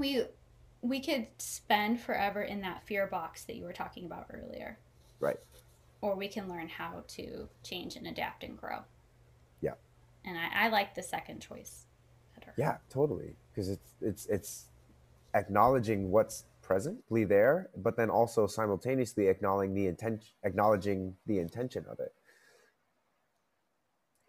we 0.00 0.24
we 0.82 1.00
could 1.00 1.26
spend 1.38 2.00
forever 2.00 2.42
in 2.42 2.62
that 2.62 2.82
fear 2.86 3.06
box 3.06 3.44
that 3.44 3.56
you 3.56 3.64
were 3.64 3.72
talking 3.72 4.06
about 4.06 4.26
earlier. 4.32 4.78
Right. 5.20 5.36
Or 6.00 6.16
we 6.16 6.26
can 6.26 6.48
learn 6.48 6.68
how 6.68 7.04
to 7.08 7.48
change 7.62 7.96
and 7.96 8.06
adapt 8.06 8.42
and 8.42 8.58
grow. 8.58 8.78
Yeah. 9.60 9.74
And 10.24 10.38
I, 10.38 10.66
I 10.66 10.68
like 10.70 10.94
the 10.94 11.02
second 11.02 11.40
choice 11.40 11.84
better. 12.34 12.54
Yeah, 12.56 12.78
totally. 12.88 13.36
Because 13.52 13.68
it's 13.68 13.92
it's 14.00 14.26
it's 14.26 14.64
acknowledging 15.34 16.10
what's 16.10 16.44
presently 16.62 17.24
there, 17.24 17.68
but 17.76 17.96
then 17.96 18.08
also 18.08 18.46
simultaneously 18.46 19.28
acknowledging 19.28 19.74
the 19.74 19.86
intention 19.86 20.32
acknowledging 20.44 21.14
the 21.26 21.38
intention 21.38 21.84
of 21.90 22.00
it. 22.00 22.14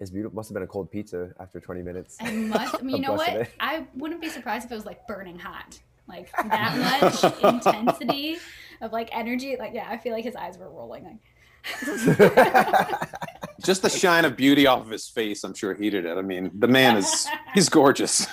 It's 0.01 0.09
beautiful. 0.09 0.35
Must 0.35 0.49
have 0.49 0.55
been 0.55 0.63
a 0.63 0.67
cold 0.67 0.89
pizza 0.89 1.29
after 1.39 1.59
20 1.59 1.83
minutes. 1.83 2.17
I 2.19 2.31
must. 2.31 2.75
I 2.79 2.81
mean, 2.81 2.95
you 2.97 3.01
know 3.03 3.13
what? 3.13 3.47
I 3.59 3.85
wouldn't 3.93 4.19
be 4.19 4.29
surprised 4.29 4.65
if 4.65 4.71
it 4.71 4.75
was 4.75 4.85
like 4.85 5.05
burning 5.07 5.37
hot. 5.37 5.79
Like 6.07 6.31
that 6.49 7.01
much 7.01 7.23
intensity 7.43 8.37
of 8.81 8.91
like 8.91 9.09
energy. 9.13 9.55
Like, 9.59 9.73
yeah, 9.75 9.87
I 9.87 9.99
feel 9.99 10.13
like 10.13 10.23
his 10.25 10.35
eyes 10.35 10.57
were 10.57 10.71
rolling. 10.71 11.03
Like, 11.03 11.17
just 13.61 13.83
the 13.83 13.89
shine 13.91 14.25
of 14.25 14.35
beauty 14.35 14.65
off 14.65 14.81
of 14.81 14.89
his 14.89 15.07
face, 15.07 15.43
I'm 15.43 15.53
sure 15.53 15.75
heated 15.75 16.05
it. 16.05 16.17
I 16.17 16.23
mean, 16.23 16.49
the 16.57 16.67
man 16.67 16.97
is 16.97 17.27
he's 17.53 17.69
gorgeous. 17.69 18.25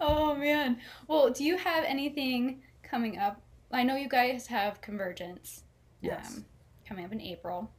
oh 0.00 0.34
man. 0.34 0.78
Well, 1.08 1.28
do 1.28 1.44
you 1.44 1.58
have 1.58 1.84
anything 1.84 2.62
coming 2.82 3.18
up? 3.18 3.42
I 3.70 3.82
know 3.82 3.96
you 3.96 4.08
guys 4.08 4.46
have 4.46 4.80
Convergence. 4.80 5.64
Yes. 6.00 6.38
Um, 6.38 6.46
coming 6.88 7.04
up 7.04 7.12
in 7.12 7.20
April. 7.20 7.70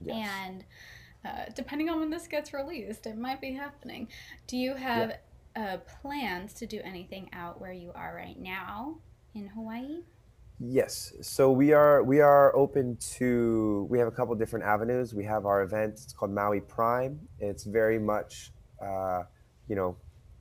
Yes. 0.00 0.14
And 0.14 0.64
uh, 1.28 1.44
depending 1.54 1.88
on 1.88 2.00
when 2.00 2.10
this 2.10 2.26
gets 2.26 2.52
released, 2.52 3.06
it 3.06 3.16
might 3.16 3.40
be 3.40 3.52
happening. 3.52 4.08
Do 4.46 4.56
you 4.56 4.74
have 4.74 5.12
yeah. 5.56 5.74
uh, 5.74 5.76
plans 6.00 6.54
to 6.54 6.66
do 6.66 6.80
anything 6.84 7.28
out 7.32 7.60
where 7.60 7.72
you 7.72 7.92
are 7.94 8.14
right 8.14 8.38
now 8.38 8.98
in 9.34 9.48
Hawaii? 9.48 10.00
Yes. 10.60 11.12
So 11.20 11.52
we 11.52 11.72
are 11.72 12.02
we 12.02 12.20
are 12.20 12.54
open 12.56 12.96
to. 13.18 13.86
We 13.90 13.98
have 13.98 14.08
a 14.08 14.10
couple 14.10 14.34
different 14.34 14.64
avenues. 14.64 15.14
We 15.14 15.24
have 15.24 15.46
our 15.46 15.62
event. 15.62 15.94
It's 15.94 16.12
called 16.12 16.32
Maui 16.32 16.60
Prime. 16.60 17.20
It's 17.38 17.64
very 17.64 17.98
much, 17.98 18.52
uh, 18.84 19.22
you 19.68 19.76
know, 19.76 19.96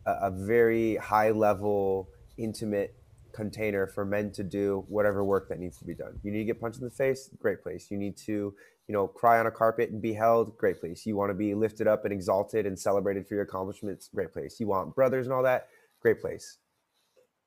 a, 0.07 0.11
a 0.23 0.31
very 0.31 0.95
high 0.95 1.31
level, 1.31 2.09
intimate 2.37 2.95
container 3.31 3.85
for 3.85 4.05
men 4.05 4.31
to 4.31 4.43
do 4.43 4.83
whatever 4.89 5.23
work 5.23 5.47
that 5.49 5.59
needs 5.59 5.77
to 5.77 5.85
be 5.85 5.93
done. 5.93 6.19
You 6.23 6.31
need 6.31 6.39
to 6.39 6.45
get 6.45 6.59
punched 6.59 6.79
in 6.79 6.85
the 6.85 6.89
face, 6.89 7.29
great 7.39 7.61
place. 7.61 7.91
You 7.91 7.97
need 7.97 8.17
to 8.25 8.55
you 8.87 8.93
know, 8.93 9.07
cry 9.07 9.39
on 9.39 9.47
a 9.47 9.51
carpet 9.51 9.89
and 9.91 10.01
be 10.01 10.13
held, 10.13 10.57
great 10.57 10.79
place. 10.79 11.05
You 11.05 11.15
want 11.15 11.29
to 11.29 11.33
be 11.33 11.53
lifted 11.53 11.87
up 11.87 12.05
and 12.05 12.13
exalted 12.13 12.65
and 12.65 12.79
celebrated 12.79 13.27
for 13.27 13.35
your 13.35 13.43
accomplishments, 13.43 14.09
great 14.13 14.31
place. 14.31 14.59
You 14.59 14.67
want 14.67 14.95
brothers 14.95 15.27
and 15.27 15.33
all 15.33 15.43
that, 15.43 15.67
great 16.01 16.21
place. 16.21 16.57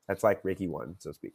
That's 0.06 0.22
like 0.22 0.42
Reiki 0.42 0.68
one, 0.68 0.96
so 0.98 1.10
to 1.10 1.14
speak. 1.14 1.32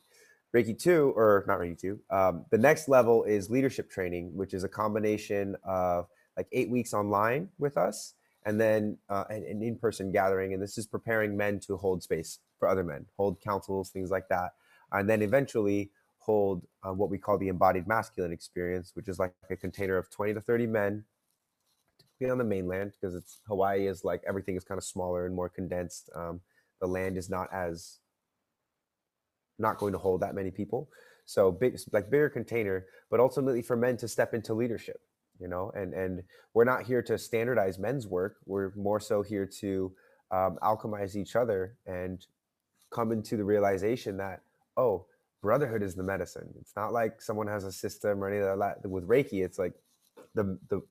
Reiki 0.56 0.78
2, 0.78 1.14
or 1.16 1.44
not 1.48 1.60
Reiki 1.60 1.80
2, 1.80 2.00
um, 2.12 2.46
the 2.52 2.58
next 2.58 2.88
level 2.88 3.24
is 3.24 3.50
leadership 3.50 3.90
training, 3.90 4.32
which 4.36 4.54
is 4.54 4.64
a 4.64 4.70
combination 4.70 5.56
of 5.64 6.08
like 6.38 6.48
eight 6.52 6.70
weeks 6.70 6.94
online 6.94 7.50
with 7.58 7.78
us 7.78 8.14
and 8.46 8.62
then 8.62 8.98
uh, 9.10 9.24
an, 9.30 9.44
an 9.50 9.64
in 9.64 9.78
person 9.78 10.12
gathering. 10.12 10.54
And 10.54 10.62
this 10.62 10.78
is 10.78 10.86
preparing 10.86 11.36
men 11.36 11.60
to 11.62 11.78
hold 11.78 12.04
space 12.04 12.40
for 12.60 12.68
other 12.68 12.84
men, 12.84 13.06
hold 13.18 13.42
councils, 13.42 13.90
things 13.90 14.12
like 14.12 14.30
that. 14.30 14.52
And 14.92 15.10
then 15.10 15.22
eventually 15.22 15.92
hold 16.26 16.66
uh, 16.84 16.92
what 16.92 17.10
we 17.10 17.18
call 17.18 17.38
the 17.38 17.50
embodied 17.50 17.88
masculine 17.88 18.32
experience, 18.32 18.92
which 18.96 19.08
is 19.08 19.20
like 19.20 19.34
a 19.50 19.56
container 19.56 19.98
of 19.98 20.10
20 20.10 20.34
to 20.34 20.42
30 20.42 20.68
men, 20.68 21.06
typically 22.00 22.32
on 22.32 22.38
the 22.38 22.44
mainland, 22.44 22.94
because 22.94 23.16
it's 23.16 23.40
Hawaii 23.48 23.88
is 23.88 24.04
like 24.04 24.22
everything 24.28 24.56
is 24.56 24.64
kind 24.64 24.78
of 24.78 24.84
smaller 24.84 25.26
and 25.26 25.36
more 25.36 25.50
condensed. 25.50 26.10
Um, 26.16 26.42
the 26.82 26.88
land 26.88 27.18
is 27.18 27.30
not 27.30 27.48
as 27.54 28.00
not 29.60 29.78
going 29.78 29.94
to 29.94 30.00
hold 30.00 30.22
that 30.22 30.36
many 30.36 30.52
people. 30.52 30.90
So 31.26 31.52
big, 31.52 31.80
like 31.92 32.10
bigger 32.10 32.30
container, 32.30 32.86
but 33.10 33.20
ultimately 33.20 33.62
for 33.62 33.76
men 33.76 33.98
to 33.98 34.08
step 34.08 34.34
into 34.34 34.54
leadership, 34.54 35.02
you 35.40 35.48
know, 35.48 35.72
and 35.76 35.94
and 35.94 36.24
we're 36.54 36.66
not 36.66 36.84
here 36.84 37.02
to 37.04 37.18
standardize 37.18 37.78
men's 37.80 38.08
work. 38.08 38.38
We're 38.46 38.72
more 38.76 39.00
so 39.00 39.22
here 39.22 39.46
to 39.62 39.92
um, 40.32 40.58
alchemize 40.64 41.16
each 41.16 41.36
other 41.36 41.78
and 41.86 42.26
come 42.92 43.12
into 43.12 43.38
the 43.38 43.44
realization 43.44 44.18
that 44.18 44.42
oh, 44.78 45.06
brotherhood 45.46 45.84
is 45.84 45.96
the 45.96 46.04
medicine. 46.04 46.54
It's 46.60 46.76
not 46.76 46.92
like 46.92 47.22
someone 47.22 47.48
has 47.48 47.64
a 47.64 47.72
system 47.72 48.24
or 48.24 48.28
anything 48.30 48.60
like 48.60 48.82
that. 48.82 48.90
With 48.90 49.08
Reiki, 49.08 49.46
it's 49.46 49.60
like 49.60 49.74
the 50.34 50.60
the 50.70 50.82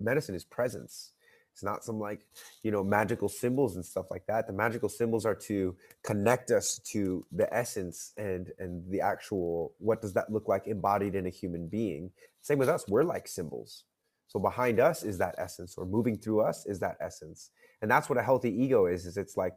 medicine 0.00 0.34
is 0.34 0.44
presence 0.44 1.12
it's 1.58 1.64
not 1.64 1.82
some 1.82 1.98
like, 1.98 2.20
you 2.62 2.70
know, 2.70 2.84
magical 2.84 3.28
symbols 3.28 3.74
and 3.74 3.84
stuff 3.84 4.12
like 4.12 4.24
that. 4.26 4.46
The 4.46 4.52
magical 4.52 4.88
symbols 4.88 5.26
are 5.26 5.34
to 5.34 5.74
connect 6.04 6.52
us 6.52 6.78
to 6.92 7.26
the 7.32 7.52
essence 7.52 8.12
and 8.16 8.52
and 8.60 8.88
the 8.88 9.00
actual 9.00 9.74
what 9.78 10.00
does 10.00 10.12
that 10.12 10.30
look 10.30 10.46
like 10.46 10.68
embodied 10.68 11.16
in 11.16 11.26
a 11.26 11.30
human 11.30 11.66
being. 11.66 12.12
Same 12.42 12.58
with 12.58 12.68
us, 12.68 12.84
we're 12.86 13.02
like 13.02 13.26
symbols. 13.26 13.82
So 14.28 14.38
behind 14.38 14.78
us 14.78 15.02
is 15.02 15.18
that 15.18 15.34
essence, 15.36 15.74
or 15.76 15.84
moving 15.84 16.16
through 16.16 16.42
us 16.42 16.64
is 16.64 16.78
that 16.78 16.96
essence. 17.00 17.50
And 17.82 17.90
that's 17.90 18.08
what 18.08 18.18
a 18.18 18.22
healthy 18.22 18.54
ego 18.54 18.86
is, 18.86 19.04
is 19.04 19.16
it's 19.16 19.36
like, 19.36 19.54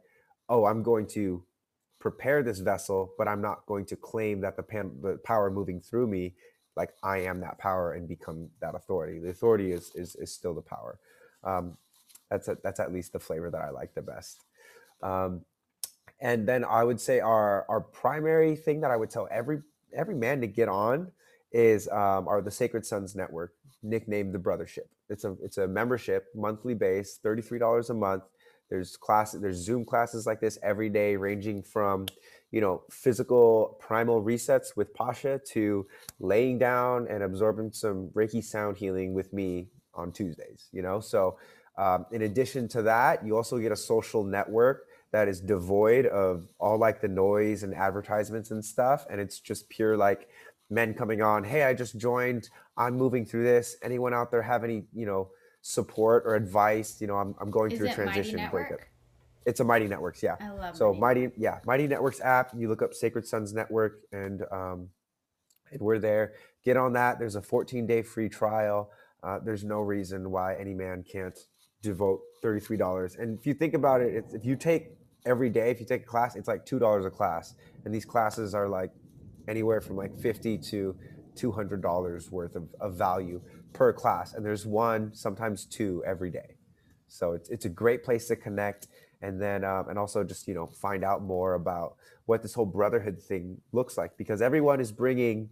oh, 0.48 0.64
I'm 0.64 0.82
going 0.82 1.06
to 1.08 1.44
prepare 2.02 2.42
this 2.42 2.58
vessel, 2.58 3.14
but 3.16 3.28
I'm 3.28 3.40
not 3.40 3.64
going 3.66 3.86
to 3.86 3.96
claim 3.96 4.40
that 4.40 4.56
the, 4.56 4.62
pan, 4.64 4.90
the 5.00 5.20
power 5.24 5.52
moving 5.52 5.80
through 5.80 6.08
me, 6.08 6.34
like 6.76 6.90
I 7.04 7.18
am 7.18 7.38
that 7.42 7.58
power 7.58 7.92
and 7.92 8.08
become 8.08 8.48
that 8.60 8.74
authority. 8.74 9.20
The 9.20 9.30
authority 9.30 9.70
is 9.70 9.92
is, 9.94 10.16
is 10.16 10.32
still 10.32 10.52
the 10.52 10.62
power. 10.62 10.98
Um, 11.44 11.76
that's 12.28 12.48
a, 12.48 12.58
that's 12.64 12.80
at 12.80 12.92
least 12.92 13.12
the 13.12 13.20
flavor 13.20 13.50
that 13.50 13.60
I 13.60 13.70
like 13.70 13.94
the 13.94 14.02
best. 14.02 14.40
Um, 15.00 15.42
and 16.20 16.48
then 16.48 16.64
I 16.64 16.82
would 16.82 17.00
say 17.00 17.20
our 17.20 17.64
our 17.68 17.80
primary 17.80 18.56
thing 18.56 18.80
that 18.80 18.90
I 18.90 18.96
would 18.96 19.10
tell 19.10 19.28
every 19.30 19.62
every 19.94 20.16
man 20.16 20.40
to 20.40 20.48
get 20.48 20.68
on 20.68 21.12
is 21.52 21.86
um, 21.88 22.26
our 22.26 22.42
the 22.42 22.50
Sacred 22.50 22.84
Sons 22.84 23.14
Network, 23.14 23.52
nicknamed 23.84 24.34
the 24.34 24.40
Brothership. 24.40 24.88
It's 25.08 25.22
a 25.22 25.36
it's 25.40 25.58
a 25.58 25.68
membership, 25.68 26.26
monthly 26.34 26.74
base, 26.74 27.20
thirty 27.22 27.42
three 27.42 27.60
dollars 27.60 27.90
a 27.90 27.94
month. 27.94 28.24
There's 28.72 28.96
classes, 28.96 29.42
there's 29.42 29.58
Zoom 29.58 29.84
classes 29.84 30.24
like 30.24 30.40
this 30.40 30.58
every 30.62 30.88
day, 30.88 31.14
ranging 31.14 31.62
from 31.62 32.06
you 32.52 32.62
know 32.62 32.82
physical 32.90 33.76
primal 33.80 34.22
resets 34.22 34.76
with 34.76 34.94
Pasha 34.94 35.38
to 35.48 35.86
laying 36.20 36.58
down 36.58 37.06
and 37.08 37.22
absorbing 37.22 37.72
some 37.72 38.08
Reiki 38.14 38.42
sound 38.42 38.78
healing 38.78 39.12
with 39.12 39.30
me 39.34 39.68
on 39.92 40.10
Tuesdays. 40.10 40.70
You 40.72 40.80
know, 40.80 41.00
so 41.00 41.36
um, 41.76 42.06
in 42.12 42.22
addition 42.22 42.66
to 42.68 42.80
that, 42.82 43.26
you 43.26 43.36
also 43.36 43.58
get 43.58 43.72
a 43.72 43.76
social 43.76 44.24
network 44.24 44.86
that 45.10 45.28
is 45.28 45.38
devoid 45.38 46.06
of 46.06 46.48
all 46.58 46.78
like 46.78 47.02
the 47.02 47.08
noise 47.08 47.64
and 47.64 47.74
advertisements 47.74 48.52
and 48.52 48.64
stuff. 48.64 49.06
And 49.10 49.20
it's 49.20 49.38
just 49.38 49.68
pure 49.68 49.98
like 49.98 50.28
men 50.70 50.94
coming 50.94 51.20
on, 51.20 51.44
hey, 51.44 51.64
I 51.64 51.74
just 51.74 51.98
joined, 51.98 52.48
I'm 52.78 52.96
moving 52.96 53.26
through 53.26 53.44
this. 53.44 53.76
Anyone 53.82 54.14
out 54.14 54.30
there 54.30 54.40
have 54.40 54.64
any, 54.64 54.84
you 54.94 55.04
know, 55.04 55.28
support 55.62 56.24
or 56.26 56.34
advice? 56.34 57.00
You 57.00 57.06
know, 57.06 57.16
I'm, 57.16 57.34
I'm 57.40 57.50
going 57.50 57.72
Is 57.72 57.78
through 57.78 57.90
a 57.90 57.94
transition. 57.94 58.36
Network? 58.36 58.90
It's 59.44 59.58
a 59.58 59.64
Mighty 59.64 59.88
Networks, 59.88 60.22
yeah. 60.22 60.36
I 60.38 60.50
love 60.50 60.76
So 60.76 60.94
Mighty 60.94 61.22
Mighty, 61.22 61.40
yeah, 61.40 61.58
Mighty 61.66 61.88
Networks 61.88 62.20
app. 62.20 62.52
You 62.56 62.68
look 62.68 62.82
up 62.82 62.94
Sacred 62.94 63.26
Sons 63.26 63.52
Network, 63.52 64.02
and 64.12 64.42
um, 64.52 64.88
and 65.72 65.80
we're 65.80 65.98
there. 65.98 66.34
Get 66.64 66.76
on 66.76 66.92
that. 66.92 67.18
There's 67.18 67.34
a 67.34 67.42
14 67.42 67.86
day 67.86 68.02
free 68.02 68.28
trial. 68.28 68.90
Uh, 69.22 69.38
there's 69.44 69.64
no 69.64 69.80
reason 69.80 70.30
why 70.30 70.54
any 70.56 70.74
man 70.74 71.04
can't 71.10 71.38
devote 71.82 72.20
$33 72.42 73.18
and 73.18 73.38
if 73.38 73.46
you 73.46 73.54
think 73.54 73.74
about 73.74 74.00
it 74.00 74.14
it's, 74.14 74.34
if 74.34 74.44
you 74.44 74.56
take 74.56 74.92
every 75.26 75.50
day 75.50 75.70
if 75.70 75.80
you 75.80 75.86
take 75.86 76.02
a 76.02 76.06
class 76.06 76.36
it's 76.36 76.48
like 76.48 76.64
$2 76.64 77.06
a 77.06 77.10
class 77.10 77.54
and 77.84 77.94
these 77.94 78.04
classes 78.04 78.54
are 78.54 78.68
like 78.68 78.90
anywhere 79.48 79.80
from 79.80 79.96
like 79.96 80.16
50 80.16 80.58
to 80.58 80.96
$200 81.36 82.30
worth 82.30 82.54
of, 82.54 82.68
of 82.80 82.94
value 82.94 83.40
per 83.72 83.92
class 83.92 84.34
and 84.34 84.44
there's 84.44 84.66
one 84.66 85.14
sometimes 85.14 85.64
two 85.64 86.02
every 86.06 86.30
day 86.30 86.56
so 87.08 87.32
it's, 87.32 87.48
it's 87.50 87.64
a 87.64 87.68
great 87.68 88.02
place 88.04 88.26
to 88.28 88.36
connect 88.36 88.88
and 89.20 89.40
then 89.40 89.64
um, 89.64 89.88
and 89.88 89.98
also 89.98 90.24
just 90.24 90.48
you 90.48 90.54
know 90.54 90.66
find 90.66 91.04
out 91.04 91.22
more 91.22 91.54
about 91.54 91.96
what 92.26 92.42
this 92.42 92.54
whole 92.54 92.66
brotherhood 92.66 93.20
thing 93.20 93.60
looks 93.72 93.96
like 93.96 94.16
because 94.16 94.42
everyone 94.42 94.80
is 94.80 94.92
bringing 94.92 95.48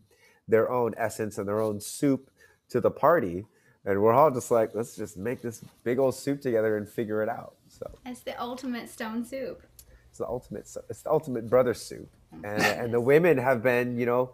their 0.49 0.71
own 0.71 0.95
essence 0.97 1.39
and 1.39 1.47
their 1.47 1.61
own 1.61 1.81
soup 1.81 2.31
to 2.69 2.81
the 2.81 2.91
party 2.91 3.45
and 3.85 4.03
we're 4.03 4.13
all 4.13 4.31
just 4.31 4.51
like, 4.51 4.75
let's 4.75 4.95
just 4.95 5.17
make 5.17 5.41
this 5.41 5.63
big 5.85 5.99
old 5.99 6.15
soup 6.15 6.41
together 6.41 6.77
and 6.77 6.89
figure 6.89 7.23
it 7.23 7.29
out. 7.29 7.55
So 7.69 7.91
It's 8.05 8.21
the 8.21 8.41
ultimate 8.41 8.91
stone 8.91 9.25
soup. 9.25 9.63
it's 10.09 10.19
the 10.19 10.27
ultimate, 10.27 10.69
it's 10.91 11.03
the 11.03 11.11
ultimate 11.11 11.49
brother 11.49 11.73
soup, 11.73 12.11
and 12.45 12.63
and 12.63 12.93
the 12.93 13.01
women 13.13 13.39
have 13.39 13.63
been, 13.63 13.99
you 13.99 14.07
know, 14.07 14.33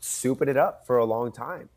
souping 0.00 0.48
it 0.48 0.56
up 0.56 0.86
for 0.86 0.98
a 0.98 1.04
long 1.04 1.30
time, 1.32 1.68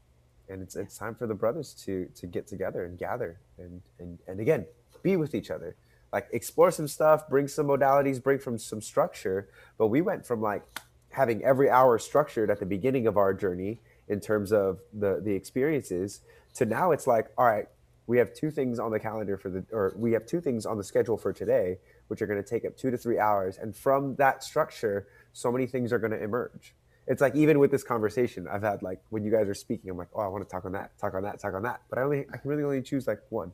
and 0.50 0.62
it's 0.62 0.76
it's 0.76 0.97
time 0.97 1.16
for 1.16 1.28
the 1.28 1.34
brothers 1.34 1.74
to 1.86 2.10
to 2.16 2.28
get 2.28 2.47
together 2.47 2.86
and 2.86 2.97
gather 2.97 3.39
and 3.58 3.82
and 4.00 4.20
and 4.28 4.39
again 4.39 4.66
be 5.02 5.16
with 5.16 5.34
each 5.36 5.52
other, 5.52 5.76
like 6.12 6.28
explore 6.32 6.72
some 6.72 6.88
stuff, 6.88 7.28
bring 7.30 7.47
some 7.47 7.68
modalities, 7.68 8.22
bring 8.22 8.39
from 8.39 8.58
some 8.58 8.82
structure. 8.82 9.50
But 9.78 9.88
we 9.88 10.02
went 10.02 10.26
from 10.26 10.41
like 10.41 10.64
having 11.10 11.43
every 11.43 11.70
hour 11.70 11.97
structured 11.97 12.50
at 12.50 12.60
the 12.60 12.66
beginning 12.66 13.08
of 13.08 13.18
our 13.18 13.34
journey 13.34 13.80
in 14.08 14.20
terms 14.20 14.52
of 14.52 14.80
the 14.93 15.22
the 15.24 15.34
experiences 15.34 16.22
to 16.56 16.66
now 16.66 16.91
it's 16.91 17.08
like 17.08 17.28
all 17.38 17.45
right 17.45 17.68
we 18.08 18.18
have 18.18 18.34
two 18.34 18.50
things 18.50 18.80
on 18.80 18.91
the 18.91 19.00
calendar 19.00 19.38
for 19.38 19.50
the 19.50 19.64
or 19.72 19.93
we 19.95 20.12
have 20.12 20.26
two 20.26 20.41
things 20.41 20.66
on 20.66 20.78
the 20.78 20.84
schedule 20.84 21.18
for 21.18 21.32
today 21.32 21.78
which 22.08 22.22
are 22.22 22.28
going 22.28 22.41
to 22.41 22.47
take 22.47 22.66
up 22.66 22.76
two 22.76 22.89
to 22.89 22.97
three 22.97 23.20
hours. 23.20 23.58
And 23.58 23.76
from 23.76 24.16
that 24.16 24.43
structure 24.43 25.08
so 25.34 25.52
many 25.52 25.68
things 25.68 25.93
are 25.93 26.00
going 26.00 26.12
to 26.12 26.22
emerge 26.22 26.74
it's 27.10 27.22
like 27.22 27.36
even 27.36 27.60
with 27.60 27.72
this 27.72 27.84
conversation 27.84 28.47
i've 28.47 28.62
had 28.62 28.82
like 28.82 29.01
when 29.10 29.24
you 29.24 29.32
guys 29.32 29.47
are 29.49 29.53
speaking 29.53 29.89
i'm 29.89 29.97
like 29.97 30.07
oh 30.16 30.22
i 30.22 30.28
want 30.28 30.43
to 30.43 30.49
talk 30.49 30.64
on 30.64 30.72
that 30.72 30.97
talk 30.97 31.14
on 31.14 31.24
that 31.24 31.39
talk 31.39 31.53
on 31.53 31.64
that 31.64 31.82
but 31.89 31.99
i 31.99 32.03
only 32.03 32.26
i 32.34 32.38
can 32.38 32.49
really 32.49 32.64
only 32.64 32.82
choose 32.82 33.07
like 33.07 33.20
one 33.30 33.51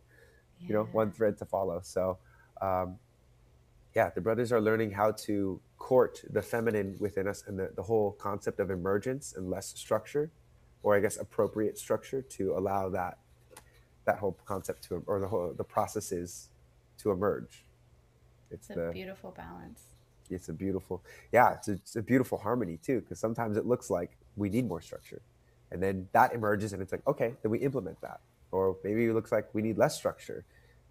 you 0.62 0.74
know 0.74 0.84
one 0.92 1.12
thread 1.12 1.38
to 1.38 1.46
follow 1.46 1.80
so 1.84 2.18
um, 2.62 2.98
yeah 3.96 4.10
the 4.14 4.22
brothers 4.22 4.52
are 4.52 4.62
learning 4.62 4.92
how 4.92 5.12
to 5.12 5.60
court 5.78 6.24
the 6.32 6.42
feminine 6.42 6.96
within 7.00 7.28
us 7.28 7.44
and 7.48 7.58
the, 7.58 7.72
the 7.76 7.84
whole 7.84 8.12
concept 8.14 8.60
of 8.60 8.70
emergence 8.70 9.34
and 9.36 9.50
less 9.50 9.68
structure 9.76 10.30
or 10.86 10.96
I 10.96 11.00
guess 11.00 11.18
appropriate 11.18 11.80
structure 11.80 12.22
to 12.22 12.56
allow 12.56 12.90
that 12.90 13.18
that 14.06 14.20
whole 14.20 14.38
concept 14.46 14.84
to 14.84 15.04
or 15.08 15.20
the 15.20 15.28
whole 15.28 15.52
the 15.52 15.64
processes 15.64 16.50
to 17.00 17.12
emerge. 17.12 17.66
It's, 18.52 18.70
it's 18.70 18.78
a 18.78 18.82
the, 18.82 18.92
beautiful 18.94 19.34
balance. 19.36 19.82
It's 20.30 20.50
a 20.50 20.54
beautiful, 20.54 21.04
yeah, 21.32 21.54
it's 21.54 21.68
a, 21.68 21.74
it's 21.74 21.96
a 21.96 22.02
beautiful 22.02 22.38
harmony 22.38 22.78
too. 22.82 23.02
Because 23.02 23.20
sometimes 23.20 23.58
it 23.58 23.66
looks 23.66 23.90
like 23.90 24.18
we 24.36 24.50
need 24.50 24.68
more 24.68 24.82
structure, 24.82 25.22
and 25.72 25.82
then 25.82 26.08
that 26.14 26.34
emerges, 26.34 26.74
and 26.74 26.82
it's 26.82 26.92
like 26.92 27.06
okay, 27.08 27.34
then 27.42 27.52
we 27.52 27.60
implement 27.60 28.00
that. 28.02 28.22
Or 28.52 28.78
maybe 28.84 29.06
it 29.06 29.14
looks 29.14 29.32
like 29.32 29.54
we 29.54 29.62
need 29.62 29.78
less 29.78 29.96
structure. 29.96 30.46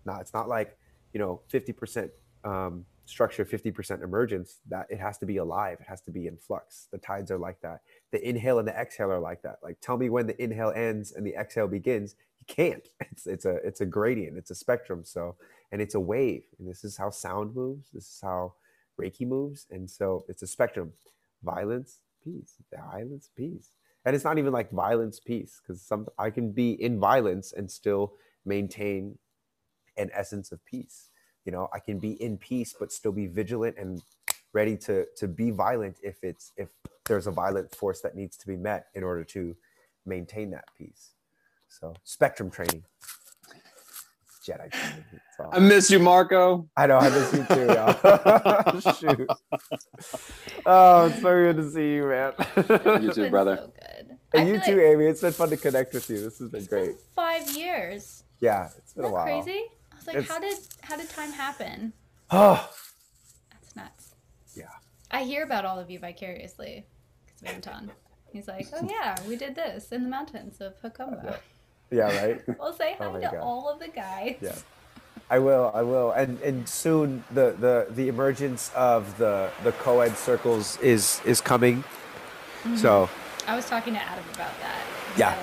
Now 0.04 0.20
it's 0.20 0.34
not 0.34 0.48
like 0.48 0.76
you 1.12 1.20
know 1.20 1.40
fifty 1.48 1.72
percent 1.72 2.10
um, 2.44 2.84
structure 3.06 3.44
50% 3.44 4.02
emergence 4.02 4.60
that 4.68 4.86
it 4.90 4.98
has 4.98 5.18
to 5.18 5.26
be 5.26 5.36
alive 5.36 5.78
it 5.80 5.86
has 5.86 6.00
to 6.02 6.10
be 6.10 6.26
in 6.26 6.36
flux. 6.36 6.88
The 6.90 6.98
tides 6.98 7.30
are 7.30 7.38
like 7.38 7.60
that. 7.60 7.80
The 8.12 8.26
inhale 8.26 8.58
and 8.58 8.66
the 8.66 8.72
exhale 8.72 9.10
are 9.10 9.18
like 9.18 9.42
that. 9.42 9.58
Like 9.62 9.78
tell 9.80 9.96
me 9.96 10.08
when 10.08 10.26
the 10.26 10.42
inhale 10.42 10.72
ends 10.74 11.12
and 11.12 11.26
the 11.26 11.34
exhale 11.34 11.68
begins. 11.68 12.16
You 12.40 12.46
can't. 12.54 12.88
It's 13.12 13.26
it's 13.26 13.44
a 13.44 13.56
it's 13.56 13.80
a 13.80 13.86
gradient 13.86 14.36
it's 14.38 14.50
a 14.50 14.54
spectrum. 14.54 15.02
So 15.04 15.36
and 15.72 15.80
it's 15.82 15.94
a 15.94 16.00
wave 16.00 16.44
and 16.58 16.68
this 16.68 16.84
is 16.84 16.96
how 16.96 17.10
sound 17.10 17.54
moves. 17.54 17.90
This 17.92 18.04
is 18.04 18.20
how 18.22 18.54
reiki 19.00 19.26
moves 19.26 19.66
and 19.70 19.90
so 19.90 20.24
it's 20.28 20.42
a 20.42 20.46
spectrum. 20.46 20.92
Violence 21.42 22.00
peace. 22.22 22.54
Violence 22.74 23.30
peace. 23.36 23.70
And 24.04 24.14
it's 24.14 24.24
not 24.24 24.38
even 24.38 24.52
like 24.52 24.70
violence 24.70 25.20
peace 25.20 25.60
because 25.62 25.82
some 25.82 26.06
i 26.18 26.30
can 26.30 26.52
be 26.52 26.72
in 26.72 27.00
violence 27.00 27.52
and 27.52 27.70
still 27.70 28.14
maintain 28.44 29.18
an 29.96 30.10
essence 30.12 30.52
of 30.52 30.64
peace. 30.64 31.10
You 31.44 31.52
know 31.52 31.68
i 31.74 31.78
can 31.78 31.98
be 31.98 32.12
in 32.22 32.38
peace 32.38 32.74
but 32.78 32.92
still 32.92 33.12
be 33.12 33.26
vigilant 33.26 33.76
and 33.78 34.02
ready 34.52 34.76
to 34.76 35.06
to 35.16 35.28
be 35.28 35.50
violent 35.50 35.96
if 36.02 36.22
it's 36.22 36.52
if 36.56 36.70
there's 37.06 37.26
a 37.26 37.30
violent 37.30 37.74
force 37.74 38.00
that 38.00 38.16
needs 38.16 38.36
to 38.38 38.46
be 38.46 38.56
met 38.56 38.86
in 38.94 39.04
order 39.04 39.24
to 39.24 39.56
maintain 40.06 40.50
that 40.50 40.64
peace. 40.78 41.12
So 41.68 41.94
spectrum 42.04 42.50
training 42.50 42.84
Jedi 44.46 44.70
training. 44.70 45.04
I 45.52 45.58
miss 45.58 45.90
you, 45.90 45.98
Marco. 45.98 46.68
I 46.76 46.86
know. 46.86 46.98
I 46.98 47.08
miss 47.08 47.32
you 47.32 47.44
too, 47.44 47.66
y'all. 47.66 48.80
Shoot. 48.94 49.28
Oh, 50.66 51.06
it's 51.06 51.16
so 51.22 51.22
good 51.22 51.56
to 51.56 51.70
see 51.70 51.94
you, 51.94 52.06
man. 52.06 52.32
You 53.02 53.12
too, 53.14 53.30
brother. 53.30 53.56
So 53.56 53.72
good. 53.80 54.18
I 54.40 54.44
you 54.44 54.60
too, 54.60 54.76
like 54.76 54.84
Amy. 54.86 55.06
It's 55.06 55.20
been 55.22 55.32
fun 55.32 55.48
to 55.50 55.56
connect 55.56 55.94
with 55.94 56.08
you. 56.10 56.20
This 56.20 56.38
has 56.38 56.50
been 56.50 56.60
it's 56.60 56.68
great. 56.68 56.86
been 56.88 56.96
five 57.16 57.50
years. 57.56 58.24
Yeah, 58.40 58.68
it's 58.76 58.92
been 58.92 59.04
Isn't 59.04 59.12
a 59.12 59.14
while. 59.14 59.24
crazy? 59.24 59.64
I 59.92 59.96
was 59.96 60.06
like, 60.06 60.16
It's- 60.16 60.28
how 60.28 60.38
did 60.40 60.58
how 60.82 60.96
did 60.96 61.08
time 61.08 61.32
happen? 61.32 61.92
Oh, 62.30 62.70
That's 63.50 63.74
nuts. 63.76 64.14
Yeah. 64.54 64.64
I 65.10 65.22
hear 65.24 65.42
about 65.44 65.64
all 65.64 65.78
of 65.78 65.90
you 65.90 65.98
vicariously 65.98 66.86
because 67.24 67.42
of 67.42 67.48
Anton. 67.48 67.90
He's 68.32 68.48
like, 68.48 68.66
oh 68.74 68.86
yeah, 68.90 69.16
we 69.28 69.36
did 69.36 69.54
this 69.54 69.90
in 69.92 70.02
the 70.02 70.08
mountains 70.08 70.60
of 70.60 70.74
Hakumba. 70.82 71.38
Yeah, 71.94 72.26
right. 72.26 72.42
We'll 72.58 72.72
say 72.74 72.96
hi 72.98 73.06
Oh 73.06 73.14
to 73.14 73.20
God. 73.20 73.34
all 73.36 73.68
of 73.72 73.78
the 73.78 73.88
guys. 73.88 74.36
Yeah. 74.40 74.54
I 75.30 75.38
will. 75.38 75.70
I 75.74 75.82
will. 75.82 76.10
And 76.12 76.38
and 76.40 76.68
soon 76.68 77.24
the 77.32 77.54
the 77.58 77.86
the 77.90 78.08
emergence 78.08 78.70
of 78.76 79.16
the 79.18 79.50
the 79.62 79.72
co-ed 79.72 80.16
circles 80.16 80.78
is 80.80 81.20
is 81.24 81.40
coming. 81.40 81.82
Mm-hmm. 82.62 82.76
So 82.76 83.08
I 83.46 83.56
was 83.56 83.66
talking 83.66 83.94
to 83.94 84.02
Adam 84.02 84.24
about 84.34 84.52
that. 84.60 84.82
Yeah. 85.16 85.34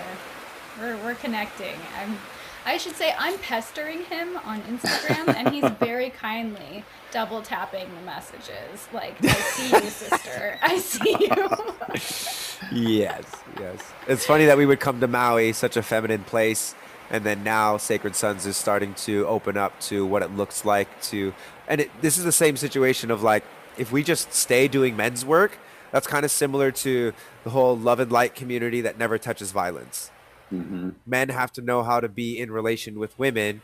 We're, 0.79 0.97
we're 1.03 1.15
connecting. 1.15 1.75
I'm 1.99 2.17
I 2.65 2.77
should 2.77 2.95
say 2.95 3.13
I'm 3.17 3.37
pestering 3.39 4.03
him 4.03 4.37
on 4.45 4.61
Instagram 4.61 5.35
and 5.35 5.49
he's 5.49 5.69
very 5.79 6.09
kindly 6.11 6.83
double 7.11 7.41
tapping 7.41 7.87
the 7.95 8.01
messages. 8.01 8.87
Like, 8.93 9.15
I 9.23 9.27
see 9.27 9.69
you, 9.69 9.89
sister. 9.89 10.59
I 10.61 10.77
see 10.77 11.17
you. 11.19 12.87
yes, 12.87 13.23
yes. 13.59 13.91
It's 14.07 14.25
funny 14.25 14.45
that 14.45 14.57
we 14.57 14.65
would 14.65 14.79
come 14.79 14.99
to 15.01 15.07
Maui, 15.07 15.53
such 15.53 15.75
a 15.75 15.83
feminine 15.83 16.23
place, 16.23 16.75
and 17.09 17.23
then 17.23 17.43
now 17.43 17.77
Sacred 17.77 18.15
Sons 18.15 18.45
is 18.45 18.57
starting 18.57 18.93
to 18.95 19.25
open 19.27 19.57
up 19.57 19.79
to 19.81 20.05
what 20.05 20.21
it 20.21 20.31
looks 20.31 20.63
like 20.63 21.01
to. 21.03 21.33
And 21.67 21.81
it, 21.81 21.91
this 22.01 22.17
is 22.17 22.23
the 22.23 22.31
same 22.31 22.57
situation 22.57 23.11
of 23.11 23.23
like, 23.23 23.43
if 23.77 23.91
we 23.91 24.03
just 24.03 24.33
stay 24.33 24.67
doing 24.67 24.95
men's 24.95 25.25
work, 25.25 25.57
that's 25.91 26.07
kind 26.07 26.23
of 26.23 26.31
similar 26.31 26.71
to 26.71 27.11
the 27.43 27.49
whole 27.49 27.75
love 27.77 27.99
and 27.99 28.11
light 28.11 28.35
community 28.35 28.81
that 28.81 28.97
never 28.97 29.17
touches 29.17 29.51
violence. 29.51 30.11
Hmm 30.51 30.89
men 31.05 31.29
have 31.29 31.51
to 31.53 31.61
know 31.61 31.81
how 31.81 31.99
to 31.99 32.07
be 32.07 32.39
in 32.39 32.51
relation 32.51 32.99
with 32.99 33.17
women. 33.17 33.61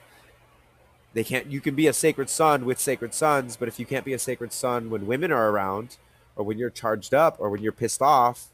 They 1.13 1.23
can't. 1.23 1.47
You 1.47 1.61
can 1.61 1.75
be 1.75 1.87
a 1.87 1.93
sacred 1.93 2.29
son 2.29 2.65
with 2.65 2.79
sacred 2.79 3.13
sons, 3.13 3.57
but 3.57 3.67
if 3.67 3.79
you 3.79 3.85
can't 3.85 4.05
be 4.05 4.13
a 4.13 4.19
sacred 4.19 4.51
son 4.51 4.89
when 4.89 5.07
women 5.07 5.31
are 5.31 5.49
around, 5.49 5.97
or 6.35 6.43
when 6.43 6.57
you're 6.57 6.69
charged 6.69 7.13
up, 7.13 7.37
or 7.39 7.49
when 7.49 7.61
you're 7.61 7.71
pissed 7.71 8.01
off, 8.01 8.47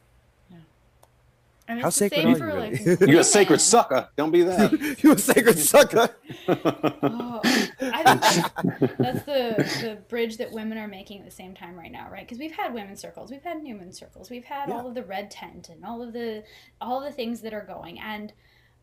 And 1.67 1.81
How 1.81 1.87
it's 1.87 1.97
sacred 1.97 2.25
are 2.25 2.29
you 2.29 2.35
like 2.35 2.71
really? 2.85 2.97
You're 3.11 3.21
a 3.21 3.23
sacred 3.23 3.61
sucker. 3.61 4.09
Don't 4.17 4.31
be 4.31 4.43
that. 4.43 4.97
you 5.03 5.13
a 5.13 5.17
sacred 5.17 5.57
sucker. 5.57 6.09
Oh, 7.05 7.41
I 7.81 8.03
think 8.03 8.21
that's, 8.21 8.97
that's 8.97 9.23
the 9.23 9.79
the 9.81 9.97
bridge 10.07 10.37
that 10.37 10.51
women 10.51 10.77
are 10.77 10.87
making 10.87 11.19
at 11.19 11.25
the 11.25 11.31
same 11.31 11.53
time 11.53 11.75
right 11.75 11.91
now, 11.91 12.09
right? 12.09 12.25
Because 12.25 12.39
we've 12.39 12.55
had 12.55 12.73
women's 12.73 12.99
circles, 12.99 13.31
we've 13.31 13.43
had 13.43 13.61
new 13.61 13.75
moon 13.75 13.91
circles, 13.91 14.29
we've 14.29 14.45
had 14.45 14.69
all 14.69 14.87
of 14.87 14.93
the 14.93 15.03
red 15.03 15.29
tent 15.29 15.69
and 15.69 15.83
all 15.85 16.01
of 16.01 16.13
the 16.13 16.43
all 16.81 17.01
the 17.01 17.11
things 17.11 17.41
that 17.41 17.53
are 17.53 17.65
going, 17.65 17.99
and 17.99 18.33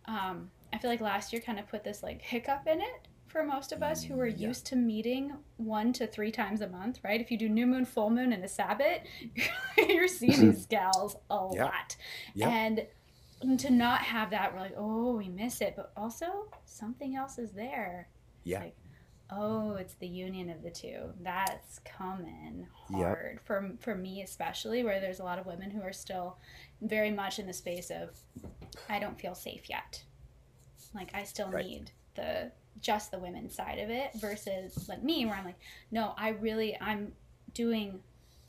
um, 0.07 0.51
I 0.73 0.79
feel 0.79 0.91
like 0.91 1.01
last 1.01 1.33
year 1.33 1.43
kind 1.43 1.59
of 1.59 1.69
put 1.69 1.85
this 1.85 2.03
like 2.03 2.23
hiccup 2.23 2.67
in 2.67 2.81
it 2.81 3.09
for 3.31 3.45
most 3.45 3.73
of 3.73 3.83
us 3.83 4.03
who 4.03 4.19
are 4.21 4.27
mm, 4.27 4.39
Yeah. 4.39 4.49
used 4.49 4.67
to 4.67 4.77
meeting 4.77 5.33
one 5.57 5.93
to 5.95 6.07
three 6.07 6.33
times 6.33 6.61
a 6.61 6.69
month, 6.69 6.99
right? 7.05 7.21
If 7.21 7.31
you 7.31 7.39
do 7.39 7.49
new 7.49 7.67
moon, 7.67 7.85
full 7.85 8.11
moon, 8.11 8.33
and 8.33 8.45
a 8.45 8.49
Sabbath, 8.49 9.01
you're 9.79 10.09
seeing 10.09 10.41
these 10.41 10.67
gals 10.71 11.17
a 11.31 11.35
Yeah. 11.53 11.65
lot, 11.65 11.97
Yep. 12.35 12.49
and 12.53 12.87
to 13.61 13.71
not 13.71 14.03
have 14.03 14.31
that, 14.31 14.53
we're 14.53 14.61
like, 14.61 14.75
oh, 14.77 15.17
we 15.17 15.29
miss 15.29 15.61
it, 15.63 15.75
but 15.77 15.93
also 15.97 16.27
something 16.67 17.17
else 17.17 17.39
is 17.39 17.53
there. 17.53 18.09
Yeah. 18.45 18.61
like, 18.61 18.77
oh, 19.31 19.77
it's 19.77 19.95
the 19.95 20.09
union 20.09 20.51
of 20.51 20.63
the 20.63 20.71
two. 20.71 21.13
That's 21.23 21.79
coming 21.81 22.67
Yep. 22.91 22.99
hard 22.99 23.41
for 23.45 23.71
for 23.81 23.95
me 23.95 24.23
especially, 24.23 24.83
where 24.83 25.01
there's 25.01 25.21
a 25.21 25.25
lot 25.25 25.39
of 25.39 25.47
women 25.47 25.71
who 25.71 25.83
are 25.83 25.93
still 25.93 26.39
very 26.83 27.11
much 27.13 27.39
in 27.39 27.47
the 27.47 27.53
space 27.53 27.91
of, 27.91 28.11
I 28.89 28.99
don't 28.99 29.19
feel 29.21 29.35
safe 29.37 29.71
yet. 29.71 30.03
Like 30.95 31.11
I 31.15 31.23
still 31.25 31.49
Right. 31.51 31.65
need 31.65 31.93
the 32.17 32.51
just 32.81 33.11
the 33.11 33.19
women's 33.19 33.55
side 33.55 33.79
of 33.79 33.91
it 33.91 34.11
versus 34.15 34.89
like 34.89 35.03
me, 35.03 35.27
where 35.27 35.35
I'm 35.35 35.45
like, 35.45 35.59
no, 35.91 36.15
I 36.17 36.31
really 36.31 36.77
I'm 36.81 37.13
doing 37.53 38.01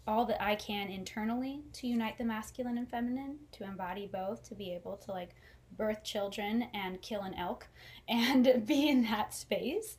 all 0.07 0.25
that 0.25 0.41
I 0.41 0.55
can 0.55 0.89
internally 0.89 1.61
to 1.73 1.87
unite 1.87 2.17
the 2.17 2.23
masculine 2.23 2.77
and 2.77 2.89
feminine, 2.89 3.37
to 3.53 3.63
embody 3.63 4.07
both, 4.11 4.43
to 4.49 4.55
be 4.55 4.71
able 4.73 4.97
to 4.97 5.11
like 5.11 5.35
birth 5.77 6.03
children 6.03 6.67
and 6.73 7.01
kill 7.01 7.21
an 7.21 7.33
elk 7.35 7.67
and 8.07 8.65
be 8.67 8.89
in 8.89 9.03
that 9.03 9.33
space. 9.33 9.97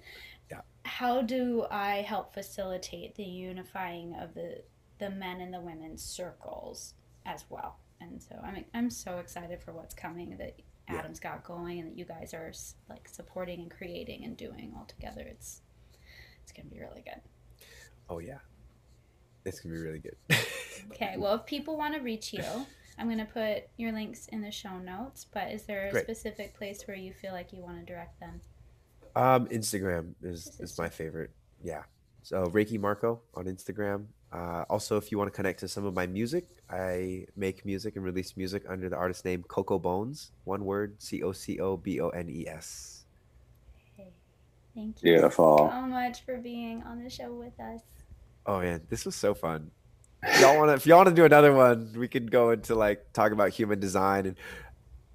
Yeah. 0.51 0.61
How 0.85 1.23
do 1.23 1.67
I 1.71 1.97
help 2.03 2.35
facilitate 2.35 3.15
the 3.15 3.25
unifying 3.25 4.15
of 4.15 4.35
the 4.35 4.63
the 4.99 5.11
men 5.11 5.41
and 5.41 5.53
the 5.53 5.61
women's 5.61 6.03
circles 6.03 6.95
as 7.25 7.45
well? 7.49 7.79
And 8.01 8.23
so 8.23 8.37
I'm 8.43 8.65
I'm 8.75 8.91
so 8.91 9.19
excited 9.19 9.63
for 9.63 9.73
what's 9.73 9.95
coming 9.95 10.37
that 10.39 10.59
Yeah. 10.89 10.97
Adam's 10.99 11.21
got 11.21 11.45
going 11.45 11.81
and 11.81 11.91
that 11.91 11.99
you 11.99 12.05
guys 12.05 12.35
are 12.35 12.53
like 12.89 13.09
supporting 13.09 13.61
and 13.61 13.71
creating 13.71 14.25
and 14.25 14.37
doing 14.37 14.73
all 14.77 14.85
together. 14.85 15.23
It's 15.23 15.63
it's 16.43 16.53
gonna 16.53 16.69
be 16.69 16.81
really 16.81 17.03
good. 17.03 17.21
Oh 18.09 18.19
yeah, 18.19 18.39
it's 19.45 19.61
gonna 19.61 19.75
be 19.75 19.81
really 19.81 20.01
good. 20.01 20.17
Okay, 20.91 21.15
well, 21.17 21.35
if 21.37 21.47
people 21.47 21.77
want 21.77 21.95
to 21.95 22.01
reach 22.01 22.33
you, 22.33 22.43
I'm 22.99 23.07
to 23.17 23.25
put 23.25 23.69
your 23.77 23.93
links 23.93 24.27
in 24.27 24.43
the 24.43 24.51
show 24.51 24.79
notes, 24.79 25.27
but 25.33 25.53
is 25.53 25.63
there 25.63 25.87
a 25.87 25.91
Great. 25.93 26.05
specific 26.05 26.55
place 26.55 26.83
where 26.87 26.97
you 26.97 27.13
feel 27.13 27.33
like 27.33 27.53
you 27.53 27.63
want 27.63 27.79
to 27.79 27.85
direct 27.85 28.19
them? 28.19 28.41
Um, 29.15 29.47
Instagram 29.47 30.15
is 30.23 30.59
is 30.61 30.77
my 30.77 30.89
favorite. 30.89 31.31
Yeah. 31.63 31.83
So 32.23 32.47
Reiki 32.47 32.81
Marco 32.81 33.21
on 33.35 33.45
Instagram. 33.45 34.07
Uh, 34.33 34.65
also, 34.71 34.97
if 34.97 35.13
you 35.13 35.19
want 35.19 35.31
to 35.31 35.37
connect 35.37 35.61
to 35.61 35.69
some 35.69 35.85
of 35.85 35.95
my 35.95 36.07
music, 36.07 36.47
I 36.71 37.27
make 37.37 37.67
music 37.67 37.97
and 37.97 38.05
release 38.05 38.35
music 38.37 38.65
under 38.67 38.89
the 38.89 38.97
artist 38.97 39.25
name 39.27 39.45
Coco 39.47 39.79
Bones. 39.79 40.33
One 40.45 40.65
word: 40.65 40.95
C 40.99 41.23
O 41.23 41.33
C 41.33 41.61
O 41.61 41.77
B 41.77 42.01
O 42.01 42.09
N 42.09 42.31
E 42.31 42.49
S. 42.49 43.05
Hey, 43.97 44.09
thank 44.75 45.03
you 45.03 45.13
Beautiful. 45.13 45.69
so 45.71 45.83
much 45.83 46.25
for 46.25 46.39
being 46.39 46.83
on 46.85 47.05
the 47.05 47.11
show 47.11 47.31
with 47.33 47.59
us. 47.61 47.81
Oh 48.47 48.61
man, 48.61 48.81
this 48.89 49.05
was 49.05 49.15
so 49.15 49.35
fun. 49.35 49.71
If 50.23 50.41
y'all 50.41 50.57
want 50.57 50.71
to? 50.71 50.75
If 50.75 50.87
y'all 50.87 50.97
want 50.99 51.11
to 51.11 51.15
do 51.15 51.27
another 51.27 51.53
one, 51.53 51.93
we 51.95 52.09
could 52.09 52.31
go 52.31 52.51
into 52.51 52.75
like 52.75 53.13
talk 53.13 53.33
about 53.33 53.51
human 53.51 53.81
design 53.81 54.25
and 54.25 54.37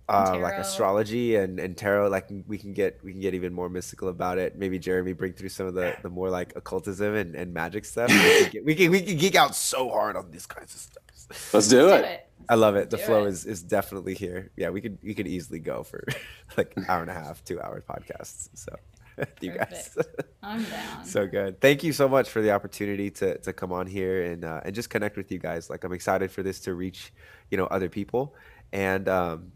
uh, 0.09 0.37
like 0.41 0.55
astrology 0.55 1.35
and, 1.35 1.59
and 1.59 1.77
tarot. 1.77 2.09
Like 2.09 2.29
we 2.47 2.57
can 2.57 2.73
get 2.73 2.99
we 3.03 3.11
can 3.11 3.21
get 3.21 3.33
even 3.33 3.53
more 3.53 3.69
mystical 3.69 4.09
about 4.09 4.37
it. 4.37 4.57
Maybe 4.57 4.79
Jeremy 4.79 5.13
bring 5.13 5.33
through 5.33 5.49
some 5.49 5.67
of 5.67 5.73
the, 5.73 5.95
the 6.01 6.09
more 6.09 6.29
like 6.29 6.55
occultism 6.55 7.15
and, 7.15 7.35
and 7.35 7.53
magic 7.53 7.85
stuff. 7.85 8.09
We 8.09 8.15
can, 8.15 8.51
get, 8.51 8.65
we 8.65 8.75
can 8.75 8.91
we 8.91 9.01
can 9.01 9.17
geek 9.17 9.35
out 9.35 9.55
so 9.55 9.89
hard 9.89 10.15
on 10.15 10.31
these 10.31 10.45
kinds 10.45 10.73
of 10.73 10.81
stuff. 10.81 11.53
Let's 11.53 11.67
do 11.67 11.87
Let's 11.87 12.07
it. 12.07 12.29
I 12.49 12.55
love 12.55 12.75
it. 12.77 12.89
The 12.89 12.97
Do 12.97 13.03
flow 13.03 13.25
it. 13.25 13.29
is 13.29 13.45
is 13.45 13.61
definitely 13.61 14.13
here. 14.13 14.51
Yeah, 14.55 14.69
we 14.69 14.79
could 14.81 14.97
we 15.03 15.13
could 15.13 15.27
easily 15.27 15.59
go 15.59 15.83
for 15.83 16.05
like 16.57 16.73
an 16.77 16.85
hour 16.87 17.01
and 17.01 17.11
a 17.11 17.13
half, 17.13 17.43
two 17.43 17.61
hour 17.61 17.83
podcasts. 17.87 18.49
So 18.53 18.75
you 19.41 19.51
guys. 19.51 19.97
I'm 20.43 20.63
down. 20.63 21.05
so 21.05 21.27
good. 21.27 21.59
Thank 21.59 21.83
you 21.83 21.91
so 21.91 22.07
much 22.07 22.29
for 22.29 22.41
the 22.41 22.51
opportunity 22.51 23.09
to 23.11 23.37
to 23.39 23.53
come 23.53 23.71
on 23.71 23.87
here 23.87 24.23
and 24.23 24.45
uh, 24.45 24.61
and 24.63 24.73
just 24.73 24.89
connect 24.89 25.17
with 25.17 25.31
you 25.31 25.39
guys. 25.39 25.69
Like 25.69 25.83
I'm 25.83 25.93
excited 25.93 26.31
for 26.31 26.43
this 26.43 26.59
to 26.61 26.73
reach, 26.73 27.13
you 27.51 27.57
know, 27.57 27.65
other 27.65 27.89
people. 27.89 28.35
And 28.71 29.07
um, 29.07 29.51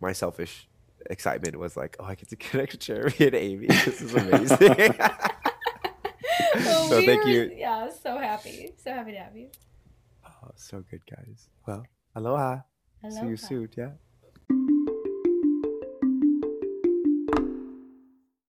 my 0.00 0.12
selfish 0.12 0.68
excitement 1.10 1.56
was 1.58 1.76
like, 1.76 1.96
oh, 2.00 2.04
I 2.04 2.14
get 2.14 2.28
to 2.30 2.36
connect 2.36 2.72
with 2.72 2.80
Jeremy 2.80 3.14
and 3.20 3.34
Amy. 3.34 3.66
This 3.66 4.00
is 4.02 4.14
amazing. 4.14 4.94
Well, 6.54 6.88
so 6.88 6.96
we 6.98 7.06
thank 7.06 7.24
were- 7.24 7.30
you. 7.30 7.52
Yeah, 7.56 7.88
so 7.90 8.16
happy. 8.18 8.72
So 8.82 8.92
happy 8.92 9.12
to 9.12 9.18
have 9.18 9.36
you. 9.36 9.48
oh, 10.26 10.50
so 10.56 10.82
good, 10.90 11.02
guys. 11.08 11.48
Well, 11.66 11.84
aloha. 12.14 12.60
See 13.10 13.26
you 13.26 13.36
soon. 13.36 13.68
Yeah. 13.76 13.90